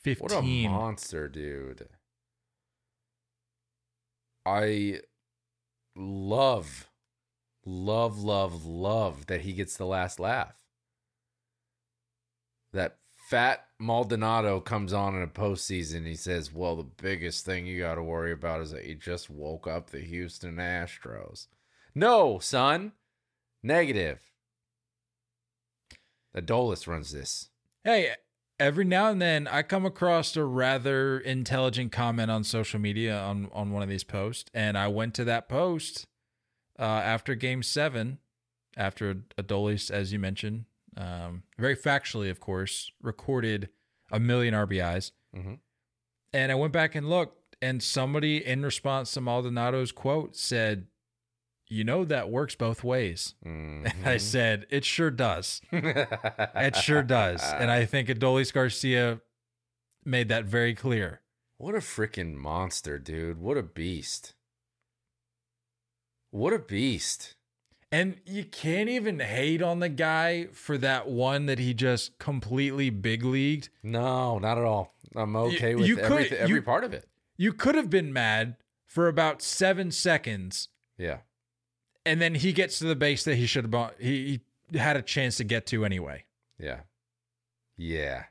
15. 0.02 0.24
what 0.24 0.32
a 0.32 0.68
monster, 0.68 1.28
dude! 1.28 1.90
I 4.46 5.02
love, 5.96 6.89
love, 7.70 8.20
love, 8.20 8.66
love 8.66 9.28
that 9.28 9.42
he 9.42 9.54
gets 9.54 9.78
the 9.78 9.86
last 9.86 10.20
laugh. 10.20 10.56
That 12.74 12.98
fat 13.30 13.66
Maldonado 13.80 14.60
comes 14.60 14.92
on 14.94 15.16
in 15.16 15.22
a 15.22 15.28
postseason. 15.28 16.06
He 16.06 16.16
says, 16.16 16.54
"Well, 16.54 16.76
the 16.76 16.84
biggest 16.84 17.46
thing 17.46 17.66
you 17.66 17.80
got 17.80 17.96
to 17.96 18.04
worry 18.04 18.32
about 18.32 18.62
is 18.62 18.72
that 18.72 18.86
you 18.86 18.96
just 18.96 19.30
woke 19.30 19.68
up 19.68 19.90
the 19.90 20.02
Houston 20.02 20.58
Astros." 20.58 21.48
No, 21.96 22.40
son, 22.40 22.94
negative. 23.64 24.32
Adolis 26.36 26.88
runs 26.88 27.12
this. 27.12 27.50
Hey, 27.84 28.14
every 28.60 28.86
now 28.86 29.10
and 29.10 29.22
then 29.22 29.48
I 29.48 29.64
come 29.64 29.86
across 29.86 30.36
a 30.36 30.44
rather 30.44 31.20
intelligent 31.20 31.92
comment 31.92 32.30
on 32.30 32.44
social 32.44 32.80
media 32.80 33.18
on, 33.18 33.50
on 33.52 33.72
one 33.72 33.82
of 33.82 33.90
these 33.90 34.04
posts. 34.04 34.50
And 34.54 34.78
I 34.78 34.88
went 34.88 35.14
to 35.16 35.24
that 35.26 35.50
post 35.50 36.06
uh, 36.80 36.84
after 36.84 37.36
game 37.36 37.62
seven, 37.64 38.20
after 38.78 39.16
Adolis, 39.38 39.92
as 39.92 40.14
you 40.14 40.20
mentioned, 40.20 40.66
um, 40.98 41.44
very 41.58 41.76
factually, 41.76 42.30
of 42.32 42.40
course, 42.40 42.92
recorded 43.02 43.70
a 44.12 44.20
million 44.20 44.54
RBIs. 44.54 45.12
Mhm. 45.36 45.60
And 46.34 46.52
I 46.52 46.56
went 46.56 46.74
back 46.74 46.96
and 46.96 47.10
looked, 47.10 47.56
and 47.62 47.82
somebody 47.84 48.44
in 48.46 48.64
response 48.64 49.12
to 49.14 49.22
Maldonado's 49.22 49.92
quote 49.92 50.36
said, 50.36 50.88
You 51.68 51.84
know, 51.84 52.04
that 52.06 52.30
works 52.30 52.56
both 52.56 52.84
ways. 52.84 53.36
And 53.44 53.92
I 54.06 54.18
said, 54.18 54.66
It 54.70 54.86
sure 54.86 55.12
does. 55.12 55.62
It 55.72 56.76
sure 56.76 57.04
does. 57.04 57.44
And 57.44 57.70
I 57.70 57.86
think 57.86 58.10
Adolis 58.10 58.52
Garcia 58.54 59.22
made 60.06 60.30
that 60.30 60.46
very 60.46 60.74
clear. 60.74 61.22
What 61.58 61.76
a 61.76 61.80
freaking 61.80 62.36
monster, 62.36 62.98
dude. 62.98 63.38
What 63.40 63.58
a 63.58 63.64
beast. 63.64 64.34
What 66.32 66.54
a 66.54 66.60
beast. 66.60 67.36
And 67.92 68.18
you 68.26 68.44
can't 68.46 68.88
even 68.90 69.20
hate 69.20 69.64
on 69.64 69.80
the 69.80 69.90
guy 69.90 70.46
for 70.54 70.78
that 70.78 71.08
one 71.10 71.48
that 71.48 71.58
he 71.58 71.74
just 71.74 72.20
completely 72.20 72.92
big 72.92 73.24
leagued. 73.26 73.70
No, 73.82 74.38
not 74.38 74.60
at 74.60 74.64
all. 74.64 74.94
I'm 75.16 75.36
okay 75.36 75.74
with 75.74 75.88
you 75.88 75.96
could- 75.96 76.06
everything, 76.06 76.38
every 76.38 76.56
you- 76.58 76.62
part 76.62 76.84
of 76.84 76.94
it. 76.94 77.08
You 77.36 77.52
could 77.54 77.74
have 77.76 77.90
been 77.90 78.14
mad 78.14 78.58
for 78.86 79.08
about 79.08 79.42
seven 79.42 79.92
seconds, 79.92 80.68
Yeah. 80.98 81.20
and 82.06 82.20
then 82.22 82.36
he 82.36 82.52
gets 82.54 82.78
to 82.80 82.86
the 82.86 82.96
base 82.96 83.24
that 83.24 83.36
he 83.36 83.46
should 83.48 83.64
have 83.64 83.72
bought. 83.72 83.96
He, 84.00 84.42
he 84.72 84.78
had 84.78 84.98
a 84.98 85.02
chance 85.02 85.38
to 85.38 85.44
get 85.44 85.66
to 85.68 85.84
anyway. 85.86 86.26
Yeah. 86.60 86.82
Yeah. 87.78 88.26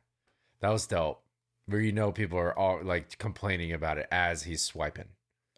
That 0.61 0.69
was 0.71 0.87
dope. 0.87 1.23
Where 1.67 1.81
you 1.81 1.93
know 1.93 2.13
people 2.13 2.39
are 2.39 2.57
all 2.57 2.83
like 2.83 3.19
complaining 3.19 3.73
about 3.73 3.99
it 3.99 4.07
as 4.13 4.45
he's 4.45 4.63
swiping. 4.63 5.09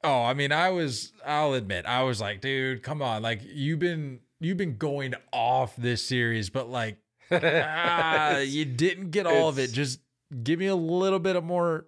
Oh, 0.03 0.23
I 0.25 0.35
mean, 0.35 0.51
I 0.53 0.71
was. 0.71 1.13
I'll 1.27 1.53
admit, 1.55 1.85
I 1.87 2.03
was 2.05 2.21
like, 2.21 2.41
dude, 2.41 2.83
come 2.83 3.03
on, 3.03 3.23
like 3.23 3.41
you've 3.45 3.79
been 3.81 4.21
you've 4.41 4.57
been 4.57 4.77
going 4.77 5.15
off 5.33 5.77
this 5.77 6.05
series, 6.05 6.49
but 6.51 6.69
like 6.71 6.97
ah, 7.31 8.39
you 8.39 8.65
didn't 8.65 9.11
get 9.11 9.27
all 9.27 9.49
of 9.49 9.59
it. 9.59 9.73
Just 9.73 10.01
give 10.43 10.59
me 10.59 10.67
a 10.67 10.75
little 10.77 11.19
bit 11.19 11.37
of 11.37 11.45
more 11.45 11.87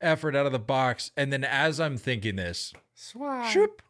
effort 0.00 0.36
out 0.36 0.46
of 0.46 0.52
the 0.52 0.58
box. 0.58 1.10
And 1.16 1.32
then 1.32 1.42
as 1.44 1.80
I'm 1.80 1.96
thinking 1.96 2.36
this, 2.36 2.72
Swipe. 2.94 3.50
shoop, 3.50 3.82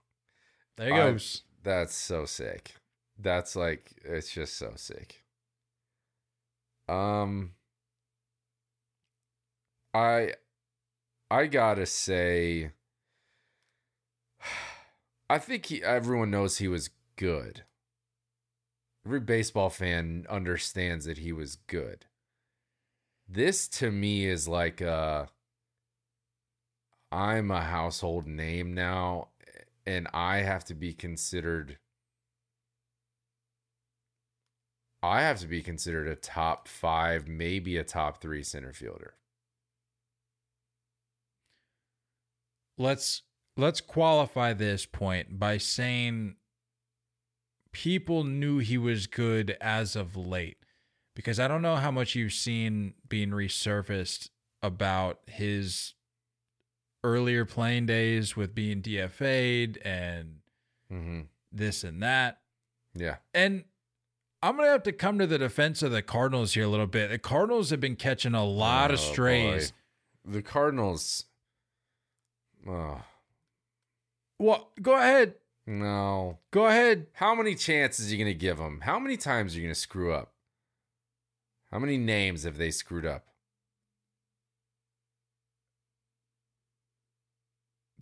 there 0.77 0.89
he 0.89 0.95
I- 0.95 1.11
goes. 1.13 1.43
That's 1.63 1.95
so 1.95 2.25
sick. 2.27 2.75
That's 3.19 3.57
like 3.57 3.93
it's 4.05 4.31
just 4.33 4.57
so 4.57 4.73
sick. 4.77 5.23
Um 6.89 7.53
I 9.93 10.33
I 11.31 11.47
got 11.47 11.75
to 11.77 11.87
say 11.87 12.73
I 15.29 15.39
think 15.39 15.67
he, 15.67 15.83
everyone 15.83 16.31
knows 16.31 16.59
he 16.59 16.69
was 16.69 16.91
good. 17.17 17.65
Every 19.07 19.21
baseball 19.21 19.71
fan 19.71 20.27
understands 20.29 21.05
that 21.07 21.19
he 21.19 21.33
was 21.33 21.57
good. 21.67 22.07
This 23.29 23.69
to 23.69 23.91
me 23.91 24.27
is 24.27 24.49
like 24.49 24.81
a 24.81 25.29
I'm 27.11 27.51
a 27.51 27.61
household 27.63 28.27
name 28.27 28.75
now 28.75 29.29
and 29.87 30.09
I 30.13 30.39
have 30.39 30.65
to 30.67 30.75
be 30.75 30.93
considered 30.93 31.79
I 35.03 35.21
have 35.23 35.39
to 35.41 35.47
be 35.47 35.63
considered 35.63 36.09
a 36.09 36.17
top 36.17 36.67
5, 36.67 37.29
maybe 37.29 37.77
a 37.77 37.85
top 37.85 38.23
3 38.23 38.43
center 38.43 38.73
fielder. 38.73 39.15
let's 42.79 43.23
let's 43.57 43.81
qualify 43.81 44.53
this 44.53 44.87
point 44.87 45.39
by 45.39 45.59
saying 45.59 46.37
people 47.73 48.25
knew 48.25 48.59
he 48.59 48.79
was 48.79 49.07
good 49.07 49.57
as 49.61 49.97
of 49.97 50.17
late 50.17 50.59
because 51.15 51.39
I 51.41 51.49
don't 51.49 51.63
know 51.63 51.77
how 51.77 51.91
much 51.91 52.15
you've 52.15 52.33
seen 52.33 52.95
being 53.09 53.31
resurfaced 53.31 54.31
about 54.63 55.21
his 55.27 55.95
earlier 57.03 57.45
playing 57.45 57.87
days 57.87 58.37
with 58.37 58.55
being 58.55 58.81
DFA'd 58.81 59.77
and 59.85 60.41
Mhm. 60.91 61.27
this 61.53 61.85
and 61.85 62.03
that. 62.03 62.41
Yeah. 62.95 63.19
And 63.35 63.65
I'm 64.43 64.57
going 64.57 64.67
to 64.67 64.73
have 64.73 64.83
to 64.85 64.93
come 64.93 65.19
to 65.19 65.27
the 65.27 65.39
defense 65.39 65.83
of 65.83 65.91
the 65.93 66.03
Cardinals 66.03 66.55
here 66.55 66.65
a 66.65 66.69
little 66.69 66.87
bit. 66.87 67.09
The 67.11 67.19
Cardinals 67.19 67.71
have 67.71 67.81
been 67.81 67.97
catching 67.97 68.35
a 68.35 68.45
lot 68.45 68.91
of 68.91 68.99
Oh, 69.01 69.13
strays. 69.13 69.73
boy. 70.25 70.33
The 70.33 70.43
Cardinals 70.43 71.27
Oh, 72.67 73.05
Well, 74.45 74.73
go 74.83 74.95
ahead. 74.99 75.37
no. 75.67 76.39
Go 76.51 76.67
ahead. 76.67 77.07
How 77.15 77.35
many 77.35 77.55
chances 77.55 78.09
are 78.09 78.11
you 78.15 78.23
going 78.23 78.31
to 78.33 78.39
give 78.39 78.59
them? 78.59 78.81
How 78.83 78.99
many 78.99 79.17
times 79.17 79.55
are 79.55 79.57
you 79.57 79.63
going 79.65 79.75
to 79.75 79.81
screw 79.81 80.13
up? 80.13 80.35
How 81.73 81.79
many 81.79 81.97
names 81.97 82.45
have 82.45 82.59
they 82.59 82.71
screwed 82.71 83.07
up? 83.07 83.25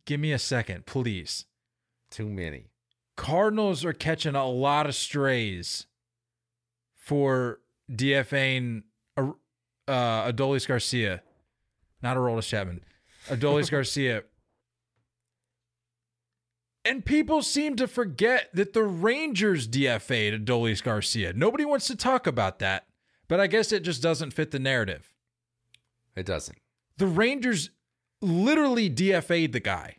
Give 0.05 0.19
me 0.19 0.33
a 0.33 0.39
second, 0.39 0.85
please. 0.85 1.45
Too 2.11 2.29
many. 2.29 2.71
Cardinals 3.17 3.85
are 3.85 3.93
catching 3.93 4.35
a 4.35 4.47
lot 4.49 4.87
of 4.87 4.97
strays 4.97 5.87
for 6.97 7.61
DFAing 7.91 8.83
uh, 9.17 9.33
Adolis 9.87 10.67
Garcia, 10.67 11.23
not 12.03 12.17
Aroldis 12.17 12.49
Chapman, 12.49 12.83
Adolis 13.29 13.71
Garcia. 13.71 14.25
And 16.85 17.05
people 17.05 17.43
seem 17.43 17.77
to 17.77 17.87
forget 17.87 18.49
that 18.55 18.73
the 18.73 18.83
Rangers 18.83 19.69
DFA'd 19.69 20.45
Adolis 20.45 20.83
Garcia. 20.83 21.33
Nobody 21.33 21.65
wants 21.65 21.87
to 21.87 21.97
talk 21.97 22.27
about 22.27 22.59
that, 22.59 22.87
but 23.29 23.39
I 23.39 23.47
guess 23.47 23.71
it 23.71 23.85
just 23.85 24.03
doesn't 24.03 24.33
fit 24.33 24.51
the 24.51 24.59
narrative. 24.59 25.13
It 26.17 26.27
doesn't. 26.27 26.59
The 26.99 27.07
Rangers 27.07 27.71
literally 28.21 28.91
DFA'd 28.91 29.53
the 29.53 29.61
guy. 29.61 29.97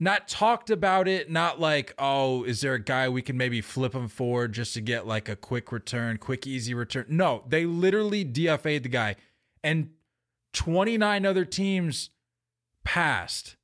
not 0.00 0.26
talked 0.26 0.70
about 0.70 1.06
it, 1.06 1.30
not 1.30 1.60
like, 1.60 1.94
oh, 1.98 2.42
is 2.44 2.62
there 2.62 2.74
a 2.74 2.82
guy 2.82 3.08
we 3.08 3.20
can 3.20 3.36
maybe 3.36 3.60
flip 3.60 3.94
him 3.94 4.08
for 4.08 4.48
just 4.48 4.72
to 4.74 4.80
get 4.80 5.06
like 5.06 5.28
a 5.28 5.36
quick 5.36 5.70
return, 5.70 6.16
quick, 6.16 6.46
easy 6.46 6.72
return? 6.72 7.04
No, 7.08 7.44
they 7.46 7.66
literally 7.66 8.24
DFA'd 8.24 8.82
the 8.82 8.88
guy. 8.88 9.16
And 9.62 9.90
29 10.54 11.26
other 11.26 11.44
teams 11.44 12.10
passed. 12.82 13.56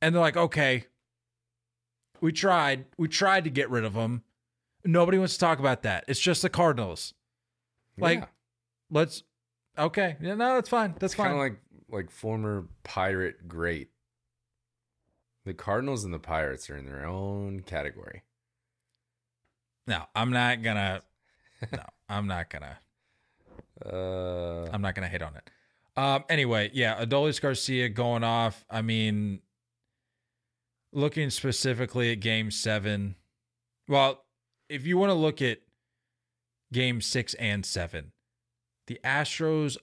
And 0.00 0.14
they're 0.14 0.22
like, 0.22 0.36
okay, 0.36 0.84
we 2.20 2.32
tried. 2.32 2.86
We 2.96 3.08
tried 3.08 3.44
to 3.44 3.50
get 3.50 3.70
rid 3.70 3.84
of 3.84 3.94
him. 3.94 4.22
Nobody 4.84 5.18
wants 5.18 5.34
to 5.34 5.40
talk 5.40 5.58
about 5.58 5.82
that. 5.82 6.04
It's 6.08 6.20
just 6.20 6.42
the 6.42 6.48
Cardinals. 6.48 7.14
Like, 7.98 8.20
Yeah. 8.20 8.26
let's, 8.90 9.22
okay. 9.76 10.16
Yeah, 10.20 10.34
no, 10.34 10.54
that's 10.54 10.68
fine. 10.68 10.94
That's 10.98 11.14
fine. 11.14 11.26
kind 11.26 11.34
of 11.36 11.40
like 11.40 11.58
like 11.90 12.10
former 12.10 12.66
pirate 12.84 13.48
great. 13.48 13.88
The 15.44 15.54
Cardinals 15.54 16.04
and 16.04 16.12
the 16.12 16.18
Pirates 16.18 16.68
are 16.70 16.76
in 16.76 16.84
their 16.84 17.04
own 17.06 17.60
category. 17.60 18.22
no, 19.86 20.04
I'm 20.14 20.30
not 20.30 20.62
gonna, 20.62 21.00
no, 21.72 21.82
I'm 22.08 22.26
not 22.26 22.50
gonna. 22.50 22.78
Uh, 23.84 24.68
I'm 24.72 24.82
not 24.82 24.94
gonna 24.94 25.08
hit 25.08 25.22
on 25.22 25.34
it. 25.36 25.50
Um. 25.96 26.24
Anyway, 26.28 26.70
yeah, 26.74 27.02
Adolis 27.04 27.40
Garcia 27.40 27.88
going 27.88 28.22
off. 28.22 28.64
I 28.70 28.82
mean, 28.82 29.40
looking 30.92 31.30
specifically 31.30 32.12
at 32.12 32.20
Game 32.20 32.50
Seven. 32.50 33.16
Well, 33.88 34.24
if 34.68 34.86
you 34.86 34.98
want 34.98 35.10
to 35.10 35.14
look 35.14 35.40
at 35.42 35.58
Game 36.72 37.00
Six 37.00 37.34
and 37.34 37.64
Seven, 37.64 38.12
the 38.86 38.98
Astros 39.04 39.76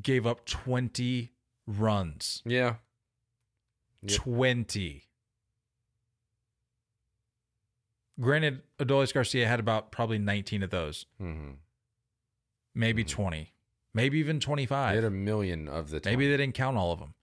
gave 0.00 0.26
up 0.26 0.44
20 0.46 1.32
runs. 1.66 2.42
yeah. 2.44 2.76
Yep. 4.02 4.18
20. 4.18 5.04
Granted, 8.20 8.62
Adolis 8.78 9.12
Garcia 9.12 9.48
had 9.48 9.58
about 9.60 9.90
probably 9.90 10.18
19 10.18 10.62
of 10.62 10.70
those, 10.70 11.06
hmm 11.18 11.52
maybe 12.74 13.04
Mhm. 13.04 13.08
20, 13.08 13.54
maybe 13.94 14.18
even 14.18 14.40
25. 14.40 14.94
They 14.94 15.00
25. 15.00 15.04
had 15.04 15.04
a 15.04 15.10
million 15.10 15.68
of 15.68 15.90
the. 15.90 16.00
Maybe 16.04 16.28
they 16.28 16.36
didn't 16.36 16.54
count 16.54 16.76
all 16.76 16.92
of 16.92 16.98
them. 16.98 17.14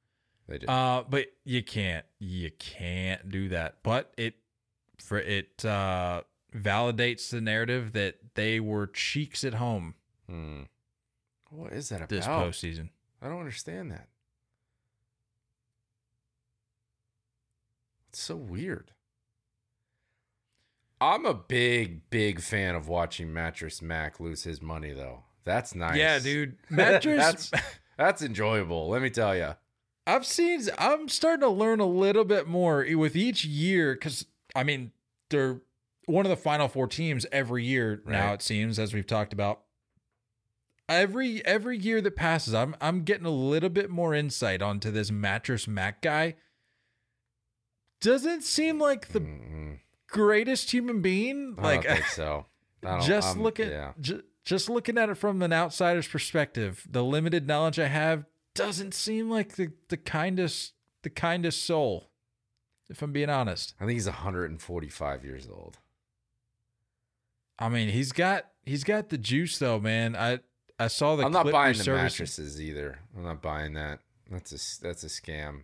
They 0.47 0.57
did. 0.59 0.69
Uh, 0.69 1.03
but 1.09 1.27
you 1.43 1.63
can't, 1.63 2.05
you 2.19 2.51
can't 2.59 3.29
do 3.29 3.49
that. 3.49 3.77
But 3.83 4.13
it, 4.17 4.35
for 4.99 5.17
it, 5.19 5.63
uh, 5.65 6.21
validates 6.55 7.29
the 7.29 7.41
narrative 7.41 7.93
that 7.93 8.15
they 8.35 8.59
were 8.59 8.87
cheeks 8.87 9.43
at 9.43 9.53
home 9.55 9.95
Hmm. 10.31 10.61
What 11.49 11.73
is 11.73 11.89
that 11.89 11.97
about? 11.97 12.09
this 12.09 12.25
postseason. 12.25 12.89
I 13.21 13.27
don't 13.27 13.39
understand 13.39 13.91
that. 13.91 14.07
It's 18.09 18.21
so 18.21 18.37
weird. 18.37 18.91
I'm 21.01 21.25
a 21.25 21.33
big, 21.33 22.09
big 22.09 22.39
fan 22.41 22.75
of 22.75 22.87
watching 22.87 23.33
Mattress 23.33 23.81
Mac 23.81 24.19
lose 24.19 24.43
his 24.43 24.61
money, 24.61 24.93
though. 24.93 25.23
That's 25.43 25.75
nice. 25.75 25.97
Yeah, 25.97 26.19
dude. 26.19 26.57
Mattress. 26.69 27.49
that's 27.49 27.51
that's 27.97 28.21
enjoyable. 28.21 28.87
Let 28.87 29.01
me 29.01 29.09
tell 29.09 29.35
you. 29.35 29.55
I've 30.07 30.25
seen. 30.25 30.61
I'm 30.77 31.07
starting 31.09 31.41
to 31.41 31.49
learn 31.49 31.79
a 31.79 31.85
little 31.85 32.25
bit 32.25 32.47
more 32.47 32.85
with 32.95 33.15
each 33.15 33.45
year 33.45 33.93
because 33.93 34.25
I 34.55 34.63
mean 34.63 34.91
they're 35.29 35.61
one 36.05 36.25
of 36.25 36.29
the 36.29 36.35
final 36.35 36.67
four 36.67 36.87
teams 36.87 37.25
every 37.31 37.63
year 37.65 38.01
now. 38.05 38.27
Right. 38.27 38.33
It 38.33 38.41
seems 38.41 38.79
as 38.79 38.93
we've 38.93 39.05
talked 39.07 39.31
about. 39.33 39.61
Every 40.89 41.45
every 41.45 41.77
year 41.77 42.01
that 42.01 42.15
passes, 42.15 42.53
I'm 42.53 42.75
I'm 42.81 43.03
getting 43.03 43.25
a 43.25 43.29
little 43.31 43.69
bit 43.69 43.89
more 43.89 44.13
insight 44.13 44.61
onto 44.61 44.91
this 44.91 45.11
mattress 45.11 45.67
Mac 45.67 46.01
guy. 46.01 46.35
Doesn't 48.01 48.43
seem 48.43 48.79
like 48.79 49.09
the 49.09 49.19
Mm-mm. 49.21 49.79
greatest 50.07 50.71
human 50.71 51.01
being. 51.01 51.55
I 51.57 51.61
Like 51.61 51.85
think 51.85 52.05
so. 52.07 52.47
I 52.83 52.97
don't- 52.97 53.01
just 53.03 53.27
I'm- 53.35 53.43
looking 53.43 53.69
Yeah. 53.69 53.93
ju- 54.01 54.23
just 54.43 54.69
looking 54.69 54.97
at 54.97 55.09
it 55.09 55.15
from 55.15 55.41
an 55.43 55.53
outsider's 55.53 56.07
perspective 56.07 56.87
the 56.89 57.03
limited 57.03 57.45
knowledge 57.45 57.77
i 57.77 57.85
have 57.85 58.25
doesn't 58.53 58.93
seem 58.93 59.29
like 59.29 59.55
the 59.55 59.71
the 59.89 59.97
kindest 59.97 60.73
the 61.03 61.09
kindest 61.09 61.65
soul 61.65 62.09
if 62.89 63.01
i'm 63.01 63.11
being 63.11 63.29
honest 63.29 63.73
I 63.79 63.85
think 63.85 63.93
he's 63.93 64.05
145 64.07 65.25
years 65.25 65.47
old. 65.51 65.79
i 67.57 67.69
mean 67.69 67.89
he's 67.89 68.11
got 68.11 68.45
he's 68.65 68.83
got 68.83 69.09
the 69.09 69.17
juice 69.17 69.57
though 69.57 69.79
man 69.79 70.15
i 70.15 70.39
i 70.79 70.87
saw 70.87 71.15
the 71.15 71.23
I'm 71.23 71.31
not 71.31 71.51
buying 71.51 71.77
the 71.77 71.91
mattresses 71.91 72.59
either. 72.61 72.99
I'm 73.15 73.23
not 73.23 73.41
buying 73.41 73.73
that. 73.73 73.99
That's 74.29 74.51
a 74.51 74.83
that's 74.83 75.03
a 75.03 75.07
scam. 75.07 75.63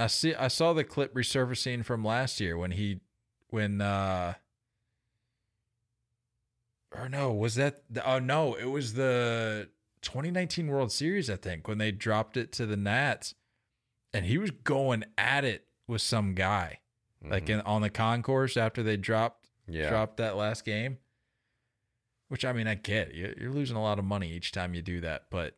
i 0.00 0.06
see 0.06 0.34
i 0.34 0.48
saw 0.48 0.72
the 0.72 0.84
clip 0.84 1.14
resurfacing 1.14 1.84
from 1.84 2.04
last 2.04 2.40
year 2.40 2.56
when 2.56 2.70
he 2.72 3.00
when 3.50 3.80
uh 3.80 4.34
or 6.96 7.08
no 7.08 7.32
was 7.32 7.54
that 7.56 7.82
the, 7.90 8.08
oh 8.10 8.18
no 8.18 8.54
it 8.54 8.64
was 8.66 8.94
the 8.94 9.68
2019 10.02 10.66
world 10.68 10.92
series 10.92 11.28
i 11.30 11.36
think 11.36 11.66
when 11.68 11.78
they 11.78 11.90
dropped 11.90 12.36
it 12.36 12.52
to 12.52 12.66
the 12.66 12.76
nats 12.76 13.34
and 14.12 14.24
he 14.26 14.38
was 14.38 14.50
going 14.50 15.04
at 15.16 15.44
it 15.44 15.66
with 15.86 16.00
some 16.02 16.34
guy 16.34 16.78
like 17.22 17.46
Mhm. 17.46 17.50
in 17.50 17.60
on 17.62 17.82
the 17.82 17.90
concourse 17.90 18.56
after 18.56 18.82
they 18.82 18.96
dropped 18.96 19.48
yeah. 19.66 19.88
dropped 19.90 20.16
that 20.18 20.36
last 20.36 20.64
game 20.64 20.98
which 22.28 22.44
i 22.44 22.52
mean 22.52 22.66
i 22.66 22.74
get 22.74 23.14
You- 23.14 23.34
you're 23.40 23.52
losing 23.52 23.76
a 23.76 23.82
lot 23.82 23.98
of 23.98 24.04
money 24.04 24.30
each 24.32 24.52
time 24.52 24.74
you 24.74 24.82
do 24.82 25.00
that 25.00 25.26
but 25.30 25.56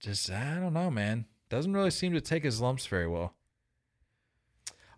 just 0.00 0.30
i 0.30 0.54
don't 0.54 0.74
know 0.74 0.90
man 0.90 1.26
doesn't 1.48 1.72
really 1.72 1.90
seem 1.90 2.12
to 2.12 2.20
take 2.20 2.44
his 2.44 2.60
lumps 2.60 2.86
very 2.86 3.06
well 3.08 3.34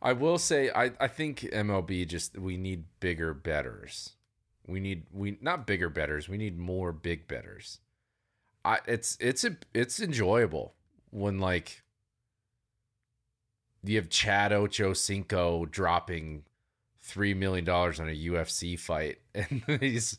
I 0.02 0.12
will 0.12 0.36
say 0.36 0.70
I, 0.70 0.92
I 1.00 1.08
think 1.08 1.40
MLB 1.40 2.06
just 2.06 2.36
we 2.38 2.58
need 2.58 2.84
bigger 3.00 3.32
betters. 3.32 4.16
We 4.66 4.78
need 4.78 5.06
we 5.10 5.38
not 5.40 5.66
bigger 5.66 5.88
betters, 5.88 6.28
we 6.28 6.36
need 6.36 6.58
more 6.58 6.92
big 6.92 7.26
betters. 7.26 7.80
I 8.64 8.78
it's 8.86 9.16
it's 9.20 9.44
a, 9.44 9.56
it's 9.72 10.00
enjoyable 10.00 10.74
when 11.10 11.38
like 11.38 11.82
you 13.82 13.96
have 13.96 14.08
Chad 14.08 14.52
Ochocinco 14.52 15.70
dropping 15.70 16.44
three 17.00 17.34
million 17.34 17.64
dollars 17.64 18.00
on 18.00 18.08
a 18.08 18.12
UFC 18.12 18.78
fight 18.78 19.18
and 19.34 19.62
he's 19.80 20.18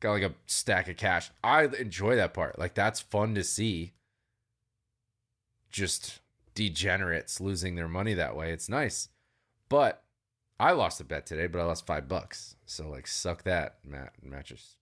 got 0.00 0.12
like 0.12 0.22
a 0.22 0.34
stack 0.46 0.88
of 0.88 0.96
cash. 0.96 1.30
I 1.42 1.64
enjoy 1.64 2.16
that 2.16 2.34
part. 2.34 2.58
Like 2.58 2.74
that's 2.74 3.00
fun 3.00 3.34
to 3.36 3.44
see. 3.44 3.92
Just 5.70 6.20
degenerates 6.54 7.40
losing 7.40 7.74
their 7.74 7.88
money 7.88 8.14
that 8.14 8.36
way. 8.36 8.52
It's 8.52 8.68
nice. 8.68 9.08
But 9.68 10.04
I 10.58 10.72
lost 10.72 11.00
a 11.00 11.04
bet 11.04 11.26
today, 11.26 11.46
but 11.46 11.60
I 11.60 11.64
lost 11.64 11.86
five 11.86 12.08
bucks. 12.08 12.56
So 12.66 12.88
like 12.88 13.06
suck 13.06 13.44
that, 13.44 13.78
Matt 13.84 14.12
mattress. 14.22 14.76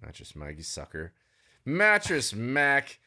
Mattress 0.00 0.36
Mike, 0.36 0.56
you 0.58 0.62
sucker. 0.62 1.12
Mattress 1.66 2.34
Mac, 2.34 2.98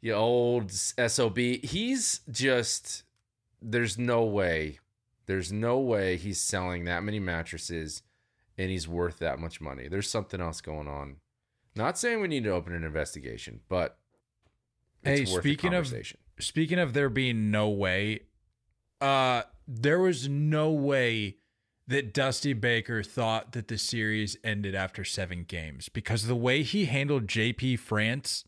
you 0.00 0.12
old 0.12 0.70
SOB. 0.72 1.36
He's 1.38 2.20
just 2.30 3.02
there's 3.60 3.98
no 3.98 4.24
way. 4.24 4.78
There's 5.26 5.50
no 5.52 5.78
way 5.78 6.16
he's 6.16 6.40
selling 6.40 6.84
that 6.84 7.02
many 7.02 7.18
mattresses 7.18 8.02
and 8.58 8.70
he's 8.70 8.86
worth 8.86 9.18
that 9.18 9.38
much 9.38 9.60
money. 9.60 9.88
There's 9.88 10.08
something 10.10 10.40
else 10.40 10.60
going 10.60 10.86
on. 10.86 11.16
Not 11.74 11.98
saying 11.98 12.20
we 12.20 12.28
need 12.28 12.44
to 12.44 12.50
open 12.50 12.72
an 12.74 12.84
investigation, 12.84 13.60
but 13.68 13.98
it's 15.02 15.28
Hey, 15.30 15.34
worth 15.34 15.42
speaking 15.42 15.74
of- 15.74 15.92
speaking 16.38 16.78
of 16.78 16.92
there 16.92 17.08
being 17.08 17.50
no 17.50 17.68
way, 17.70 18.20
uh, 19.00 19.42
there 19.66 19.98
was 19.98 20.28
no 20.28 20.70
way 20.70 21.38
that 21.86 22.14
Dusty 22.14 22.52
Baker 22.54 23.02
thought 23.02 23.52
that 23.52 23.68
the 23.68 23.76
series 23.78 24.36
ended 24.42 24.74
after 24.74 25.04
seven 25.04 25.44
games 25.44 25.88
because 25.88 26.26
the 26.26 26.34
way 26.36 26.62
he 26.62 26.86
handled 26.86 27.26
JP 27.26 27.78
France 27.78 28.44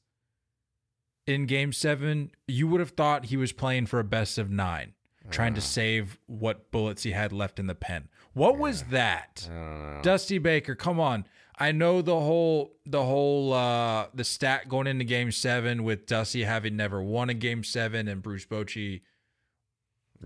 in 1.26 1.46
game 1.46 1.72
seven, 1.72 2.30
you 2.46 2.66
would 2.68 2.80
have 2.80 2.90
thought 2.90 3.26
he 3.26 3.36
was 3.36 3.52
playing 3.52 3.86
for 3.86 3.98
a 3.98 4.04
best 4.04 4.38
of 4.38 4.50
nine, 4.50 4.94
trying 5.30 5.54
to 5.54 5.60
Uh, 5.60 5.64
save 5.64 6.18
what 6.26 6.70
bullets 6.70 7.02
he 7.02 7.10
had 7.12 7.32
left 7.32 7.58
in 7.58 7.66
the 7.66 7.74
pen. 7.74 8.08
What 8.32 8.58
was 8.58 8.84
that? 8.84 9.48
I 9.50 9.54
don't 9.54 9.94
know. 9.96 10.02
Dusty 10.02 10.38
Baker, 10.38 10.74
come 10.74 11.00
on. 11.00 11.26
I 11.58 11.72
know 11.72 12.02
the 12.02 12.20
whole 12.20 12.76
the 12.84 13.02
whole 13.02 13.52
uh 13.54 14.08
the 14.14 14.24
stat 14.24 14.68
going 14.68 14.86
into 14.86 15.04
game 15.04 15.32
seven 15.32 15.84
with 15.84 16.06
Dusty 16.06 16.44
having 16.44 16.76
never 16.76 17.02
won 17.02 17.30
a 17.30 17.34
game 17.34 17.64
seven 17.64 18.08
and 18.08 18.22
Bruce 18.22 18.44
Bochy 18.44 19.00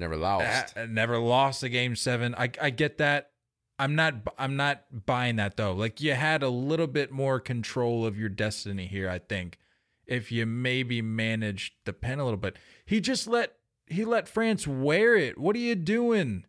Never 0.01 0.17
lost. 0.17 0.77
uh, 0.77 0.87
never 0.87 1.19
lost 1.19 1.63
a 1.63 1.69
game 1.69 1.95
seven. 1.95 2.35
I 2.35 2.51
I 2.61 2.71
get 2.71 2.99
that. 2.99 3.31
I'm 3.79 3.95
not 3.95 4.15
I'm 4.39 4.57
not 4.57 4.85
buying 5.07 5.37
that 5.37 5.57
though. 5.57 5.73
Like 5.73 6.01
you 6.01 6.15
had 6.15 6.43
a 6.43 6.49
little 6.49 6.87
bit 6.87 7.13
more 7.13 7.39
control 7.39 8.05
of 8.07 8.19
your 8.19 8.29
destiny 8.31 8.87
here, 8.87 9.09
I 9.09 9.19
think. 9.19 9.59
If 10.07 10.33
you 10.33 10.45
maybe 10.47 11.01
managed 11.03 11.75
the 11.85 11.93
pen 11.93 12.19
a 12.19 12.25
little 12.25 12.37
bit. 12.39 12.57
He 12.85 13.01
just 13.01 13.27
let 13.29 13.55
he 13.87 14.05
let 14.05 14.27
France 14.29 14.67
wear 14.67 15.15
it. 15.17 15.39
What 15.39 15.55
are 15.55 15.61
you 15.61 15.75
doing? 15.77 16.45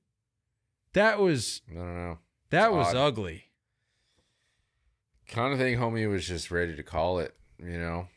That 0.94 1.20
was 1.20 1.62
I 1.70 1.76
don't 1.76 1.96
know. 1.96 2.18
that 2.50 2.68
It's 2.68 2.74
was 2.76 2.88
odd. 2.88 2.96
ugly. 2.98 3.44
Kind 5.28 5.54
of 5.54 5.60
think 5.60 5.80
homie 5.80 6.10
was 6.10 6.28
just 6.28 6.52
ready 6.52 6.76
to 6.76 6.84
call 6.84 7.20
it, 7.20 7.34
you 7.58 7.80
know? 7.80 8.08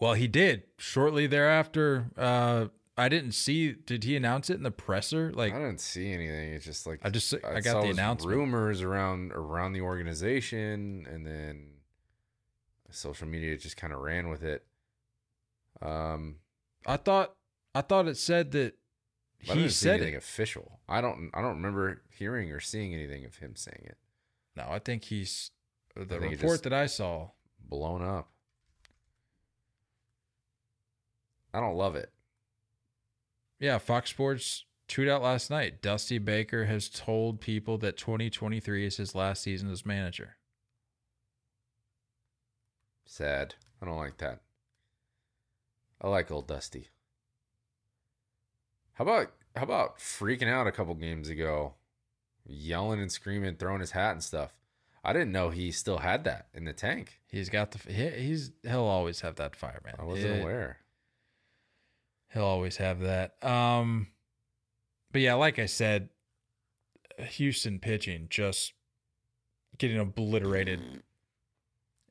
Well, 0.00 0.14
he 0.14 0.26
did. 0.28 0.62
Shortly 0.78 1.26
thereafter, 1.26 2.06
uh, 2.16 2.66
I 2.98 3.08
didn't 3.08 3.32
see. 3.32 3.72
Did 3.72 4.02
he 4.04 4.16
announce 4.16 4.50
it 4.50 4.54
in 4.54 4.64
the 4.64 4.70
presser? 4.72 5.32
Like 5.32 5.54
I 5.54 5.58
didn't 5.58 5.80
see 5.80 6.12
anything. 6.12 6.52
It's 6.52 6.64
just 6.64 6.86
like 6.86 7.00
I 7.04 7.10
just- 7.10 7.32
I 7.32 7.60
got 7.60 7.82
the 7.82 7.90
announcement. 7.90 8.36
Rumors 8.36 8.82
around 8.82 9.32
around 9.32 9.72
the 9.72 9.80
organization, 9.82 11.06
and 11.08 11.24
then 11.24 11.74
social 12.90 13.28
media 13.28 13.56
just 13.56 13.76
kind 13.76 13.92
of 13.92 14.00
ran 14.00 14.28
with 14.28 14.42
it. 14.42 14.66
Um, 15.80 16.36
I 16.86 16.96
thought. 16.96 17.34
I 17.74 17.82
thought 17.82 18.08
it 18.08 18.16
said 18.16 18.50
that 18.52 18.74
I 19.42 19.52
he 19.52 19.54
didn't 19.60 19.70
see 19.70 19.84
said 19.84 19.94
anything 19.96 20.14
it. 20.14 20.18
official. 20.18 20.80
I 20.88 21.00
don't. 21.00 21.30
I 21.34 21.40
don't 21.40 21.54
remember 21.56 22.02
hearing 22.10 22.50
or 22.50 22.58
seeing 22.58 22.92
anything 22.94 23.24
of 23.24 23.36
him 23.36 23.54
saying 23.54 23.84
it. 23.84 23.96
No, 24.56 24.66
I 24.68 24.80
think 24.80 25.04
he's 25.04 25.52
the 25.94 26.04
think 26.04 26.32
report 26.32 26.64
that 26.64 26.72
I 26.72 26.86
saw. 26.86 27.28
Blown 27.60 28.02
up. 28.02 28.28
I 31.54 31.60
don't 31.60 31.76
love 31.76 31.94
it. 31.96 32.10
Yeah, 33.58 33.78
Fox 33.78 34.10
Sports 34.10 34.64
tweeted 34.88 35.10
out 35.10 35.22
last 35.22 35.50
night. 35.50 35.82
Dusty 35.82 36.18
Baker 36.18 36.66
has 36.66 36.88
told 36.88 37.40
people 37.40 37.76
that 37.78 37.96
2023 37.96 38.86
is 38.86 38.96
his 38.98 39.14
last 39.14 39.42
season 39.42 39.70
as 39.70 39.84
manager. 39.84 40.36
Sad. 43.04 43.54
I 43.82 43.86
don't 43.86 43.96
like 43.96 44.18
that. 44.18 44.40
I 46.00 46.08
like 46.08 46.30
old 46.30 46.46
Dusty. 46.46 46.88
How 48.94 49.04
about 49.04 49.32
how 49.56 49.62
about 49.62 49.98
freaking 49.98 50.48
out 50.48 50.66
a 50.66 50.72
couple 50.72 50.94
games 50.94 51.28
ago, 51.28 51.74
yelling 52.44 53.00
and 53.00 53.10
screaming, 53.10 53.56
throwing 53.56 53.80
his 53.80 53.92
hat 53.92 54.12
and 54.12 54.22
stuff? 54.22 54.52
I 55.02 55.12
didn't 55.12 55.32
know 55.32 55.50
he 55.50 55.70
still 55.72 55.98
had 55.98 56.24
that 56.24 56.48
in 56.52 56.64
the 56.64 56.72
tank. 56.72 57.20
He's 57.28 57.48
got 57.48 57.70
the 57.72 57.92
he, 57.92 58.08
he's 58.10 58.50
he'll 58.62 58.80
always 58.84 59.20
have 59.22 59.36
that 59.36 59.56
fire, 59.56 59.80
man. 59.84 59.94
I 59.98 60.04
wasn't 60.04 60.34
It- 60.36 60.42
aware. 60.42 60.78
He'll 62.38 62.46
always 62.46 62.76
have 62.76 63.00
that. 63.00 63.34
Um, 63.42 64.06
but 65.10 65.22
yeah, 65.22 65.34
like 65.34 65.58
I 65.58 65.66
said, 65.66 66.08
Houston 67.18 67.80
pitching 67.80 68.28
just 68.30 68.74
getting 69.76 69.98
obliterated 69.98 71.02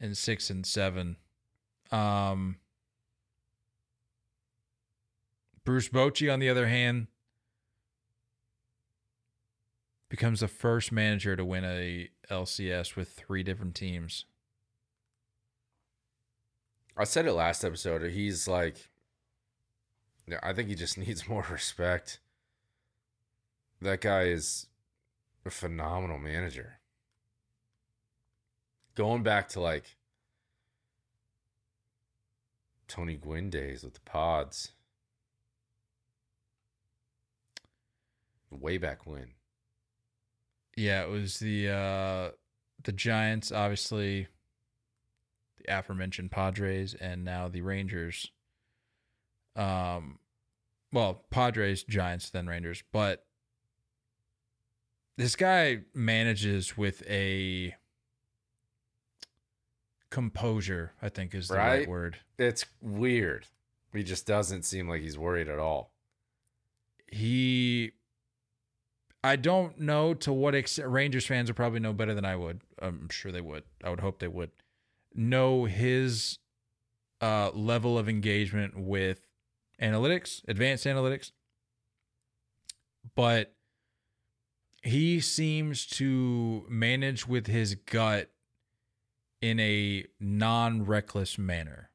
in 0.01 0.15
six 0.15 0.49
and 0.49 0.65
seven. 0.65 1.15
Um, 1.93 2.57
Bruce 5.63 5.87
Bochy, 5.87 6.31
on 6.31 6.39
the 6.39 6.49
other 6.49 6.67
hand, 6.67 7.07
becomes 10.09 10.41
the 10.41 10.49
first 10.49 10.91
manager 10.91 11.37
to 11.37 11.45
win 11.45 11.63
a 11.63 12.09
LCS 12.29 12.97
with 12.97 13.11
three 13.11 13.43
different 13.43 13.75
teams. 13.75 14.25
I 16.97 17.05
said 17.05 17.25
it 17.25 17.31
last 17.31 17.63
episode. 17.63 18.11
He's 18.11 18.45
like, 18.45 18.89
yeah, 20.27 20.39
I 20.43 20.53
think 20.53 20.69
he 20.69 20.75
just 20.75 20.97
needs 21.07 21.27
more 21.27 21.45
respect. 21.49 22.19
That 23.81 24.01
guy 24.01 24.23
is 24.23 24.67
a 25.45 25.49
phenomenal 25.49 26.17
manager. 26.19 26.79
Going 28.95 29.21
back 29.23 29.47
to 29.49 29.59
like 29.59 29.95
Tony 32.87 33.15
Gwynn 33.15 33.49
days 33.49 33.83
with 33.83 33.93
the 33.93 33.99
pods. 34.01 34.71
Way 38.49 38.77
back 38.77 39.05
when. 39.05 39.33
Yeah, 40.75 41.03
it 41.03 41.09
was 41.09 41.39
the 41.39 41.69
uh 41.69 42.31
the 42.83 42.91
Giants, 42.91 43.51
obviously 43.51 44.27
the 45.57 45.77
aforementioned 45.77 46.31
Padres 46.31 46.93
and 46.93 47.23
now 47.25 47.47
the 47.47 47.61
Rangers. 47.61 48.31
Um 49.57 50.19
well, 50.93 51.25
Padres, 51.29 51.83
Giants, 51.83 52.29
then 52.29 52.47
Rangers, 52.47 52.81
but 52.93 53.25
this 55.17 55.35
guy 55.35 55.79
manages 55.93 56.77
with 56.77 57.03
a 57.09 57.75
composure, 60.09 60.93
I 61.01 61.09
think 61.09 61.33
is 61.35 61.47
the 61.49 61.55
right, 61.55 61.79
Right? 61.79 61.87
word. 61.87 62.17
It's 62.37 62.65
weird. 62.81 63.47
He 63.93 64.03
just 64.03 64.25
doesn't 64.25 64.63
seem 64.63 64.87
like 64.87 65.01
he's 65.01 65.17
worried 65.17 65.49
at 65.49 65.59
all. 65.59 65.91
he 67.11 67.91
I 69.23 69.35
don't 69.35 69.79
know 69.79 70.13
to 70.13 70.31
what 70.31 70.55
extent 70.55 70.87
Rangers 70.89 71.25
fans 71.25 71.49
would 71.49 71.55
probably 71.55 71.79
know 71.79 71.91
better 71.93 72.13
than 72.13 72.23
I 72.25 72.35
would. 72.35 72.61
I'm 72.81 73.09
sure 73.09 73.31
they 73.31 73.41
would. 73.41 73.63
I 73.83 73.89
would 73.89 73.99
hope 74.01 74.19
they 74.19 74.27
would 74.27 74.51
know 75.13 75.65
his 75.65 76.37
uh, 77.19 77.49
level 77.51 77.97
of 77.97 78.07
engagement 78.07 78.77
with 78.77 79.26
analytics, 79.81 80.41
advanced 80.47 80.85
analytics. 80.85 81.31
But 83.15 83.53
he 84.83 85.19
seems 85.19 85.85
to 85.87 86.65
manage 86.69 87.27
with 87.27 87.47
his 87.47 87.75
gut 87.75 88.29
in 89.41 89.59
a 89.59 90.05
non-reckless 90.19 91.37
manner. 91.37 91.91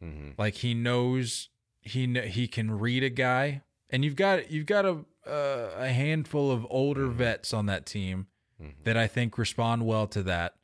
hmm 0.00 0.30
Like 0.38 0.54
he 0.56 0.74
knows 0.74 1.48
he 1.80 2.06
kn- 2.12 2.28
he 2.28 2.46
can 2.48 2.70
read 2.78 3.02
a 3.02 3.10
guy, 3.10 3.62
and 3.90 4.04
you've 4.04 4.16
got 4.16 4.50
you've 4.50 4.66
got 4.66 4.84
a 4.84 5.04
uh, 5.26 5.70
a 5.76 5.88
handful 5.88 6.50
of 6.50 6.66
older 6.70 7.06
Mhm. 7.06 7.14
vets 7.14 7.52
on 7.52 7.66
that 7.66 7.86
team 7.86 8.26
hmm 8.58 8.70
that 8.84 8.96
I 8.96 9.06
think 9.06 9.38
respond 9.38 9.86
well 9.86 10.06
to 10.08 10.22
that. 10.24 10.54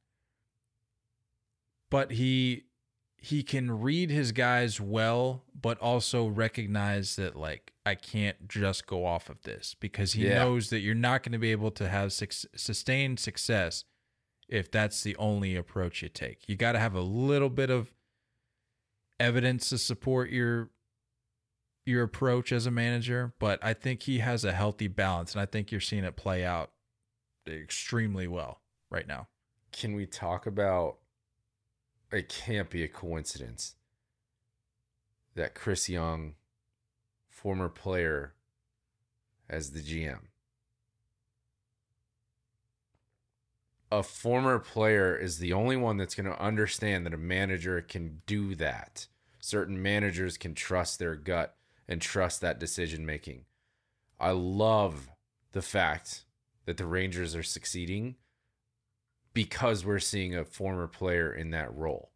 But 1.91 2.13
he 2.13 2.65
he 3.21 3.43
can 3.43 3.81
read 3.81 4.11
his 4.11 4.31
guys 4.33 4.81
well, 4.81 5.43
but 5.61 5.79
also 5.81 6.27
recognize 6.27 7.17
that 7.17 7.35
like 7.37 7.73
I 7.85 7.95
can't 7.97 8.49
just 8.49 8.87
go 8.87 9.05
off 9.05 9.29
of 9.29 9.43
this 9.43 9.75
because 9.79 10.13
he 10.13 10.27
Yeah. 10.29 10.45
knows 10.45 10.71
that 10.71 10.81
you're 10.81 10.95
not 10.95 11.23
going 11.23 11.33
to 11.33 11.39
be 11.39 11.51
able 11.51 11.71
to 11.73 11.89
have 11.89 12.13
suc 12.13 12.33
sustained 12.55 13.19
success 13.19 13.85
if 14.49 14.71
that's 14.71 15.03
the 15.03 15.17
only 15.17 15.57
approach 15.57 16.01
you 16.03 16.09
take. 16.09 16.49
You 16.49 16.57
got 16.57 16.73
to 16.73 16.79
have 16.79 16.95
a 16.95 17.01
little 17.01 17.51
bit 17.51 17.71
of 17.71 17.93
evidence 19.21 19.69
to 19.71 19.79
support 19.79 20.31
your 20.31 20.71
your 21.85 22.03
approach 22.03 22.53
as 22.53 22.67
a 22.67 22.71
manager, 22.71 23.33
but 23.39 23.59
I 23.65 23.73
think 23.73 24.03
he 24.03 24.19
has 24.19 24.45
a 24.45 24.53
healthy 24.53 24.89
balance 24.89 25.33
and 25.33 25.41
I 25.41 25.47
think 25.47 25.73
you're 25.73 25.81
seeing 25.81 26.05
it 26.05 26.17
play 26.17 26.45
out 26.45 26.71
extremely 27.49 28.29
well 28.29 28.61
right 28.91 29.07
now. 29.09 29.29
Can 29.73 29.95
we 29.95 30.05
talk 30.07 30.47
about? 30.47 30.99
It 32.11 32.29
can't 32.29 32.71
be 32.71 32.83
a 32.83 32.89
coincidence 32.89 33.75
that 35.35 35.55
Chris 35.55 35.89
Young, 35.89 36.35
former 37.29 37.69
player, 37.69 38.35
as 39.49 39.73
the 39.73 39.81
GM. 39.81 40.21
A 43.91 44.03
former 44.03 44.59
player 44.59 45.17
is 45.17 45.39
the 45.39 45.53
only 45.53 45.77
one 45.77 45.97
that's 45.97 46.15
going 46.15 46.31
to 46.31 46.43
understand 46.43 47.07
that 47.07 47.15
a 47.15 47.19
manager 47.19 47.81
can 47.81 48.23
do 48.27 48.55
that. 48.55 49.07
Certain 49.41 49.81
managers 49.83 50.37
can 50.37 50.55
trust 50.55 50.99
their 50.99 51.15
gut 51.15 51.57
and 51.87 52.01
trust 52.01 52.41
that 52.41 52.59
decision 52.59 53.07
making. 53.07 53.45
I 54.21 54.31
love 54.33 55.09
the 55.53 55.63
fact 55.63 56.25
that 56.67 56.77
the 56.77 56.87
Rangers 56.87 57.35
are 57.35 57.43
succeeding 57.43 58.17
because 59.39 59.85
we're 59.85 60.01
seeing 60.01 60.35
a 60.35 60.45
former 60.45 60.89
player 60.89 61.33
in 61.33 61.51
that 61.51 61.73
role. 61.73 62.11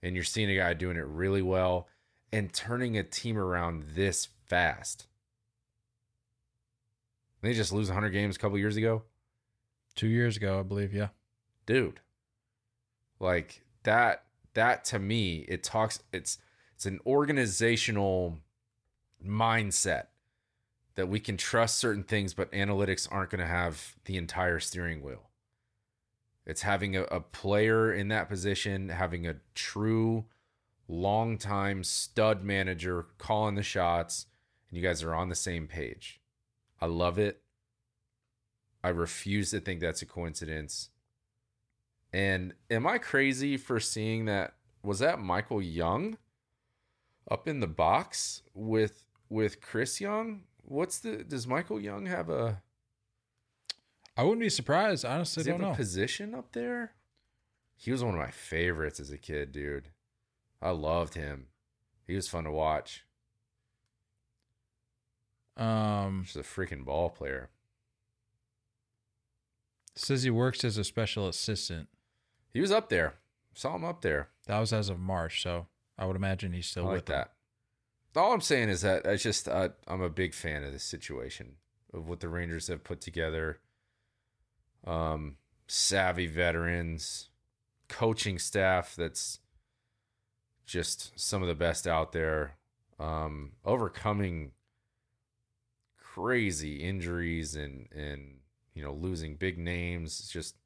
And 0.00 0.14
you're 0.14 0.22
seeing 0.22 0.48
a 0.48 0.54
guy 0.54 0.74
doing 0.74 0.96
it 0.96 1.04
really 1.04 1.42
well 1.42 1.88
and 2.30 2.52
turning 2.52 2.96
a 2.96 3.02
team 3.02 3.36
around 3.36 3.82
this 3.96 4.28
fast. 4.44 5.08
They 7.42 7.52
just 7.52 7.72
lose 7.72 7.88
100 7.88 8.10
games 8.10 8.36
a 8.36 8.38
couple 8.38 8.58
years 8.58 8.76
ago. 8.76 9.02
Two 9.96 10.06
years 10.06 10.36
ago, 10.36 10.60
I 10.60 10.62
believe, 10.62 10.94
yeah. 10.94 11.08
Dude. 11.66 11.98
Like 13.18 13.62
that 13.82 14.26
that 14.54 14.84
to 14.84 15.00
me 15.00 15.44
it 15.48 15.64
talks 15.64 15.98
it's 16.12 16.38
it's 16.76 16.86
an 16.86 17.00
organizational 17.04 18.38
mindset 19.20 20.04
that 20.94 21.08
we 21.08 21.18
can 21.18 21.36
trust 21.36 21.78
certain 21.78 22.04
things 22.04 22.34
but 22.34 22.52
analytics 22.52 23.08
aren't 23.10 23.30
going 23.30 23.40
to 23.40 23.46
have 23.46 23.96
the 24.04 24.16
entire 24.16 24.60
steering 24.60 25.02
wheel. 25.02 25.26
It's 26.46 26.62
having 26.62 26.96
a, 26.96 27.02
a 27.04 27.20
player 27.20 27.92
in 27.92 28.08
that 28.08 28.28
position, 28.28 28.88
having 28.88 29.26
a 29.26 29.36
true 29.54 30.26
long 30.88 31.38
time 31.38 31.82
stud 31.82 32.44
manager 32.44 33.06
calling 33.18 33.56
the 33.56 33.62
shots, 33.62 34.26
and 34.68 34.76
you 34.76 34.82
guys 34.82 35.02
are 35.02 35.14
on 35.14 35.28
the 35.28 35.34
same 35.34 35.66
page. 35.66 36.20
I 36.80 36.86
love 36.86 37.18
it. 37.18 37.42
I 38.84 38.90
refuse 38.90 39.50
to 39.50 39.60
think 39.60 39.80
that's 39.80 40.02
a 40.02 40.06
coincidence. 40.06 40.90
And 42.12 42.54
am 42.70 42.86
I 42.86 42.98
crazy 42.98 43.56
for 43.56 43.80
seeing 43.80 44.26
that? 44.26 44.54
Was 44.82 45.00
that 45.00 45.18
Michael 45.18 45.60
Young 45.60 46.16
up 47.28 47.48
in 47.48 47.58
the 47.58 47.66
box 47.66 48.42
with 48.54 49.04
with 49.28 49.60
Chris 49.60 50.00
Young? 50.00 50.42
What's 50.62 51.00
the 51.00 51.24
does 51.24 51.48
Michael 51.48 51.80
Young 51.80 52.06
have 52.06 52.30
a 52.30 52.62
I 54.16 54.22
wouldn't 54.22 54.40
be 54.40 54.48
surprised. 54.48 55.04
Honestly, 55.04 55.40
does 55.42 55.46
he 55.46 55.52
don't 55.52 55.60
have 55.62 55.74
a 55.74 55.76
position 55.76 56.34
up 56.34 56.52
there? 56.52 56.92
He 57.76 57.90
was 57.92 58.02
one 58.02 58.14
of 58.14 58.20
my 58.20 58.30
favorites 58.30 58.98
as 59.00 59.10
a 59.10 59.18
kid, 59.18 59.52
dude. 59.52 59.88
I 60.62 60.70
loved 60.70 61.14
him. 61.14 61.48
He 62.06 62.14
was 62.14 62.28
fun 62.28 62.44
to 62.44 62.50
watch. 62.50 63.04
Um, 65.56 66.22
Just 66.24 66.36
a 66.36 66.40
freaking 66.40 66.84
ball 66.84 67.10
player. 67.10 67.50
says 69.94 70.22
he 70.22 70.30
works 70.30 70.64
as 70.64 70.76
a 70.78 70.84
special 70.84 71.28
assistant. 71.28 71.88
He 72.52 72.60
was 72.60 72.70
up 72.70 72.88
there. 72.88 73.14
Saw 73.54 73.74
him 73.76 73.84
up 73.84 74.02
there. 74.02 74.28
That 74.46 74.58
was 74.60 74.72
as 74.72 74.88
of 74.90 74.98
March, 74.98 75.42
so 75.42 75.66
I 75.98 76.04
would 76.06 76.16
imagine 76.16 76.52
he's 76.52 76.66
still 76.66 76.84
I 76.86 76.92
with 76.92 76.96
like 76.98 77.06
them. 77.06 77.16
that. 78.14 78.20
All 78.20 78.32
I'm 78.32 78.40
saying 78.40 78.68
is 78.70 78.80
that 78.82 79.06
I 79.06 79.16
just 79.16 79.46
uh, 79.48 79.70
I'm 79.86 80.00
a 80.00 80.08
big 80.10 80.32
fan 80.34 80.64
of 80.64 80.72
this 80.72 80.84
situation 80.84 81.56
of 81.92 82.08
what 82.08 82.20
the 82.20 82.28
Rangers 82.28 82.68
have 82.68 82.82
put 82.84 83.00
together. 83.02 83.58
Um, 84.86 85.36
savvy 85.66 86.26
veterans, 86.26 87.28
coaching 87.88 88.38
staff 88.38 88.94
that's 88.96 89.40
just 90.64 91.18
some 91.18 91.42
of 91.42 91.48
the 91.48 91.54
best 91.54 91.86
out 91.86 92.12
there. 92.12 92.56
Um, 92.98 93.52
overcoming 93.64 94.52
crazy 96.16 96.76
injuries 96.76 97.54
and 97.54 97.88
and 97.94 98.38
you 98.74 98.82
know 98.82 98.92
losing 98.92 99.36
big 99.36 99.58
names. 99.58 100.20
It's 100.20 100.30
just 100.30 100.56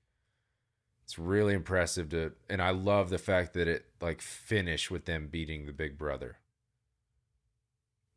it's 1.05 1.19
really 1.19 1.55
impressive 1.55 2.09
to 2.11 2.33
and 2.49 2.63
I 2.63 2.71
love 2.71 3.11
the 3.11 3.19
fact 3.19 3.55
that 3.55 3.69
it 3.69 3.87
like 4.01 4.21
finished 4.21 4.91
with 4.91 5.07
them 5.07 5.29
beating 5.29 5.67
the 5.67 5.73
big 5.73 5.99
brother. 5.99 6.39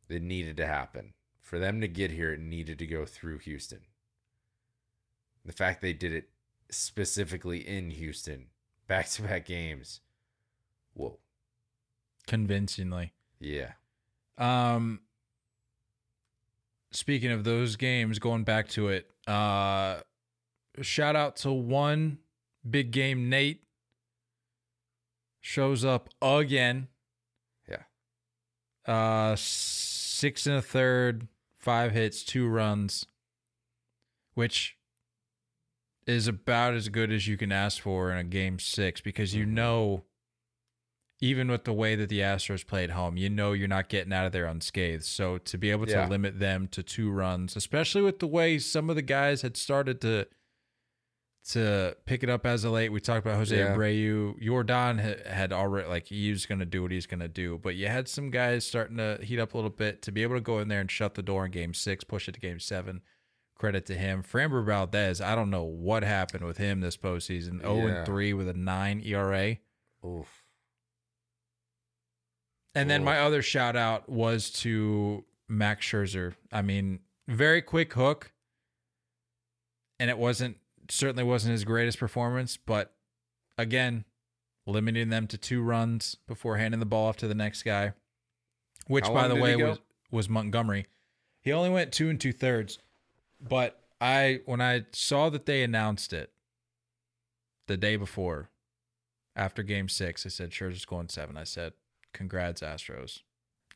It 0.08 0.22
needed 0.22 0.56
to 0.58 0.66
happen. 0.66 1.14
For 1.40 1.58
them 1.58 1.80
to 1.80 1.88
get 1.88 2.10
here, 2.10 2.32
it 2.32 2.40
needed 2.40 2.78
to 2.78 2.86
go 2.86 3.04
through 3.04 3.38
Houston. 3.38 3.80
The 5.44 5.52
fact 5.52 5.82
they 5.82 5.92
did 5.92 6.12
it 6.12 6.30
specifically 6.70 7.66
in 7.66 7.90
Houston, 7.90 8.46
back 8.86 9.08
to 9.10 9.22
back 9.22 9.46
games. 9.46 10.00
Whoa. 10.94 11.18
convincingly. 12.26 13.12
Yeah. 13.40 13.72
Um, 14.38 15.00
speaking 16.92 17.30
of 17.30 17.44
those 17.44 17.76
games, 17.76 18.18
going 18.18 18.44
back 18.44 18.68
to 18.70 18.88
it, 18.88 19.10
uh, 19.26 20.00
shout 20.82 21.16
out 21.16 21.36
to 21.36 21.52
one 21.52 22.18
big 22.68 22.90
game. 22.92 23.28
Nate 23.28 23.64
shows 25.40 25.84
up 25.84 26.08
again. 26.22 26.88
Yeah. 27.68 27.82
Uh, 28.86 29.34
six 29.36 30.46
and 30.46 30.56
a 30.56 30.62
third, 30.62 31.28
five 31.58 31.92
hits, 31.92 32.22
two 32.22 32.46
runs, 32.48 33.04
which 34.34 34.76
is 36.06 36.28
about 36.28 36.74
as 36.74 36.88
good 36.88 37.10
as 37.10 37.26
you 37.26 37.36
can 37.36 37.50
ask 37.52 37.80
for 37.82 38.10
in 38.12 38.18
a 38.18 38.24
game 38.24 38.58
six 38.58 39.00
because 39.00 39.34
you 39.34 39.44
Mhm. 39.46 39.50
know, 39.50 40.04
even 41.20 41.48
with 41.48 41.64
the 41.64 41.72
way 41.72 41.94
that 41.94 42.08
the 42.10 42.20
Astros 42.20 42.66
play 42.66 42.84
at 42.84 42.90
home, 42.90 43.16
you 43.16 43.30
know 43.30 43.52
you're 43.52 43.68
not 43.68 43.88
getting 43.88 44.12
out 44.12 44.26
of 44.26 44.32
there 44.32 44.44
unscathed. 44.46 45.04
So 45.04 45.38
to 45.38 45.56
be 45.56 45.70
able 45.70 45.86
to 45.86 45.92
Yeah. 45.92 46.08
limit 46.08 46.38
them 46.38 46.68
to 46.68 46.82
two 46.82 47.10
runs, 47.10 47.56
especially 47.56 48.02
with 48.02 48.18
the 48.18 48.26
way 48.26 48.58
some 48.58 48.90
of 48.90 48.96
the 48.96 49.02
guys 49.02 49.42
had 49.42 49.56
started 49.56 50.00
to 50.02 50.26
to 51.50 51.94
pick 52.06 52.22
it 52.22 52.30
up 52.30 52.46
as 52.46 52.64
of 52.64 52.72
late. 52.72 52.88
We 52.90 53.00
talked 53.00 53.26
about 53.26 53.36
Jose 53.36 53.54
Yeah. 53.54 53.74
Abreu. 53.76 54.40
Jordan 54.42 54.96
ha- 54.98 55.28
had 55.30 55.52
already 55.52 55.86
like 55.86 56.06
he 56.06 56.30
was 56.30 56.46
going 56.46 56.60
to 56.60 56.64
do 56.64 56.80
what 56.80 56.90
he's 56.90 57.04
going 57.06 57.20
to 57.20 57.28
do, 57.28 57.58
but 57.58 57.74
you 57.76 57.86
had 57.86 58.08
some 58.08 58.30
guys 58.30 58.66
starting 58.66 58.96
to 58.96 59.18
heat 59.22 59.38
up 59.38 59.52
a 59.52 59.56
little 59.58 59.68
bit 59.68 60.00
to 60.02 60.10
be 60.12 60.22
able 60.22 60.36
to 60.36 60.40
go 60.40 60.58
in 60.60 60.68
there 60.68 60.80
and 60.80 60.90
shut 60.90 61.14
the 61.16 61.22
door 61.22 61.44
in 61.44 61.50
Game 61.50 61.74
Six, 61.74 62.02
push 62.02 62.28
it 62.28 62.32
to 62.32 62.40
Game 62.40 62.58
Seven. 62.60 63.02
Credit 63.56 63.86
to 63.86 63.94
him. 63.94 64.22
Framber 64.22 64.64
Valdez, 64.64 65.20
I 65.20 65.34
don't 65.34 65.50
know 65.50 65.62
what 65.62 66.02
happened 66.02 66.44
with 66.44 66.58
him 66.58 66.80
this 66.80 66.96
postseason. 66.96 67.60
Zero 67.60 67.86
and 67.86 68.06
three 68.06 68.32
with 68.32 68.48
a 68.48 68.54
nine 68.54 69.00
ERA. 69.04 69.58
Oof. 70.04 70.44
And 72.74 72.90
then 72.90 73.02
Oof. 73.02 73.06
my 73.06 73.20
other 73.20 73.42
shout 73.42 73.76
out 73.76 74.08
was 74.08 74.50
to 74.50 75.24
Max 75.48 75.86
Scherzer. 75.86 76.34
I 76.52 76.62
mean, 76.62 76.98
very 77.28 77.62
quick 77.62 77.92
hook. 77.92 78.32
And 80.00 80.10
it 80.10 80.18
wasn't 80.18 80.56
certainly 80.90 81.24
wasn't 81.24 81.52
his 81.52 81.64
greatest 81.64 81.98
performance, 81.98 82.56
but 82.56 82.94
again, 83.56 84.04
limiting 84.66 85.08
them 85.08 85.26
to 85.28 85.38
two 85.38 85.62
runs 85.62 86.16
before 86.26 86.56
handing 86.56 86.80
the 86.80 86.86
ball 86.86 87.08
off 87.08 87.16
to 87.18 87.28
the 87.28 87.34
next 87.34 87.62
guy. 87.62 87.92
Which 88.86 89.06
How 89.06 89.14
by 89.14 89.28
the 89.28 89.36
way 89.36 89.56
was 89.56 89.78
was 90.10 90.28
Montgomery. 90.28 90.86
He 91.40 91.52
only 91.52 91.70
went 91.70 91.92
two 91.92 92.08
and 92.08 92.20
two 92.20 92.32
thirds. 92.32 92.78
But 93.46 93.78
I 94.00 94.40
when 94.46 94.60
I 94.60 94.86
saw 94.92 95.28
that 95.30 95.46
they 95.46 95.62
announced 95.62 96.12
it 96.12 96.32
the 97.68 97.76
day 97.76 97.96
before, 97.96 98.50
after 99.36 99.62
game 99.62 99.88
six, 99.88 100.24
I 100.24 100.28
said, 100.30 100.50
Scherzer's 100.50 100.84
going 100.84 101.08
seven. 101.08 101.36
I 101.36 101.44
said, 101.44 101.72
congrats, 102.12 102.60
Astros. 102.62 103.20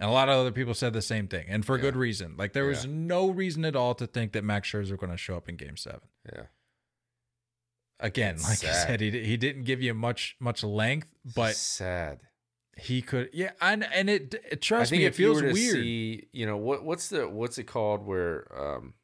And 0.00 0.08
a 0.08 0.12
lot 0.12 0.28
of 0.28 0.36
other 0.36 0.52
people 0.52 0.74
said 0.74 0.92
the 0.92 1.02
same 1.02 1.26
thing, 1.26 1.46
and 1.48 1.66
for 1.66 1.76
Yeah. 1.76 1.82
good 1.82 1.96
reason. 1.96 2.36
Like 2.36 2.52
there 2.52 2.66
was 2.66 2.86
no 2.86 3.28
reason 3.30 3.64
at 3.64 3.74
all 3.74 3.94
to 3.96 4.06
think 4.06 4.32
that 4.32 4.44
Max 4.44 4.68
Scherzer 4.70 4.90
was 4.90 5.00
going 5.00 5.10
to 5.10 5.16
show 5.18 5.36
up 5.36 5.48
in 5.48 5.56
Game 5.56 5.76
Seven. 5.76 6.08
Yeah. 6.32 6.44
Again, 8.00 8.36
It's 8.36 8.48
like 8.62 8.64
I 8.72 8.72
said, 8.86 9.00
he 9.00 9.10
he 9.24 9.36
didn't 9.36 9.64
give 9.64 9.82
you 9.82 9.92
much 9.92 10.36
much 10.38 10.62
length, 10.62 11.12
but 11.34 11.56
sad. 11.56 12.20
he 12.76 13.02
could. 13.02 13.30
Yeah, 13.32 13.50
and 13.60 13.82
and 13.92 14.08
it, 14.08 14.36
it 14.48 14.62
trust 14.62 14.92
me, 14.92 15.04
it 15.04 15.16
feels 15.16 15.42
weird. 15.42 15.54
see, 15.54 16.28
you 16.32 16.46
know, 16.46 16.56
what 16.56 16.84
what's 16.84 17.08
the 17.08 17.28
what's 17.28 17.58
it 17.58 17.64
called 17.64 18.06
where 18.06 18.46
um 18.56 18.94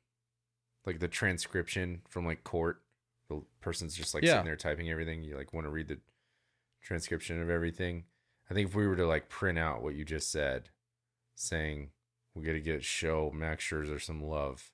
like 0.87 1.01
the 1.01 1.09
transcription 1.09 2.03
from 2.09 2.27
like 2.27 2.45
court, 2.45 2.83
the 3.29 3.43
person's 3.61 3.95
just 3.97 4.15
like 4.15 4.23
Yeah. 4.23 4.33
sitting 4.33 4.45
there 4.47 4.57
typing 4.57 4.91
everything. 4.91 5.23
You 5.23 5.37
like 5.37 5.53
want 5.53 5.67
to 5.67 5.71
read 5.71 5.89
the 5.89 5.99
transcription 6.83 7.41
of 7.41 7.51
everything. 7.51 8.05
I 8.51 8.55
think 8.55 8.69
if 8.69 8.75
we 8.75 8.87
were 8.87 8.97
to 8.97 9.07
like 9.07 9.29
print 9.29 9.59
out 9.59 9.83
what 9.83 9.95
you 9.95 10.05
just 10.05 10.31
said, 10.31 10.69
saying 11.35 11.91
we 12.35 12.45
got 12.45 12.53
to 12.53 12.61
get 12.61 12.85
show 12.85 13.31
Max 13.35 13.65
Scherzer 13.65 14.01
some 14.01 14.23
love 14.23 14.71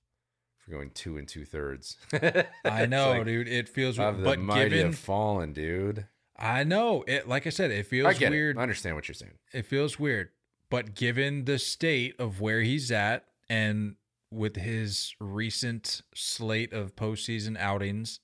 for 0.59 0.71
going 0.73 0.91
two 0.91 1.17
and 1.17 1.29
two 1.29 1.45
thirds. 1.45 1.97
I 2.65 2.87
know, 2.87 3.23
dude. 3.25 3.49
It 3.49 3.69
feels 3.69 3.99
Of 3.99 4.19
the 4.19 4.25
but 4.25 4.39
mighty 4.41 4.71
given 4.71 4.87
have 4.87 4.99
fallen, 4.99 5.53
dude. 5.53 6.07
I 6.37 6.65
know 6.65 7.05
it. 7.07 7.29
Like 7.29 7.47
I 7.47 7.51
said, 7.51 7.71
it 7.71 7.81
I 7.81 7.83
feels 7.83 8.19
get 8.19 8.31
weird. 8.31 8.57
it. 8.57 8.59
I 8.59 8.63
understand 8.63 8.97
what 8.97 9.07
you're 9.09 9.15
saying. 9.15 9.35
it 9.53 9.67
feels 9.67 9.99
weird. 9.99 10.31
But 10.71 10.95
given 10.95 11.45
the 11.45 11.59
state 11.59 12.15
of 12.19 12.41
where 12.41 12.63
he's 12.63 12.91
at 12.93 13.25
and 13.49 13.97
with 14.31 14.57
his 14.57 15.15
recent 15.21 16.03
slate 16.15 16.73
of 16.73 16.95
postseason 16.97 17.57
outings, 17.59 18.21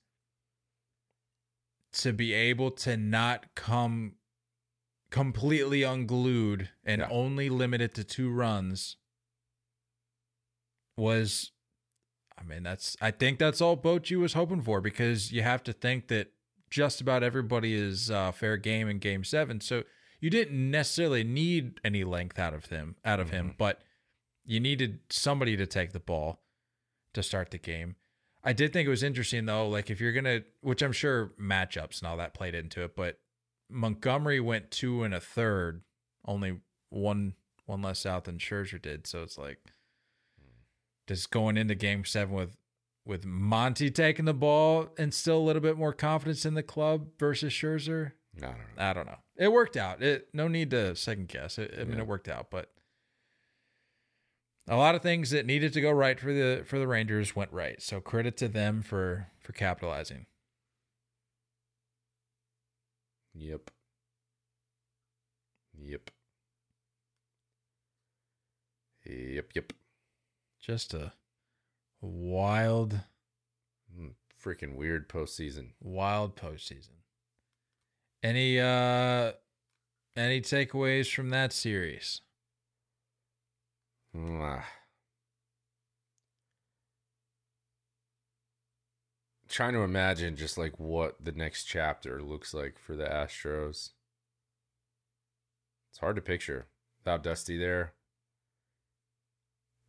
to 1.93 2.13
be 2.13 2.33
able 2.33 2.71
to 2.71 2.95
not 2.97 3.53
come 3.55 4.13
completely 5.09 5.83
unglued 5.83 6.69
and 6.85 6.99
Yeah. 7.01 7.07
only 7.09 7.49
limited 7.49 7.93
to 7.95 8.03
two 8.03 8.29
runs 8.29 8.97
was 10.97 11.51
I 12.37 12.43
mean 12.43 12.63
that's 12.63 12.97
I 13.01 13.11
think 13.11 13.39
that's 13.39 13.61
all 13.61 13.77
Bochy 13.77 14.17
was 14.17 14.33
hoping 14.33 14.61
for 14.61 14.81
because 14.81 15.31
you 15.31 15.41
have 15.43 15.63
to 15.63 15.73
think 15.73 16.07
that 16.09 16.33
just 16.69 16.99
about 16.99 17.23
everybody 17.23 17.73
is 17.73 18.11
uh, 18.11 18.31
fair 18.31 18.57
game 18.57 18.89
in 18.89 18.99
game 18.99 19.23
7 19.23 19.61
so 19.61 19.83
you 20.19 20.29
didn't 20.29 20.69
necessarily 20.71 21.23
need 21.23 21.79
any 21.83 22.03
length 22.03 22.37
out 22.37 22.53
of 22.53 22.65
him 22.65 22.95
out 23.05 23.19
of 23.19 23.29
him 23.29 23.55
but 23.57 23.81
you 24.47 24.59
needed 24.59 24.99
somebody 25.11 25.55
to 25.55 25.67
take 25.67 25.91
the 25.91 25.99
ball 25.99 26.39
to 27.13 27.21
start 27.21 27.51
the 27.51 27.59
game 27.59 27.95
I 28.43 28.53
did 28.53 28.73
think 28.73 28.87
it 28.87 28.89
was 28.89 29.03
interesting 29.03 29.45
though 29.45 29.67
like 29.69 29.91
if 29.91 30.01
you're 30.01 30.13
going 30.13 30.23
to 30.23 30.43
which 30.61 30.81
I'm 30.81 30.93
sure 30.93 31.33
matchups 31.39 31.99
and 31.99 32.07
all 32.07 32.17
that 32.17 32.33
played 32.33 32.55
into 32.55 32.83
it 32.83 32.95
but 32.95 33.19
Montgomery 33.69 34.39
went 34.39 34.71
two 34.71 35.03
and 35.03 35.13
a 35.13 35.19
third, 35.19 35.81
only 36.25 36.61
one 36.89 37.33
one 37.65 37.81
less 37.81 38.05
out 38.05 38.23
than 38.25 38.37
Scherzer 38.37 38.81
did. 38.81 39.07
So 39.07 39.23
it's 39.23 39.37
like 39.37 39.59
just 41.07 41.31
going 41.31 41.57
into 41.57 41.75
Game 41.75 42.05
Seven 42.05 42.33
with 42.33 42.57
with 43.05 43.25
Monty 43.25 43.89
taking 43.89 44.25
the 44.25 44.33
ball 44.33 44.89
and 44.97 45.13
still 45.13 45.37
a 45.37 45.45
little 45.45 45.61
bit 45.61 45.77
more 45.77 45.93
confidence 45.93 46.45
in 46.45 46.53
the 46.53 46.63
club 46.63 47.07
versus 47.19 47.53
Scherzer. 47.53 48.13
I 48.37 48.45
don't 48.45 48.57
know. 48.57 48.63
I 48.77 48.93
don't 48.93 49.05
know. 49.07 49.17
It 49.37 49.51
worked 49.51 49.77
out. 49.77 50.01
It 50.01 50.29
no 50.33 50.47
need 50.47 50.71
to 50.71 50.95
second 50.95 51.27
guess. 51.27 51.57
It, 51.57 51.75
I 51.79 51.83
mean, 51.83 51.99
it 51.99 52.07
worked 52.07 52.29
out, 52.29 52.49
but 52.49 52.71
a 54.67 54.75
lot 54.75 54.95
of 54.95 55.01
things 55.01 55.29
that 55.31 55.45
needed 55.45 55.73
to 55.73 55.81
go 55.81 55.91
right 55.91 56.19
for 56.19 56.33
the 56.33 56.63
for 56.65 56.79
the 56.79 56.87
Rangers 56.87 57.35
went 57.35 57.51
right. 57.53 57.81
So 57.81 58.01
credit 58.01 58.37
to 58.37 58.47
them 58.47 58.81
for 58.81 59.27
for 59.39 59.53
capitalizing. 59.53 60.25
Yep. 63.33 63.71
Yep. 65.79 66.09
Yep. 69.05 69.51
Yep. 69.55 69.73
Just 70.59 70.93
a 70.93 71.13
wild 72.01 73.01
Mm, 73.97 74.15
Freaking 74.43 74.75
weird 74.75 75.07
postseason. 75.07 75.71
wild 75.79 76.35
postseason. 76.35 76.97
Any 78.21 78.59
uh 78.59 79.31
any 80.15 80.41
takeaways 80.41 81.13
from 81.13 81.29
that 81.29 81.53
series? 81.53 82.21
Trying 89.49 89.73
to 89.73 89.81
imagine 89.81 90.35
just 90.35 90.57
like 90.57 90.79
what 90.79 91.15
the 91.23 91.31
next 91.31 91.63
chapter 91.63 92.21
looks 92.21 92.53
like 92.53 92.77
for 92.77 92.95
the 92.95 93.05
Astros. 93.05 93.91
It's 95.89 95.99
hard 95.99 96.15
to 96.17 96.21
picture 96.21 96.67
without 96.99 97.23
Dusty 97.23 97.57
there. 97.57 97.93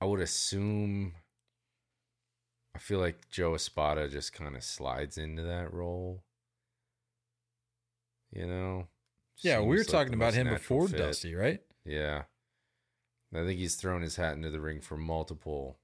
I 0.01 0.05
would 0.05 0.21
assume. 0.21 1.15
I 2.75 2.79
feel 2.79 3.01
like 3.01 3.29
Joe 3.31 3.55
Espada 3.55 4.09
just 4.09 4.33
kind 4.33 4.57
of 4.57 4.63
slides 4.63 5.19
into 5.19 5.43
that 5.43 5.73
role. 5.73 6.23
You 8.33 8.47
know. 8.47 8.87
Yeah, 9.39 9.61
we 9.61 9.69
were 9.69 9.79
like 9.79 9.87
talking 9.87 10.15
about 10.15 10.35
him 10.35 10.49
before 10.49 10.89
fit. 10.89 10.99
Dusty, 10.99 11.35
right? 11.35 11.61
Yeah. 11.85 12.23
I 13.35 13.45
think 13.45 13.59
he's 13.59 13.75
thrown 13.75 14.03
his 14.03 14.17
hat 14.17 14.35
into 14.35 14.51
the 14.51 14.61
ring 14.61 14.81
for 14.81 14.97
multiple 14.97 15.79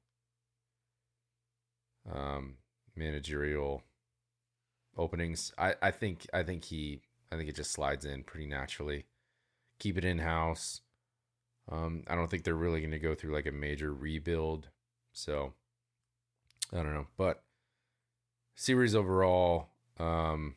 um 2.10 2.56
managerial 2.96 3.82
openings. 4.96 5.52
I 5.58 5.74
I 5.82 5.90
think 5.90 6.26
I 6.32 6.42
think 6.42 6.64
he 6.64 7.00
I 7.32 7.36
think 7.36 7.48
it 7.48 7.56
just 7.56 7.72
slides 7.72 8.04
in 8.04 8.22
pretty 8.24 8.46
naturally. 8.46 9.06
Keep 9.78 9.98
it 9.98 10.04
in 10.04 10.18
house. 10.18 10.80
Um 11.70 12.04
I 12.06 12.14
don't 12.14 12.30
think 12.30 12.44
they're 12.44 12.54
really 12.54 12.80
going 12.80 12.90
to 12.92 12.98
go 12.98 13.14
through 13.14 13.34
like 13.34 13.46
a 13.46 13.52
major 13.52 13.92
rebuild. 13.92 14.68
So 15.12 15.54
I 16.72 16.76
don't 16.76 16.94
know, 16.94 17.06
but 17.16 17.42
series 18.56 18.94
overall 18.94 19.68
um 19.98 20.56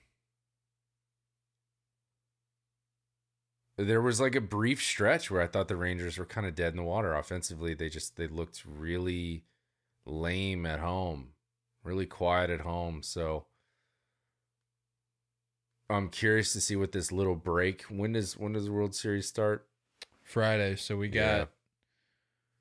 there 3.77 4.01
was 4.01 4.19
like 4.19 4.35
a 4.35 4.41
brief 4.41 4.81
stretch 4.83 5.29
where 5.29 5.41
I 5.41 5.47
thought 5.47 5.67
the 5.67 5.75
Rangers 5.75 6.17
were 6.17 6.25
kind 6.25 6.47
of 6.47 6.55
dead 6.55 6.73
in 6.73 6.77
the 6.77 6.83
water 6.83 7.13
offensively. 7.13 7.73
They 7.73 7.89
just 7.89 8.15
they 8.15 8.27
looked 8.27 8.63
really 8.65 9.43
lame 10.05 10.65
at 10.65 10.79
home, 10.79 11.29
really 11.83 12.05
quiet 12.07 12.49
at 12.49 12.61
home. 12.61 13.03
So 13.03 13.45
I'm 15.89 16.09
curious 16.09 16.53
to 16.53 16.61
see 16.61 16.75
what 16.75 16.91
this 16.91 17.11
little 17.11 17.35
break. 17.35 17.83
When 17.83 18.13
does 18.13 18.35
when 18.35 18.53
does 18.53 18.65
the 18.65 18.71
World 18.71 18.95
Series 18.95 19.27
start? 19.27 19.67
Friday. 20.23 20.75
So 20.75 20.97
we 20.97 21.07
Yeah. 21.09 21.37
got 21.39 21.49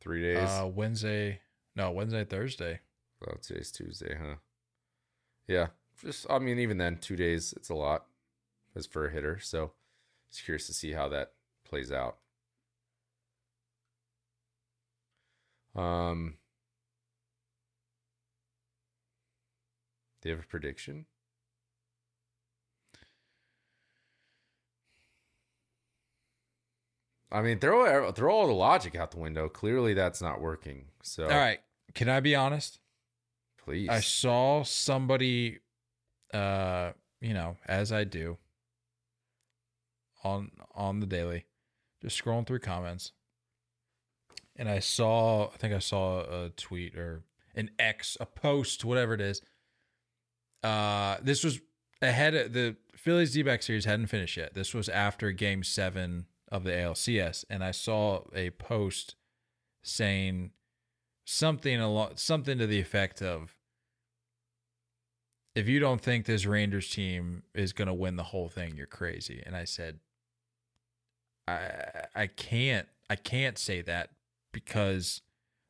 Three 0.00 0.22
days. 0.22 0.48
uh, 0.48 0.66
Wednesday. 0.66 1.40
No, 1.74 1.90
Wednesday, 1.90 2.24
Thursday. 2.24 2.80
Well, 3.20 3.38
today's 3.42 3.72
Tuesday, 3.72 4.16
huh? 4.20 4.36
Yeah. 5.48 5.68
Just 6.00 6.26
I 6.30 6.38
mean, 6.38 6.58
even 6.58 6.78
then, 6.78 6.98
two 6.98 7.16
days 7.16 7.52
it's 7.54 7.70
a 7.70 7.74
lot 7.74 8.06
as 8.74 8.86
for 8.86 9.06
a 9.06 9.10
hitter. 9.10 9.40
So 9.40 9.72
just 10.30 10.44
curious 10.44 10.66
to 10.66 10.74
see 10.74 10.92
how 10.92 11.08
that 11.08 11.32
plays 11.64 11.90
out. 11.92 12.18
Um 15.74 16.38
Do 20.22 20.30
you 20.30 20.34
have 20.36 20.44
a 20.44 20.48
prediction? 20.48 21.06
I 27.30 27.42
mean, 27.42 27.58
throw 27.58 28.10
throw 28.12 28.32
all 28.34 28.46
the 28.46 28.52
logic 28.52 28.94
out 28.94 29.10
the 29.10 29.18
window. 29.18 29.48
Clearly, 29.48 29.94
that's 29.94 30.22
not 30.22 30.40
working. 30.40 30.86
So, 31.02 31.24
All 31.24 31.30
right. 31.30 31.60
Can 31.94 32.08
I 32.08 32.20
be 32.20 32.34
honest? 32.34 32.80
please. 33.66 33.88
I 33.88 34.00
saw 34.00 34.62
somebody, 34.62 35.58
uh, 36.32 36.92
you 37.20 37.34
know, 37.34 37.56
as 37.66 37.92
I 37.92 38.04
do 38.04 38.38
on 40.26 40.50
on 40.74 41.00
the 41.00 41.06
daily, 41.06 41.46
just 42.02 42.22
scrolling 42.22 42.46
through 42.46 42.58
comments, 42.60 43.12
and 44.56 44.68
I 44.68 44.80
saw, 44.80 45.48
I 45.48 45.56
think 45.56 45.74
I 45.74 45.78
saw 45.78 46.20
a 46.20 46.50
tweet 46.50 46.96
or 46.96 47.22
an 47.54 47.70
X, 47.78 48.16
a 48.20 48.26
post, 48.26 48.84
whatever 48.84 49.14
it 49.14 49.20
is. 49.20 49.40
Uh, 50.62 51.16
this 51.22 51.44
was 51.44 51.60
ahead 52.02 52.34
of 52.34 52.52
the 52.52 52.76
Phillies 52.94 53.32
D-back 53.32 53.62
series 53.62 53.84
hadn't 53.84 54.08
finished 54.08 54.36
yet. 54.36 54.54
This 54.54 54.74
was 54.74 54.88
after 54.88 55.30
Game 55.32 55.62
Seven 55.62 56.26
of 56.50 56.64
the 56.64 56.70
ALCS, 56.70 57.44
and 57.48 57.62
I 57.62 57.70
saw 57.70 58.22
a 58.34 58.50
post 58.50 59.14
saying 59.82 60.50
something 61.24 61.80
a 61.80 61.90
lot, 61.90 62.18
something 62.18 62.58
to 62.58 62.66
the 62.66 62.80
effect 62.80 63.22
of 63.22 63.56
if 65.54 65.68
you 65.68 65.80
don't 65.80 66.02
think 66.02 66.26
this 66.26 66.44
Rangers 66.44 66.90
team 66.90 67.42
is 67.54 67.72
going 67.72 67.88
to 67.88 67.94
win 67.94 68.16
the 68.16 68.24
whole 68.24 68.48
thing, 68.48 68.76
you're 68.76 68.86
crazy. 68.86 69.42
And 69.44 69.56
I 69.56 69.64
said, 69.64 70.00
I 71.48 72.06
I 72.14 72.26
can't 72.26 72.88
I 73.08 73.16
can't 73.16 73.58
say 73.58 73.82
that 73.82 74.10
because 74.52 75.22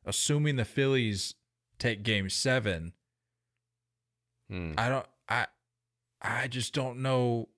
assuming 0.05 0.55
the 0.55 0.65
Phillies 0.65 1.35
take 1.79 2.03
Game 2.03 2.29
Seven, 2.29 2.93
Hmm. 4.49 4.73
I 4.77 4.89
don't 4.89 5.05
I 5.29 5.47
I 6.21 6.47
just 6.47 6.73
don't 6.73 6.99
know 7.01 7.49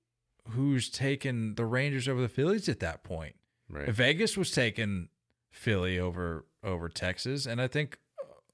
who's 0.49 0.89
taking 0.89 1.53
the 1.55 1.65
Rangers 1.65 2.07
over 2.07 2.21
the 2.21 2.27
Phillies 2.27 2.67
at 2.67 2.79
that 2.79 3.03
point. 3.03 3.35
right. 3.69 3.89
Vegas 3.89 4.35
was 4.35 4.51
taking 4.51 5.09
Philly 5.51 5.99
over 5.99 6.45
over 6.63 6.89
Texas, 6.89 7.45
and 7.45 7.61
I 7.61 7.67
think 7.67 7.99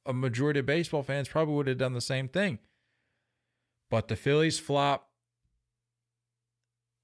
a 0.05 0.13
majority 0.13 0.59
of 0.59 0.65
baseball 0.65 1.01
fans 1.01 1.27
probably 1.29 1.55
would 1.55 1.67
have 1.67 1.77
done 1.77 1.93
the 1.93 2.01
same 2.01 2.27
thing. 2.27 2.59
But 3.89 4.07
the 4.09 4.15
Phillies 4.15 4.59
flop. 4.59 5.09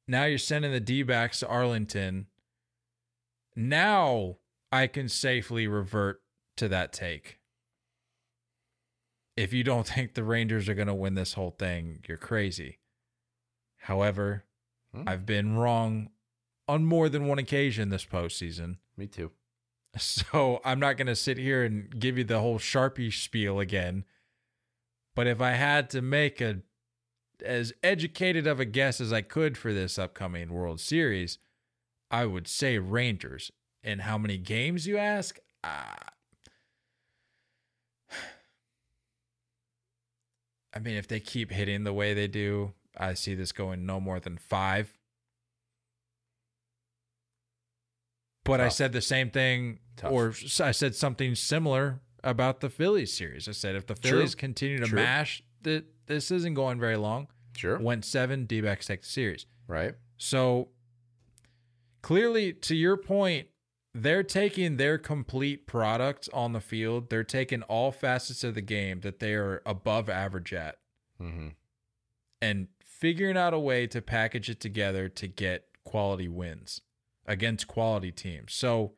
Now 0.07 0.26
you're 0.26 0.38
sending 0.38 0.72
the 0.72 0.80
D 0.80 1.03
backs 1.03 1.39
to 1.39 1.47
Arlington. 1.47 2.28
Now 3.56 4.38
I 4.72 4.88
can 4.88 5.10
safely 5.10 5.68
revert 5.68 6.22
to 6.58 6.68
that 6.70 6.93
take. 6.93 7.39
If 9.38 9.54
you 9.54 9.64
don't 9.64 9.88
think 9.88 10.14
the 10.14 10.24
Rangers 10.24 10.70
are 10.70 10.76
going 10.76 10.88
to 10.88 10.93
win 10.93 11.16
this 11.16 11.34
whole 11.34 11.52
thing, 11.52 11.99
you're 12.08 12.18
crazy. 12.18 12.80
However, 13.78 14.45
Hmm. 14.93 15.04
I've 15.08 15.26
been 15.26 15.56
wrong 15.56 16.10
on 16.68 16.86
more 16.86 17.10
than 17.10 17.26
one 17.28 17.39
occasion 17.39 17.89
this 17.89 18.06
postseason. 18.06 18.78
Me 18.97 19.08
too. 19.08 19.32
So 19.97 20.62
I'm 20.64 20.80
not 20.80 20.95
going 20.95 21.08
to 21.08 21.16
sit 21.18 21.38
here 21.38 21.66
and 21.66 21.99
give 21.99 22.18
you 22.18 22.24
the 22.24 22.39
whole 22.39 22.60
Sharpie 22.60 23.12
spiel 23.12 23.60
again. 23.60 24.06
But 25.16 25.28
if 25.28 25.41
I 25.41 25.52
had 25.52 25.89
to 25.89 26.02
make 26.02 26.39
a 26.39 26.62
as 27.43 27.74
educated 27.84 28.47
of 28.47 28.60
a 28.60 28.66
guess 28.66 29.02
as 29.02 29.12
I 29.12 29.22
could 29.22 29.58
for 29.58 29.74
this 29.74 29.99
upcoming 29.99 30.54
World 30.54 30.80
Series, 30.80 31.39
I 32.12 32.26
would 32.26 32.47
say 32.47 32.78
Rangers. 32.78 33.51
And 33.84 34.01
how 34.01 34.20
many 34.20 34.38
games 34.38 34.86
you 34.86 34.97
ask? 34.97 35.39
Uh, 35.64 35.95
I 40.76 40.80
mean, 40.80 40.97
if 40.97 41.07
they 41.07 41.20
keep 41.20 41.51
hitting 41.51 41.84
the 41.84 41.93
way 41.93 42.14
they 42.14 42.28
do, 42.28 42.74
I 42.95 43.16
see 43.16 43.34
this 43.34 43.51
going 43.51 43.86
no 43.86 43.99
more 43.99 44.20
than 44.20 44.38
five. 44.38 44.93
But 48.43 48.59
I 48.59 48.70
said 48.70 48.91
the 48.91 49.01
same 49.01 49.30
thing, 49.30 49.80
Tough. 49.97 50.12
or 50.12 50.34
I 50.59 50.72
said 50.72 50.95
something 50.95 51.36
similar 51.36 52.01
about 52.24 52.59
the 52.59 52.70
Phillies 52.70 53.14
series. 53.14 53.47
I 53.47 53.51
said 53.51 53.76
if 53.76 53.86
the 53.88 53.93
True. 53.95 54.12
Phillies 54.12 54.36
continue 54.36 54.80
to 54.80 54.86
True. 54.86 54.95
mash, 54.97 55.43
that 55.61 55.86
this 56.07 56.31
isn't 56.31 56.56
going 56.56 56.80
very 56.80 56.98
long. 56.98 57.27
Sure. 57.56 57.77
Went 57.80 58.03
seven, 58.03 58.45
D 58.45 58.61
backs 58.61 58.88
take 58.88 59.02
the 59.02 59.07
series. 59.07 59.45
Right. 59.68 59.94
So 60.18 60.69
clearly, 62.02 62.53
to 62.53 62.76
your 62.76 62.98
point, 62.98 63.48
they're 63.94 64.23
taking 64.23 64.78
their 64.78 64.98
complete 64.98 65.68
product 65.68 66.30
on 66.34 66.53
the 66.53 66.61
field. 66.61 67.10
They're 67.10 67.23
taking 67.23 67.61
all 67.64 67.91
facets 67.91 68.44
of 68.44 68.56
the 68.56 68.61
game 68.61 69.02
that 69.02 69.19
they 69.19 69.34
are 69.34 69.61
above 69.65 70.10
average 70.10 70.53
at 70.53 70.78
Mm-hmm. 71.22 71.49
and 72.41 72.68
figuring 72.84 73.38
out 73.38 73.53
a 73.53 73.60
way 73.60 73.86
to 73.86 74.02
package 74.02 74.49
it 74.49 74.60
together 74.60 75.07
to 75.10 75.28
get 75.28 75.65
quality 75.86 76.28
wins 76.28 76.82
against 77.28 77.68
quality 77.68 78.11
teams. 78.11 78.53
So 78.53 78.94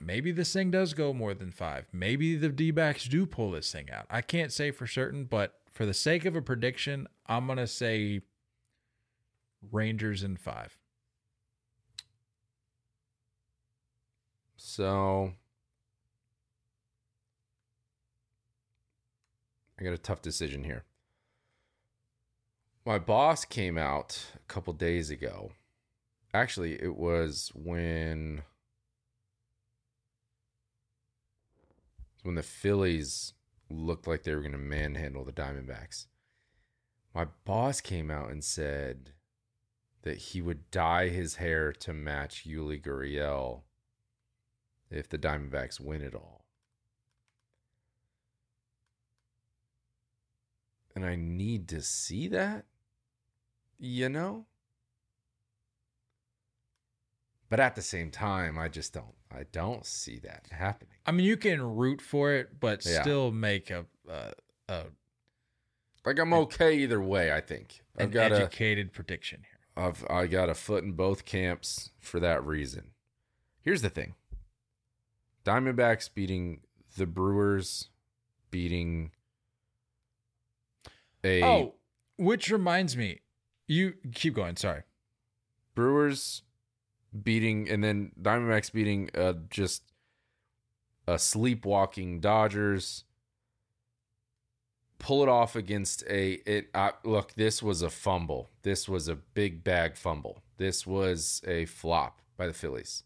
maybe 0.00 0.32
this 0.32 0.52
thing 0.54 0.70
does 0.70 0.94
go 0.94 1.12
more 1.12 1.34
than 1.34 1.50
five. 1.50 1.88
Maybe 1.92 2.36
the 2.36 2.48
D 2.48 2.70
backs 2.70 3.04
do 3.06 3.26
pull 3.26 3.50
this 3.50 3.70
thing 3.70 3.90
out. 3.90 4.06
I 4.08 4.22
can't 4.22 4.50
say 4.52 4.70
for 4.70 4.86
certain, 4.86 5.24
but 5.24 5.60
for 5.72 5.84
the 5.84 5.92
sake 5.92 6.24
of 6.24 6.34
a 6.36 6.40
prediction, 6.40 7.06
I'm 7.26 7.44
going 7.46 7.58
to 7.58 7.66
say 7.66 8.20
Rangers 9.70 10.22
in 10.22 10.36
five. 10.36 10.78
So 14.56 15.32
I 19.78 19.84
got 19.84 19.92
a 19.92 19.98
tough 19.98 20.22
decision 20.22 20.64
here. 20.64 20.84
My 22.84 22.98
boss 22.98 23.44
came 23.44 23.76
out 23.76 24.26
a 24.34 24.52
couple 24.52 24.72
days 24.72 25.10
ago. 25.10 25.50
Actually, 26.32 26.80
it 26.80 26.96
was 26.96 27.50
when 27.54 28.42
when 32.22 32.34
the 32.34 32.42
Phillies 32.42 33.34
looked 33.68 34.06
like 34.06 34.22
they 34.22 34.34
were 34.34 34.40
going 34.40 34.52
to 34.52 34.58
manhandle 34.58 35.24
the 35.24 35.32
Diamondbacks. 35.32 36.06
My 37.14 37.26
boss 37.44 37.80
came 37.80 38.10
out 38.10 38.30
and 38.30 38.42
said 38.44 39.12
that 40.02 40.18
he 40.18 40.40
would 40.40 40.70
dye 40.70 41.08
his 41.08 41.36
hair 41.36 41.72
to 41.72 41.92
match 41.92 42.46
Yuli 42.46 42.80
Gurriel 42.82 43.62
if 44.96 45.08
the 45.08 45.18
Diamondbacks 45.18 45.80
win 45.80 46.02
it 46.02 46.14
all. 46.14 46.44
And 50.94 51.04
I 51.04 51.14
need 51.14 51.68
to 51.68 51.82
see 51.82 52.26
that, 52.28 52.64
you 53.78 54.08
know? 54.08 54.46
But 57.48 57.60
at 57.60 57.76
the 57.76 57.82
same 57.82 58.10
time, 58.10 58.58
I 58.58 58.68
just 58.68 58.92
don't 58.92 59.14
I 59.30 59.44
don't 59.52 59.84
see 59.84 60.18
that 60.20 60.46
happening. 60.50 60.94
I 61.04 61.12
mean, 61.12 61.26
you 61.26 61.36
can 61.36 61.60
root 61.76 62.00
for 62.00 62.32
it, 62.32 62.58
but 62.58 62.84
Yeah. 62.84 63.02
still 63.02 63.30
make 63.30 63.70
a, 63.70 63.84
a, 64.08 64.32
a 64.68 64.84
Like 66.04 66.18
I'm 66.18 66.32
okay 66.32 66.78
either 66.78 67.00
way. 67.00 67.32
I 67.32 67.40
think 67.40 67.82
I've 67.98 68.04
an 68.06 68.10
got 68.10 68.32
a 68.32 68.36
educated 68.36 68.92
prediction 68.92 69.42
here. 69.42 69.84
I've 69.84 70.04
I 70.08 70.26
got 70.26 70.48
a 70.48 70.54
foot 70.54 70.82
in 70.82 70.92
both 70.92 71.24
camps 71.26 71.90
for 72.00 72.18
that 72.20 72.44
reason. 72.44 72.92
Here's 73.60 73.82
the 73.82 73.90
thing. 73.90 74.14
Diamondbacks 75.46 76.12
beating 76.12 76.60
the 76.96 77.06
Brewers, 77.06 77.88
beating 78.50 79.12
a 81.22 81.42
Oh, 81.42 81.74
which 82.18 82.50
reminds 82.50 82.96
me, 82.96 83.20
you 83.68 83.94
keep 84.12 84.34
going. 84.34 84.56
Sorry. 84.56 84.82
Brewers 85.76 86.42
beating 87.22 87.70
and 87.70 87.84
then 87.84 88.10
Diamondbacks 88.20 88.72
beating 88.72 89.08
uh 89.16 89.34
just 89.48 89.84
a 91.06 91.18
sleepwalking 91.18 92.20
Dodgers. 92.20 93.04
Pull 94.98 95.22
it 95.22 95.28
off 95.28 95.54
against 95.54 96.02
a 96.08 96.40
it 96.44 96.70
uh, 96.74 96.92
look, 97.04 97.34
this 97.34 97.62
was 97.62 97.82
a 97.82 97.90
fumble. 97.90 98.50
This 98.62 98.88
was 98.88 99.06
a 99.06 99.14
big 99.14 99.62
bag 99.62 99.96
fumble. 99.96 100.42
This 100.56 100.86
was 100.86 101.40
a 101.46 101.66
flop 101.66 102.20
by 102.36 102.48
the 102.48 102.54
Phillies. 102.54 103.04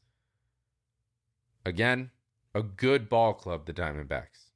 Again, 1.66 2.10
a 2.54 2.62
good 2.62 3.08
ball 3.08 3.34
club, 3.34 3.66
the 3.66 3.72
Diamondbacks. 3.72 4.50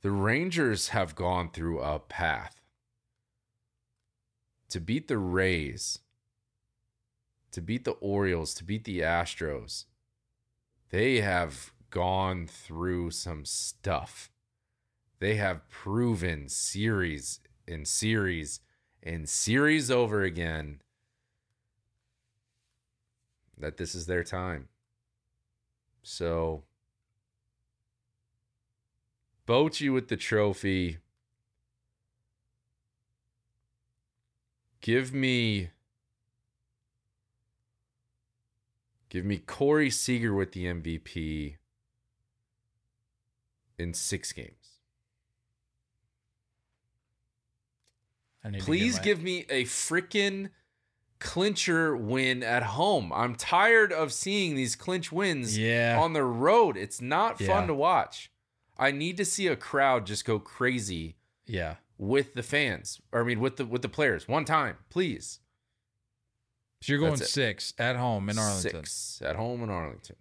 The 0.00 0.10
Rangers 0.10 0.88
have 0.88 1.14
gone 1.14 1.50
through 1.50 1.80
a 1.80 1.98
path 1.98 2.58
to 4.68 4.80
beat 4.80 5.08
the 5.08 5.18
Rays, 5.18 6.00
to 7.52 7.60
beat 7.60 7.84
the 7.84 7.92
Orioles, 7.92 8.54
to 8.54 8.64
beat 8.64 8.84
the 8.84 9.00
Astros, 9.00 9.86
they 10.90 11.20
have 11.20 11.72
gone 11.90 12.46
through 12.46 13.10
some 13.10 13.44
stuff. 13.44 14.30
They 15.20 15.36
have 15.36 15.68
proven 15.68 16.48
series 16.48 17.40
and 17.66 17.86
series 17.86 18.60
and 19.02 19.28
series 19.28 19.90
over 19.90 20.22
again 20.22 20.80
that 23.58 23.76
this 23.76 23.94
is 23.94 24.06
their 24.06 24.24
time. 24.24 24.68
So, 26.02 26.64
Bochy 29.46 29.92
with 29.92 30.08
the 30.08 30.16
trophy. 30.16 30.98
Give 34.80 35.12
me 35.12 35.70
Give 39.08 39.24
me 39.24 39.38
Corey 39.38 39.90
Seager 39.90 40.34
with 40.34 40.52
the 40.52 40.66
MVP 40.66 41.56
in 43.78 43.94
6 43.94 44.32
games. 44.32 44.52
Please 48.60 48.98
give 48.98 49.22
me 49.22 49.46
a 49.48 49.64
freaking 49.64 50.50
clincher 51.20 51.96
win 51.96 52.42
at 52.42 52.62
home. 52.62 53.12
I'm 53.12 53.34
tired 53.34 53.92
of 53.92 54.12
seeing 54.12 54.54
these 54.54 54.76
clinch 54.76 55.10
wins 55.12 55.56
Yeah. 55.58 55.98
on 56.00 56.12
the 56.12 56.22
road. 56.24 56.76
It's 56.76 57.00
not 57.00 57.38
fun 57.38 57.62
Yeah. 57.62 57.66
to 57.66 57.74
watch. 57.74 58.30
I 58.76 58.90
need 58.92 59.16
to 59.16 59.24
see 59.24 59.46
a 59.48 59.56
crowd 59.56 60.06
just 60.06 60.24
go 60.24 60.38
crazy 60.38 61.16
Yeah. 61.46 61.76
with 61.96 62.34
the 62.34 62.42
fans. 62.42 63.00
Or 63.12 63.20
I 63.22 63.24
mean 63.24 63.40
with 63.40 63.56
the 63.56 63.66
with 63.66 63.82
the 63.82 63.88
players 63.88 64.28
one 64.28 64.44
time, 64.44 64.78
please. 64.90 65.40
So 66.82 66.92
you're 66.92 67.00
going 67.00 67.16
six 67.16 67.74
at 67.78 67.96
home 67.96 68.28
in 68.28 68.38
Arlington. 68.38 68.70
Six 68.84 69.20
at 69.22 69.34
home 69.34 69.64
in 69.64 69.70
Arlington. 69.70 70.14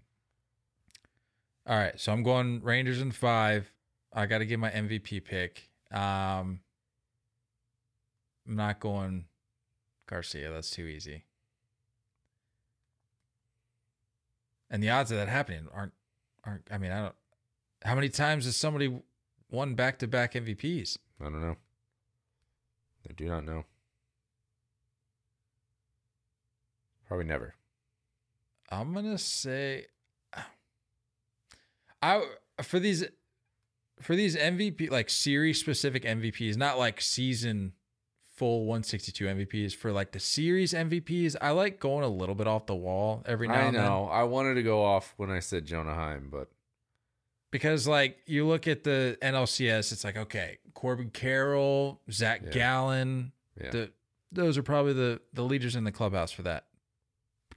All 1.68 1.78
right, 1.78 2.00
so 2.00 2.12
I'm 2.12 2.24
going 2.24 2.62
Rangers 2.64 3.00
in 3.02 3.12
five. 3.12 3.72
I 4.14 4.26
got 4.26 4.40
to 4.40 4.46
get 4.46 4.58
my 4.58 4.72
MVP 4.72 5.20
pick. 5.24 5.70
Um, 5.92 6.62
I'm 8.48 8.56
not 8.56 8.80
going 8.80 9.27
Garcia. 10.08 10.52
That's 10.52 10.72
too 10.72 10.86
easy. 10.86 11.26
And 14.70 14.84
the 14.84 14.90
odds 14.90 15.12
of 15.12 15.18
that 15.18 15.30
happening 15.30 15.68
aren't 15.74 15.94
aren't. 16.44 16.68
I 16.72 16.78
mean, 16.78 16.92
I 16.92 17.02
don't. 17.02 17.16
How 17.84 17.96
many 17.96 18.10
times 18.10 18.46
has 18.46 18.58
somebody 18.58 19.00
won 19.50 19.76
back 19.76 20.00
to 20.00 20.08
back 20.08 20.34
MVPs? 20.34 20.98
I 21.22 21.26
don't 21.26 21.42
know. 21.42 21.56
I 23.08 23.14
do 23.14 23.28
not 23.28 23.46
know. 23.46 23.64
Probably 27.08 27.26
never. 27.26 27.56
I'm 28.70 28.94
gonna 28.94 29.18
say, 29.18 29.86
I 32.02 32.26
for 32.62 32.80
these 32.80 33.06
for 34.02 34.16
these 34.16 34.36
MVP 34.36 34.92
like 34.92 35.10
series 35.10 35.60
specific 35.60 36.04
MVPs, 36.04 36.58
not 36.58 36.78
like 36.78 37.00
season 37.00 37.74
full 38.38 38.62
162 38.66 39.26
MVPs. 39.26 39.76
For 39.76 39.92
like 39.92 40.12
the 40.14 40.20
series 40.20 40.74
MVPs, 40.74 41.36
I 41.42 41.52
like 41.52 41.80
going 41.80 42.04
a 42.06 42.08
little 42.08 42.36
bit 42.36 42.48
off 42.48 42.66
the 42.68 42.76
wall 42.76 43.24
every 43.26 43.48
now 43.48 43.56
I 43.56 43.58
and 43.64 43.76
then 43.76 43.84
know. 43.84 44.06
I 44.06 44.24
wanted 44.24 44.54
to 44.56 44.64
go 44.64 44.84
off 44.86 45.14
when 45.18 45.30
I 45.30 45.40
said 45.40 45.66
Jonah 45.66 45.94
Heim, 45.96 46.30
but 46.32 46.50
because 47.52 47.88
like 47.88 48.20
you 48.26 48.46
look 48.48 48.68
at 48.68 48.84
the 48.84 49.18
NLCS, 49.22 49.92
it's 49.92 50.04
like 50.04 50.16
okay, 50.18 50.60
Corbin 50.74 51.10
Carroll, 51.10 52.00
Zach 52.12 52.42
Yeah. 52.46 52.52
Gallen, 52.52 53.32
yeah. 53.62 53.72
the 53.72 53.92
those 54.32 54.58
are 54.58 54.64
probably 54.64 54.94
the 54.94 55.20
the 55.34 55.44
leaders 55.44 55.76
in 55.76 55.84
the 55.84 55.92
clubhouse 55.92 56.32
for 56.32 56.44
that. 56.44 56.66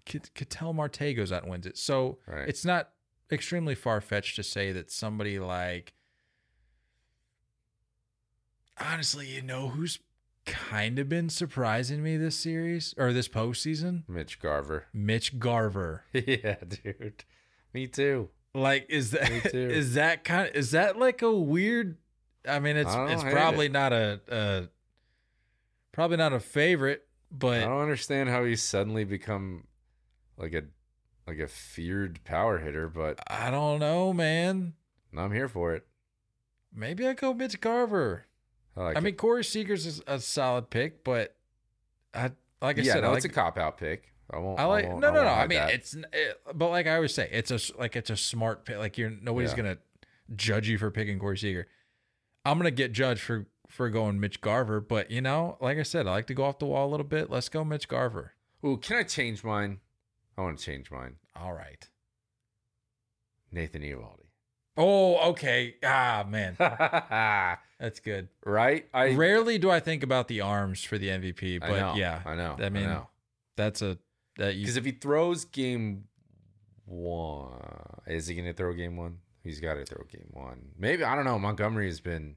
Ketel 0.06 0.72
Marte 0.72 1.14
goes 1.14 1.30
out 1.30 1.42
and 1.42 1.50
wins 1.50 1.66
it, 1.66 1.76
so 1.78 2.18
Right. 2.26 2.48
it's 2.48 2.64
not 2.64 2.90
extremely 3.30 3.74
far 3.76 4.00
fetched 4.00 4.34
to 4.36 4.42
say 4.42 4.72
that 4.72 4.90
somebody 4.90 5.38
like. 5.38 5.92
Honestly, 8.78 9.26
you 9.26 9.42
know 9.42 9.68
who's 9.68 9.98
kind 10.46 10.98
of 10.98 11.08
been 11.08 11.28
surprising 11.28 12.02
me 12.02 12.16
this 12.16 12.36
series 12.36 12.94
or 12.96 13.12
this 13.12 13.28
postseason? 13.28 14.02
Mitch 14.08 14.40
Garver. 14.40 14.86
Mitch 14.92 15.38
Garver. 15.38 16.04
yeah, 16.12 16.56
dude. 16.66 17.24
Me 17.72 17.86
too. 17.86 18.28
Like, 18.54 18.86
is 18.88 19.12
that 19.12 19.46
is 19.54 19.94
that 19.94 20.24
kind 20.24 20.48
of 20.48 20.54
is 20.54 20.72
that 20.72 20.98
like 20.98 21.22
a 21.22 21.32
weird? 21.32 21.96
I 22.48 22.58
mean, 22.58 22.76
it's 22.76 22.94
I 22.94 23.12
it's 23.12 23.22
probably 23.22 23.66
it. 23.66 23.72
not 23.72 23.92
a, 23.92 24.20
a 24.28 24.68
probably 25.92 26.16
not 26.16 26.32
a 26.32 26.40
favorite, 26.40 27.06
but 27.30 27.62
I 27.62 27.66
don't 27.66 27.82
understand 27.82 28.28
how 28.28 28.44
he's 28.44 28.62
suddenly 28.62 29.04
become 29.04 29.66
like 30.36 30.54
a 30.54 30.62
like 31.26 31.38
a 31.38 31.46
feared 31.46 32.24
power 32.24 32.58
hitter, 32.58 32.88
but 32.88 33.20
I 33.28 33.50
don't 33.50 33.78
know, 33.78 34.12
man. 34.12 34.74
I'm 35.16 35.32
here 35.32 35.48
for 35.48 35.74
it. 35.74 35.86
Maybe 36.74 37.06
I 37.06 37.14
go 37.14 37.34
Mitch 37.34 37.60
Garver. 37.60 38.26
I 38.76 38.82
like 38.82 38.96
I 38.96 39.00
mean, 39.00 39.16
Corey 39.16 39.44
Seager's 39.44 39.86
is 39.86 40.02
a 40.06 40.18
solid 40.20 40.70
pick, 40.70 41.02
but 41.04 41.34
I 42.14 42.30
like 42.62 42.78
I 42.78 42.82
yeah, 42.82 42.92
said, 42.94 43.02
no, 43.02 43.12
I 43.12 43.16
it's 43.16 43.24
a 43.24 43.28
cop 43.28 43.58
out 43.58 43.78
pick. 43.78 44.12
I 44.32 44.38
won't. 44.38 44.60
I 44.60 44.64
like 44.64 44.86
won't- 44.86 45.00
no, 45.00 45.08
no, 45.08 45.14
won't 45.22 45.26
no. 45.26 45.32
I 45.32 45.46
mean, 45.46 45.58
that. 45.58 45.70
it's 45.74 45.94
it, 45.94 46.06
eh, 46.12 46.52
but 46.54 46.68
like 46.70 46.86
I 46.86 46.94
always 46.94 47.12
say, 47.14 47.28
it's 47.32 47.50
a 47.50 47.58
like 47.78 47.96
it's 47.96 48.10
a 48.10 48.16
smart 48.16 48.64
pick. 48.64 48.78
Like 48.78 48.96
you're 48.96 49.10
nobody's 49.10 49.50
Yeah. 49.50 49.56
gonna 49.56 49.78
judge 50.36 50.68
you 50.68 50.78
for 50.78 50.90
picking 50.90 51.18
Corey 51.18 51.36
Seager. 51.38 51.66
I'm 52.44 52.56
gonna 52.58 52.70
get 52.70 52.92
judged 52.92 53.20
for 53.22 53.46
for 53.68 53.88
going 53.90 54.18
Mitch 54.20 54.40
Garver, 54.40 54.80
but 54.80 55.10
you 55.10 55.20
know, 55.20 55.56
like 55.60 55.78
I 55.78 55.82
said, 55.82 56.06
I 56.06 56.10
like 56.12 56.26
to 56.28 56.34
go 56.34 56.44
off 56.44 56.58
the 56.58 56.66
wall 56.66 56.88
a 56.88 56.90
little 56.90 57.04
bit. 57.06 57.28
Let's 57.30 57.48
go 57.48 57.64
Mitch 57.64 57.88
Garver. 57.88 58.34
Ooh, 58.64 58.76
can 58.76 58.96
I 58.96 59.02
change 59.02 59.42
mine? 59.42 59.80
I 60.38 60.42
want 60.42 60.58
to 60.58 60.64
change 60.64 60.90
mine. 60.90 61.16
All 61.36 61.52
right. 61.52 61.88
Nathan 63.52 63.82
Eovaldi. 63.82 64.26
Oh, 64.76 65.30
okay. 65.30 65.76
Ah, 65.84 66.24
man, 66.28 66.56
that's 67.78 68.00
good. 68.00 68.28
Right? 68.44 68.86
I 68.94 69.14
Rarely 69.14 69.58
do 69.58 69.70
I 69.70 69.80
think 69.80 70.02
about 70.02 70.28
the 70.28 70.40
arms 70.40 70.82
for 70.82 70.96
the 70.96 71.08
MVP, 71.08 71.62
I 71.62 71.68
but 71.68 71.78
know, 71.78 71.94
yeah, 71.96 72.20
I 72.24 72.34
know. 72.34 72.56
I 72.58 72.68
mean, 72.68 72.84
know. 72.84 73.08
that's 73.56 73.82
a 73.82 73.98
that 74.36 74.54
you 74.54 74.62
Because 74.62 74.76
if 74.76 74.84
he 74.84 74.92
throws 74.92 75.44
game 75.44 76.04
one, 76.86 78.00
is 78.06 78.26
he 78.26 78.34
going 78.34 78.46
to 78.46 78.54
throw 78.54 78.72
game 78.72 78.96
one? 78.96 79.18
He's 79.42 79.60
got 79.60 79.74
to 79.74 79.84
throw 79.84 80.04
game 80.10 80.28
one. 80.30 80.70
Maybe 80.78 81.04
I 81.04 81.14
don't 81.14 81.24
know. 81.24 81.38
Montgomery 81.38 81.86
has 81.86 82.00
been 82.00 82.36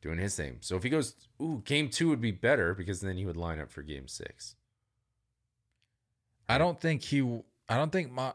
doing 0.00 0.18
his 0.18 0.36
thing. 0.36 0.58
So 0.60 0.76
if 0.76 0.82
he 0.82 0.90
goes, 0.90 1.14
ooh, 1.40 1.62
game 1.64 1.88
two 1.88 2.08
would 2.08 2.20
be 2.20 2.30
better 2.30 2.74
because 2.74 3.00
then 3.00 3.16
he 3.16 3.26
would 3.26 3.36
line 3.36 3.60
up 3.60 3.70
for 3.70 3.82
game 3.82 4.08
six. 4.08 4.54
I 6.48 6.58
don't 6.58 6.80
think 6.80 7.02
he. 7.02 7.20
I 7.68 7.76
don't 7.76 7.90
think. 7.90 8.12
I 8.16 8.32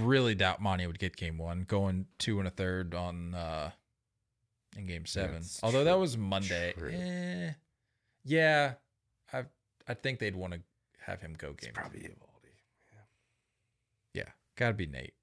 really 0.00 0.34
doubt 0.34 0.60
Monty 0.60 0.86
would 0.86 0.98
get 0.98 1.16
game 1.16 1.38
one, 1.38 1.64
going 1.66 2.06
two 2.18 2.38
and 2.38 2.48
a 2.48 2.50
third 2.50 2.94
on 2.94 3.34
uh 3.34 3.70
in 4.76 4.86
game 4.86 5.06
seven. 5.06 5.36
That's 5.36 5.62
Although 5.62 5.84
that 5.84 5.98
was 5.98 6.16
Monday. 6.16 6.74
Eh, 6.76 7.52
yeah, 8.24 8.74
I 9.32 9.44
I 9.86 9.94
think 9.94 10.18
they'd 10.18 10.36
want 10.36 10.54
to 10.54 10.60
have 11.06 11.20
him 11.20 11.34
go 11.36 11.48
game. 11.48 11.70
It's 11.70 11.78
probably 11.78 12.00
Eovaldi. 12.00 12.54
Yeah, 14.14 14.28
gotta 14.56 14.74
be 14.74 14.86
Nate. 14.86 15.14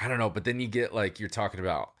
I 0.00 0.08
don't 0.08 0.18
know, 0.18 0.30
but 0.30 0.44
then 0.44 0.60
you 0.60 0.68
get 0.68 0.94
like 0.94 1.18
you're 1.20 1.28
talking 1.28 1.60
about 1.60 1.92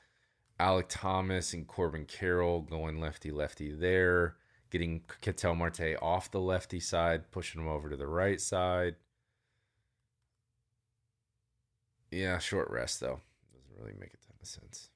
Alek 0.60 0.86
Thomas 0.88 1.52
and 1.52 1.66
Corbin 1.66 2.04
Carroll 2.06 2.62
going 2.62 3.00
lefty 3.00 3.30
lefty 3.30 3.72
there. 3.72 4.36
getting 4.70 5.02
Ketel 5.20 5.54
Marte 5.54 5.96
off 6.00 6.30
the 6.30 6.40
lefty 6.40 6.80
side, 6.80 7.30
pushing 7.30 7.60
him 7.60 7.68
over 7.68 7.88
to 7.88 7.96
the 7.96 8.06
right 8.06 8.40
side. 8.40 8.96
Yeah, 12.10 12.38
short 12.38 12.70
rest 12.70 13.00
though. 13.00 13.20
Doesn't 13.52 13.78
really 13.78 13.98
make 13.98 14.14
a 14.14 14.16
ton 14.16 14.36
of 14.40 14.46
sense. 14.46 14.90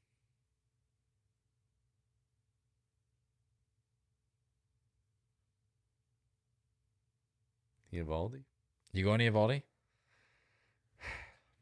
Eovaldi? 7.93 8.44
You 8.93 9.05
going 9.05 9.18
to 9.18 9.30
Eovaldi? 9.30 9.62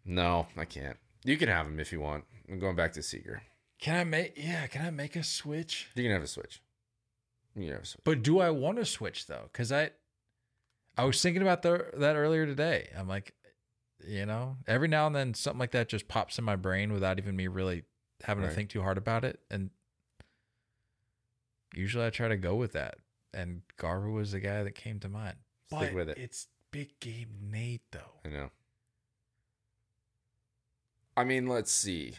No, 0.04 0.46
I 0.56 0.64
can't. 0.64 0.96
You 1.24 1.36
can 1.36 1.48
have 1.48 1.66
him 1.66 1.78
if 1.78 1.92
you 1.92 2.00
want. 2.00 2.24
I'm 2.50 2.58
going 2.58 2.74
back 2.74 2.94
to 2.94 3.02
Seager. 3.02 3.42
Can 3.78 3.96
I 3.96 4.04
make? 4.04 4.32
Yeah, 4.36 4.66
can 4.66 4.84
I 4.84 4.90
make 4.90 5.14
a 5.14 5.22
switch? 5.22 5.88
You 5.94 6.04
can 6.04 6.12
have 6.12 6.22
a 6.22 6.26
switch. 6.26 6.62
You 7.54 7.64
can 7.64 7.72
have 7.72 7.82
a 7.82 7.86
switch. 7.86 8.02
But 8.04 8.22
do 8.22 8.40
I 8.40 8.50
want 8.50 8.78
to 8.78 8.86
switch 8.86 9.26
though? 9.26 9.50
Because 9.52 9.70
I, 9.70 9.90
I 10.96 11.04
was 11.04 11.20
thinking 11.20 11.42
about 11.42 11.62
the, 11.62 11.86
that 11.94 12.16
earlier 12.16 12.46
today. 12.46 12.88
I'm 12.96 13.08
like, 13.08 13.34
you 14.06 14.26
know, 14.26 14.56
every 14.66 14.88
now 14.88 15.06
and 15.06 15.14
then 15.14 15.34
something 15.34 15.58
like 15.60 15.72
that 15.72 15.88
just 15.88 16.08
pops 16.08 16.38
in 16.38 16.44
my 16.44 16.56
brain 16.56 16.92
without 16.92 17.18
even 17.18 17.36
me 17.36 17.46
really 17.48 17.84
having 18.22 18.42
Right. 18.44 18.50
to 18.50 18.54
think 18.56 18.70
too 18.70 18.82
hard 18.82 18.98
about 18.98 19.24
it. 19.24 19.40
And 19.50 19.70
usually 21.74 22.04
I 22.06 22.10
try 22.10 22.28
to 22.28 22.36
go 22.36 22.54
with 22.54 22.72
that. 22.72 22.98
And 23.32 23.62
Garver 23.76 24.10
was 24.10 24.32
the 24.32 24.40
guy 24.40 24.62
that 24.62 24.74
came 24.74 24.98
to 25.00 25.08
mind. 25.08 25.36
Stick 25.68 25.78
But 25.80 25.94
with 25.94 26.08
it. 26.08 26.18
It's 26.18 26.48
big 26.70 26.98
game 27.00 27.28
Nate 27.50 27.82
though. 27.92 28.20
I 28.24 28.28
know. 28.28 28.50
I 31.16 31.24
mean, 31.24 31.46
let's 31.46 31.70
see. 31.72 32.14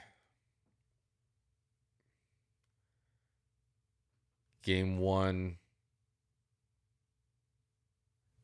Game 4.63 4.99
one. 4.99 5.57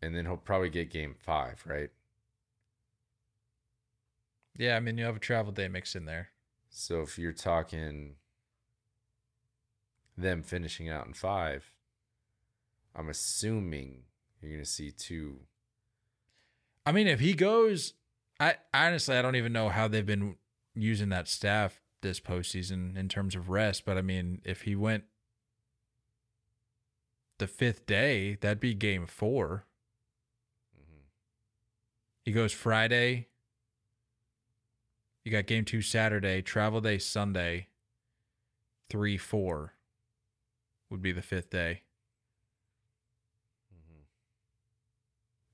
And 0.01 0.15
then 0.15 0.25
he'll 0.25 0.37
probably 0.37 0.69
get 0.69 0.91
game 0.91 1.15
five, 1.19 1.63
right? 1.65 1.89
Yeah, 4.57 4.75
I 4.75 4.79
mean 4.79 4.97
you 4.97 5.05
have 5.05 5.15
a 5.15 5.19
travel 5.19 5.51
day 5.51 5.67
mixed 5.67 5.95
in 5.95 6.05
there. 6.05 6.29
So 6.69 7.01
if 7.01 7.17
you're 7.17 7.31
talking 7.31 8.15
them 10.17 10.43
finishing 10.43 10.89
out 10.89 11.05
in 11.05 11.13
five, 11.13 11.71
I'm 12.95 13.09
assuming 13.09 14.03
you're 14.41 14.51
going 14.51 14.63
to 14.63 14.69
see 14.69 14.91
two. 14.91 15.41
I 16.85 16.91
mean, 16.91 17.07
if 17.07 17.19
he 17.19 17.33
goes, 17.33 17.93
I 18.39 18.55
honestly 18.73 19.15
I 19.15 19.21
don't 19.21 19.35
even 19.35 19.53
know 19.53 19.69
how 19.69 19.87
they've 19.87 20.05
been 20.05 20.35
using 20.73 21.09
that 21.09 21.27
staff 21.27 21.81
this 22.01 22.19
postseason 22.19 22.97
in 22.97 23.09
terms 23.09 23.35
of 23.35 23.49
rest. 23.49 23.85
But 23.85 23.97
I 23.97 24.01
mean, 24.01 24.41
if 24.43 24.63
he 24.63 24.75
went 24.75 25.03
the 27.37 27.47
fifth 27.47 27.85
day, 27.85 28.37
that'd 28.41 28.59
be 28.59 28.73
game 28.73 29.05
four. 29.05 29.65
Mm-hmm. 30.75 31.01
He 32.25 32.31
goes 32.31 32.53
Friday. 32.53 33.27
You 35.27 35.31
got 35.31 35.45
game 35.45 35.65
two 35.65 35.81
Saturday, 35.81 36.41
travel 36.41 36.79
day 36.79 36.99
Sunday, 36.99 37.67
three, 38.89 39.17
four 39.17 39.73
would 40.89 41.01
be 41.01 41.11
the 41.11 41.21
fifth 41.21 41.49
day. 41.49 41.81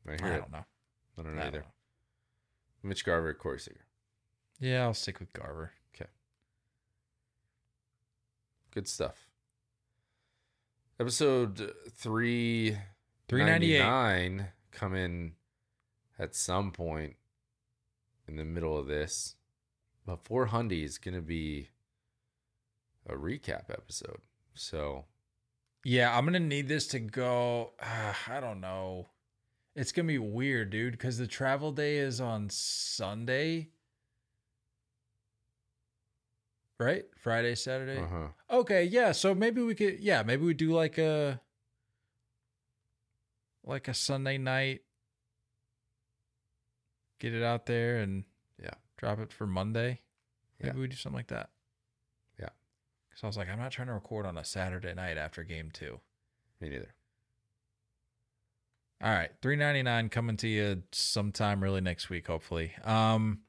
I 0.08 0.12
I 0.12 0.28
hear 0.28 0.34
it. 0.36 0.38
don't 0.42 0.52
know. 0.52 0.66
I 1.18 1.22
don't 1.24 1.32
I 1.32 1.36
know 1.38 1.38
don't 1.40 1.48
either. 1.48 1.60
know. 1.62 1.66
Mitch 2.84 3.04
Garver, 3.04 3.34
Corey 3.34 3.60
Seager. 3.60 3.88
Yeah, 4.60 4.84
I'll 4.84 4.94
stick 4.94 5.20
with 5.20 5.34
Garver. 5.34 5.72
Okay. 5.96 6.12
Good 8.70 8.88
stuff. 8.88 9.26
Episode 11.00 11.74
three 11.90 12.78
398. 13.28 14.46
come 14.70 14.94
in 14.94 15.32
at 16.20 16.36
some 16.36 16.70
point 16.72 17.16
in 18.28 18.36
the 18.36 18.46
middle 18.46 18.78
of 18.78 18.86
this. 18.86 19.34
But 20.06 20.24
400 20.26 20.76
is 20.78 20.98
going 20.98 21.16
to 21.16 21.22
be 21.22 21.70
a 23.08 23.14
recap 23.16 23.70
episode. 23.70 24.20
So, 24.54 25.06
Yeah, 25.84 26.16
I'm 26.16 26.26
gonna 26.26 26.40
need 26.40 26.68
this 26.68 26.88
to 26.88 27.00
go. 27.00 27.74
Uh, 27.82 28.14
I 28.30 28.40
don't 28.40 28.62
know. 28.62 29.08
It's 29.76 29.92
gonna 29.92 30.08
be 30.08 30.20
weird, 30.20 30.70
dude, 30.70 30.92
because 30.94 31.18
the 31.18 31.26
travel 31.28 31.72
day 31.72 31.98
is 31.98 32.22
on 32.22 32.50
Sunday, 32.50 33.70
right? 36.80 37.06
Friday, 37.18 37.56
Saturday. 37.56 38.00
uh-huh. 38.00 38.28
Okay, 38.52 38.84
yeah. 38.84 39.12
So 39.14 39.34
maybe 39.34 39.62
we 39.62 39.74
could. 39.76 40.00
Yeah, 40.00 40.22
maybe 40.24 40.46
we 40.46 40.54
do 40.54 40.72
like 40.72 40.98
a 40.98 41.42
like 43.64 43.88
a 43.88 43.94
Sunday 43.94 44.38
night. 44.38 44.82
Get 47.20 47.34
it 47.34 47.44
out 47.44 47.66
there 47.66 47.98
and. 47.98 48.26
Drop 48.98 49.20
it 49.20 49.32
for 49.34 49.46
Monday. 49.48 50.02
Maybe 50.60 50.76
Yeah. 50.76 50.82
we 50.82 50.88
do 50.88 50.96
something 50.96 51.18
like 51.18 51.28
that. 51.28 51.50
Yeah. 52.40 52.50
Because 53.10 53.24
I 53.24 53.28
was 53.28 53.38
like, 53.38 53.50
I'm 53.50 53.60
not 53.60 53.72
trying 53.72 53.88
to 53.88 53.94
record 53.94 54.26
on 54.26 54.38
a 54.38 54.46
Saturday 54.46 54.94
night 54.94 55.18
after 55.18 55.44
game 55.44 55.70
two. 55.72 56.00
me 56.60 56.70
neither. 56.70 56.94
All 59.02 59.12
right, 59.12 59.32
three 59.42 59.58
ninety 59.58 59.84
nine 59.84 60.08
coming 60.08 60.38
to 60.38 60.48
you 60.48 60.84
sometime 60.94 61.62
really 61.62 61.82
next 61.82 62.10
week, 62.10 62.28
hopefully. 62.28 62.72
Um, 62.86 63.42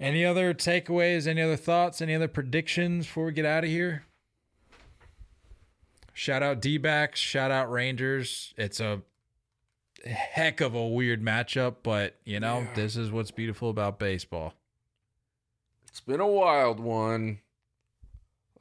any 0.00 0.24
other 0.24 0.54
takeaways? 0.54 1.26
Any 1.26 1.42
other 1.42 1.56
thoughts? 1.56 2.00
Any 2.00 2.14
other 2.14 2.28
predictions 2.28 3.04
before 3.04 3.26
we 3.26 3.32
get 3.32 3.44
out 3.44 3.64
of 3.64 3.68
here? 3.70 4.04
Shout 6.14 6.42
out 6.42 6.62
D 6.62 6.78
backs, 6.78 7.20
shout 7.20 7.50
out 7.50 7.70
Rangers. 7.70 8.54
It's 8.56 8.80
a 8.80 9.02
heck 10.06 10.60
of 10.60 10.74
a 10.74 10.86
weird 10.86 11.22
matchup, 11.22 11.76
but 11.82 12.16
you 12.24 12.40
know, 12.40 12.60
Yeah. 12.60 12.74
this 12.74 12.96
is 12.96 13.10
what's 13.10 13.30
beautiful 13.30 13.70
about 13.70 13.98
baseball. 13.98 14.54
It's 15.88 16.00
been 16.00 16.20
a 16.20 16.26
wild 16.26 16.78
one. 16.80 17.40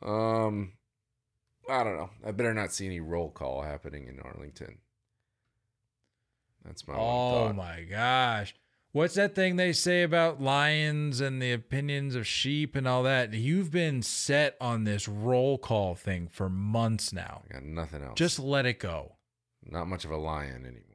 Um, 0.02 0.74
I 1.70 1.84
don't 1.84 1.98
know. 1.98 2.10
I 2.26 2.32
better 2.32 2.54
not 2.54 2.72
see 2.74 2.86
any 2.86 3.00
roll 3.00 3.30
call 3.30 3.62
happening 3.62 4.08
in 4.08 4.20
Arlington. 4.20 4.80
That's 6.64 6.88
my 6.88 6.96
Oh. 6.96 7.48
Oh 7.50 7.54
my 7.54 7.84
gosh. 7.84 8.56
What's 8.94 9.16
that 9.16 9.36
thing 9.36 9.58
they 9.58 9.74
say 9.74 10.02
about 10.02 10.42
lions 10.42 11.20
and 11.22 11.42
the 11.42 11.52
opinions 11.52 12.16
of 12.16 12.26
sheep 12.26 12.76
and 12.76 12.88
all 12.88 13.04
that? 13.04 13.34
You've 13.34 13.70
been 13.70 14.02
set 14.02 14.56
on 14.60 14.86
this 14.86 15.08
roll 15.08 15.58
call 15.58 15.94
thing 15.94 16.28
for 16.28 16.50
months 16.50 17.14
now. 17.14 17.44
I 17.50 17.54
got 17.54 17.64
nothing 17.64 18.02
else. 18.02 18.14
Just 18.18 18.40
let 18.40 18.66
it 18.66 18.80
go. 18.80 19.14
not 19.70 19.88
much 19.88 20.06
of 20.06 20.12
a 20.12 20.18
lion 20.18 20.64
anymore. 20.66 20.87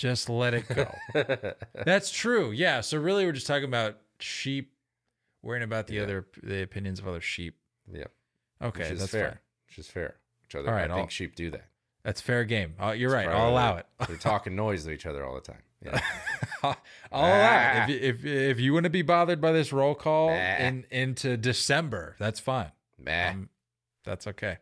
Just 0.00 0.30
let 0.30 0.54
it 0.54 0.64
go. 0.66 0.90
That's 1.84 2.10
true. 2.10 2.52
Yeah. 2.52 2.80
So 2.80 2.96
really 2.96 3.26
we're 3.26 3.32
just 3.32 3.46
talking 3.46 3.64
about 3.68 3.98
sheep 4.18 4.72
worrying 5.42 5.62
about 5.62 5.88
the 5.88 5.96
Yeah. 5.96 6.02
other 6.04 6.26
the 6.42 6.62
opinions 6.62 7.00
of 7.00 7.06
other 7.06 7.20
sheep. 7.20 7.58
yeah, 7.92 8.04
Okay, 8.62 8.84
which 8.84 8.92
is 8.92 9.00
that's 9.00 9.12
fair. 9.12 9.24
fair. 9.28 9.40
Which 9.68 9.78
is 9.78 9.86
fair. 9.88 10.16
Which 10.42 10.54
other, 10.54 10.70
All 10.70 10.74
I 10.74 10.80
think 10.84 10.92
I'll- 10.92 11.08
sheep 11.08 11.34
do 11.36 11.50
that. 11.50 11.66
That's 12.02 12.22
fair 12.22 12.44
game. 12.46 12.76
Uh, 12.82 12.92
you're 12.92 13.10
right. 13.12 13.28
I'll 13.28 13.50
allow 13.50 13.76
it. 13.76 13.84
They're 14.08 14.16
talking 14.32 14.56
noise 14.56 14.84
to 14.84 14.90
each 14.90 15.04
other 15.04 15.22
all 15.22 15.34
the 15.34 15.42
time. 15.42 15.62
Yeah. 15.84 16.00
I'll 16.62 16.76
allow 17.12 17.84
it. 17.84 17.90
If, 17.90 18.20
if 18.20 18.24
if 18.24 18.58
you 18.60 18.72
want 18.72 18.84
to 18.84 18.90
be 18.90 19.02
bothered 19.02 19.38
by 19.42 19.52
this 19.52 19.70
roll 19.70 19.94
call 19.94 20.28
Bah. 20.28 20.34
in 20.34 20.86
into 20.90 21.36
December, 21.36 22.16
that's 22.18 22.40
fine. 22.40 22.72
Meh. 22.98 23.28
Um, 23.32 23.50
that's 24.02 24.26
okay. 24.28 24.56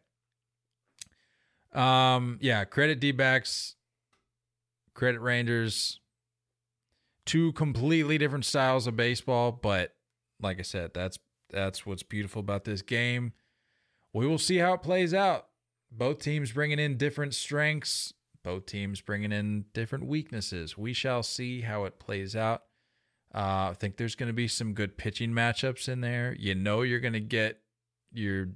Um, 1.73 2.39
yeah, 2.41 2.65
credit 2.65 2.99
D 2.99 3.13
backs, 3.13 3.77
credit 4.99 5.21
Rangers. 5.21 6.01
Two 7.25 7.53
completely 7.53 8.19
different 8.19 8.45
styles 8.45 8.87
of 8.87 8.97
baseball, 8.97 9.53
but 9.53 9.95
like 10.41 10.59
I 10.59 10.63
said, 10.63 10.93
that's 10.93 11.19
that's 11.51 11.87
what's 11.87 12.03
beautiful 12.03 12.41
about 12.41 12.65
this 12.65 12.83
game. 12.83 13.33
We 14.13 14.27
will 14.27 14.39
see 14.39 14.57
how 14.57 14.75
it 14.75 14.83
plays 14.83 15.15
out. 15.15 15.47
Both 15.91 16.19
teams 16.19 16.53
bringing 16.53 16.79
in 16.79 16.97
different 16.97 17.35
strengths, 17.35 18.13
both 18.43 18.67
teams 18.67 19.01
bringing 19.01 19.31
in 19.31 19.67
different 19.73 20.07
weaknesses. 20.07 20.77
We 20.77 20.93
shall 20.93 21.23
see 21.23 21.61
how 21.61 21.85
it 21.85 21.99
plays 21.99 22.35
out. 22.35 22.65
Uh, 23.35 23.71
I 23.71 23.75
think 23.79 23.97
there's 23.97 24.17
going 24.17 24.29
to 24.29 24.35
be 24.35 24.49
some 24.49 24.73
good 24.73 24.97
pitching 24.97 25.31
matchups 25.31 25.89
in 25.89 26.01
there. 26.01 26.35
You 26.39 26.55
know, 26.55 26.83
you're 26.83 27.01
going 27.01 27.13
to 27.13 27.21
get 27.21 27.61
your 28.13 28.49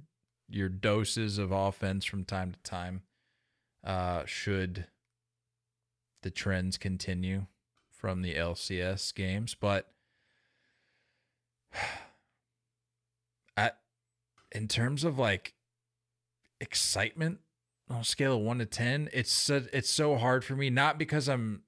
your 0.49 0.69
doses 0.69 1.37
of 1.37 1.51
offense 1.51 2.05
from 2.05 2.25
time 2.25 2.51
to 2.51 2.59
time. 2.69 3.03
Uh, 3.83 4.23
should 4.25 4.87
the 6.23 6.31
trends 6.31 6.77
continue 6.77 7.45
from 7.89 8.21
the 8.21 8.35
LCS 8.35 9.13
games, 9.13 9.55
but 9.55 9.91
at 13.57 13.77
in 14.51 14.67
terms 14.67 15.03
of 15.03 15.17
like 15.19 15.53
excitement 16.59 17.39
on 17.89 18.01
a 18.01 18.03
scale 18.03 18.37
of 18.37 18.41
one 18.41 18.59
to 18.59 18.65
ten, 18.65 19.09
it's 19.13 19.31
so, 19.31 19.63
it's 19.71 19.89
so 19.89 20.17
hard 20.17 20.43
for 20.43 20.55
me. 20.55 20.69
Not 20.69 20.97
because 20.97 21.29
I'm 21.29 21.63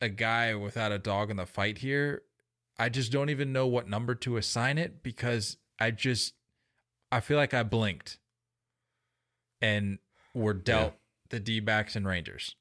a 0.00 0.08
guy 0.08 0.54
without 0.54 0.92
a 0.92 0.98
dog 0.98 1.30
in 1.30 1.36
the 1.36 1.46
fight 1.46 1.78
here. 1.78 2.22
I 2.78 2.88
just 2.88 3.12
don't 3.12 3.30
even 3.30 3.52
know 3.52 3.66
what 3.66 3.88
number 3.88 4.14
to 4.16 4.36
assign 4.36 4.78
it 4.78 5.02
because 5.02 5.56
I 5.78 5.90
just 5.92 6.34
I 7.10 7.20
feel 7.20 7.36
like 7.36 7.54
I 7.54 7.62
blinked 7.62 8.18
and 9.60 9.98
were 10.34 10.54
dealt 10.54 10.94
the 11.34 11.40
D 11.40 11.58
backs 11.58 11.96
and 11.96 12.06
Rangers. 12.06 12.54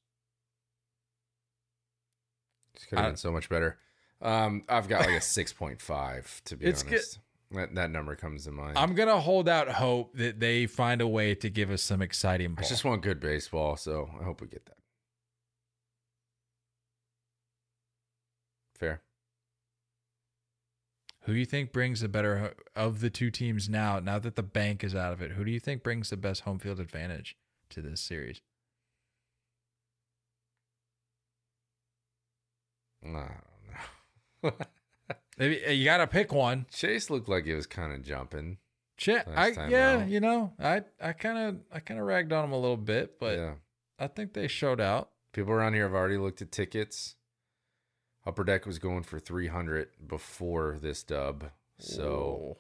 This 2.74 2.86
could 2.86 2.98
have 2.98 3.10
been 3.10 3.18
so 3.18 3.32
much 3.32 3.50
better. 3.50 3.78
Um, 4.20 4.64
I've 4.68 4.88
got 4.88 5.02
like 5.02 5.16
a 5.18 5.22
six 5.22 5.54
point 5.54 5.80
five 5.80 6.42
to 6.46 6.58
be 6.58 6.66
It's 6.66 6.82
good. 6.82 6.94
honest. 6.94 7.20
That 7.52 7.76
that 7.76 7.92
number 7.92 8.16
comes 8.16 8.46
to 8.46 8.52
mind. 8.52 8.80
I'm 8.80 8.96
gonna 8.96 9.20
hold 9.20 9.48
out 9.48 9.68
hope 9.70 10.18
that 10.18 10.40
they 10.40 10.66
find 10.66 11.02
a 11.02 11.08
way 11.08 11.36
to 11.36 11.50
give 11.52 11.70
us 11.70 11.84
some 11.84 12.02
exciting 12.02 12.56
I 12.58 12.64
just 12.64 12.84
want 12.84 13.04
good 13.04 13.20
baseball, 13.20 13.78
so 13.78 14.10
I 14.20 14.24
hope 14.24 14.42
we 14.42 14.48
get 14.48 14.66
that. 14.66 14.78
Fair. 18.80 19.02
Who 21.26 21.34
do 21.34 21.40
you 21.40 21.46
think 21.46 21.72
brings 21.72 22.02
the 22.02 22.10
better 22.10 22.56
of 22.76 23.02
the 23.02 23.12
two 23.12 23.30
teams 23.30 23.70
now? 23.70 24.00
Now 24.00 24.18
that 24.18 24.36
the 24.36 24.44
bank 24.44 24.84
is 24.84 24.96
out 24.96 25.14
of 25.14 25.22
it, 25.22 25.34
who 25.34 25.46
do 25.46 25.52
you 25.52 25.60
think 25.60 25.84
brings 25.84 26.10
the 26.10 26.18
best 26.18 26.42
home 26.42 26.58
field 26.58 26.80
advantage 26.80 27.38
to 27.70 27.82
this 27.82 28.02
series? 28.02 28.42
I 33.06 33.10
don't 33.10 33.14
know. 34.44 34.52
Maybe 35.38 35.62
you 35.76 35.86
got 35.86 35.98
to 35.98 36.08
pick 36.08 36.32
one. 36.32 36.66
Chase 36.72 37.10
looked 37.10 37.28
like 37.28 37.46
he 37.46 37.54
was 37.54 37.66
kind 37.68 37.92
of 37.92 38.04
jumping. 38.04 38.58
Last 39.08 39.58
I 39.58 39.68
yeah, 39.68 39.98
out. 39.98 40.08
you 40.08 40.20
know, 40.20 40.54
I 40.60 40.84
I 41.02 41.14
kind 41.14 41.38
of 41.38 41.58
I 41.74 41.80
kind 41.80 42.00
of 42.00 42.06
ragged 42.06 42.32
on 42.32 42.46
him 42.46 42.54
a 42.54 42.60
little 42.60 42.78
bit, 42.78 43.20
but 43.20 43.38
yeah. 43.38 43.54
I 44.00 44.08
think 44.08 44.34
they 44.34 44.48
showed 44.48 44.80
out. 44.80 45.10
People 45.34 45.54
around 45.54 45.74
here 45.74 45.84
have 45.84 45.94
already 45.94 46.18
looked 46.18 46.42
at 46.42 46.52
tickets. 46.52 47.16
Upper 48.26 48.44
Deck 48.44 48.66
was 48.66 48.80
going 48.80 49.04
for 49.04 49.20
300 49.20 49.90
before 50.08 50.78
this 50.82 51.04
dub. 51.04 51.50
So, 51.80 52.58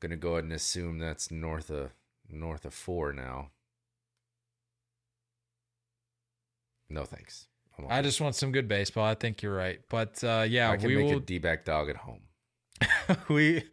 going 0.00 0.10
to 0.10 0.16
go 0.16 0.32
ahead 0.32 0.44
and 0.44 0.52
assume 0.52 0.98
that's 0.98 1.30
north 1.30 1.70
of 1.70 1.90
north 2.30 2.64
of 2.64 2.72
4 2.72 3.12
now. 3.12 3.50
No 6.88 7.04
thanks. 7.04 7.48
I 7.88 8.02
just 8.02 8.20
want 8.20 8.34
some 8.34 8.52
good 8.52 8.68
baseball. 8.68 9.04
I 9.04 9.14
think 9.14 9.42
you're 9.42 9.54
right, 9.54 9.80
but 9.88 10.22
uh, 10.24 10.44
yeah, 10.48 10.70
I 10.70 10.76
can 10.76 10.88
we 10.88 10.96
make 10.96 11.06
will 11.06 11.18
a 11.18 11.20
D-back 11.20 11.64
dog 11.64 11.88
at 11.88 11.96
home. 11.96 12.22
we 13.28 13.64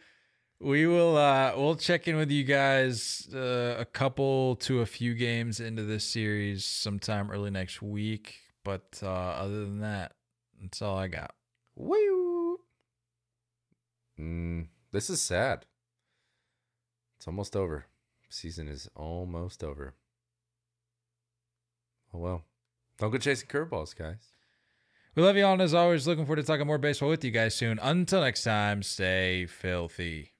we 0.60 0.88
will 0.88 1.18
uh 1.18 1.53
we'll 1.56 1.76
check 1.76 2.07
in 2.07 2.15
with 2.15 2.32
you 2.32 2.44
guys 2.44 3.27
uh, 3.34 3.76
a 3.77 3.86
couple 3.86 4.56
to 4.56 4.82
a 4.82 4.86
few 4.86 5.14
games 5.14 5.60
into 5.60 5.84
this 5.84 6.03
series 6.03 6.65
sometime 6.65 7.30
early 7.30 7.52
next 7.52 7.82
week 7.84 8.38
but 8.64 8.99
uh 9.03 9.06
other 9.06 9.60
than 9.65 9.82
that 9.82 10.14
that's 10.60 10.82
all 10.82 10.98
i 10.98 11.07
got 11.07 11.36
Woo! 11.76 12.60
Mm, 14.19 14.68
this 14.91 15.10
is 15.10 15.19
sad. 15.19 15.65
It's 17.18 17.27
almost 17.27 17.56
over. 17.56 17.88
Season 18.30 18.68
is 18.68 18.90
almost 18.95 19.64
over. 19.64 19.94
Oh 22.14 22.19
well. 22.19 22.44
Don't 23.00 23.12
go 23.12 23.18
chasing 23.18 23.48
curveballs, 23.50 23.96
guys. 23.96 24.32
we 25.16 25.24
love 25.24 25.36
you 25.36 25.46
all 25.46 25.54
and 25.54 25.62
as 25.62 25.74
always 25.74 26.08
looking 26.08 26.26
forward 26.26 26.38
to 26.38 26.44
talking 26.44 26.68
more 26.68 26.78
baseball 26.78 27.10
with 27.10 27.24
you 27.24 27.32
guys 27.32 27.56
soon 27.56 27.80
until 27.82 28.22
next 28.22 28.44
time 28.44 28.82
stay 28.84 29.46
filthy 29.46 30.32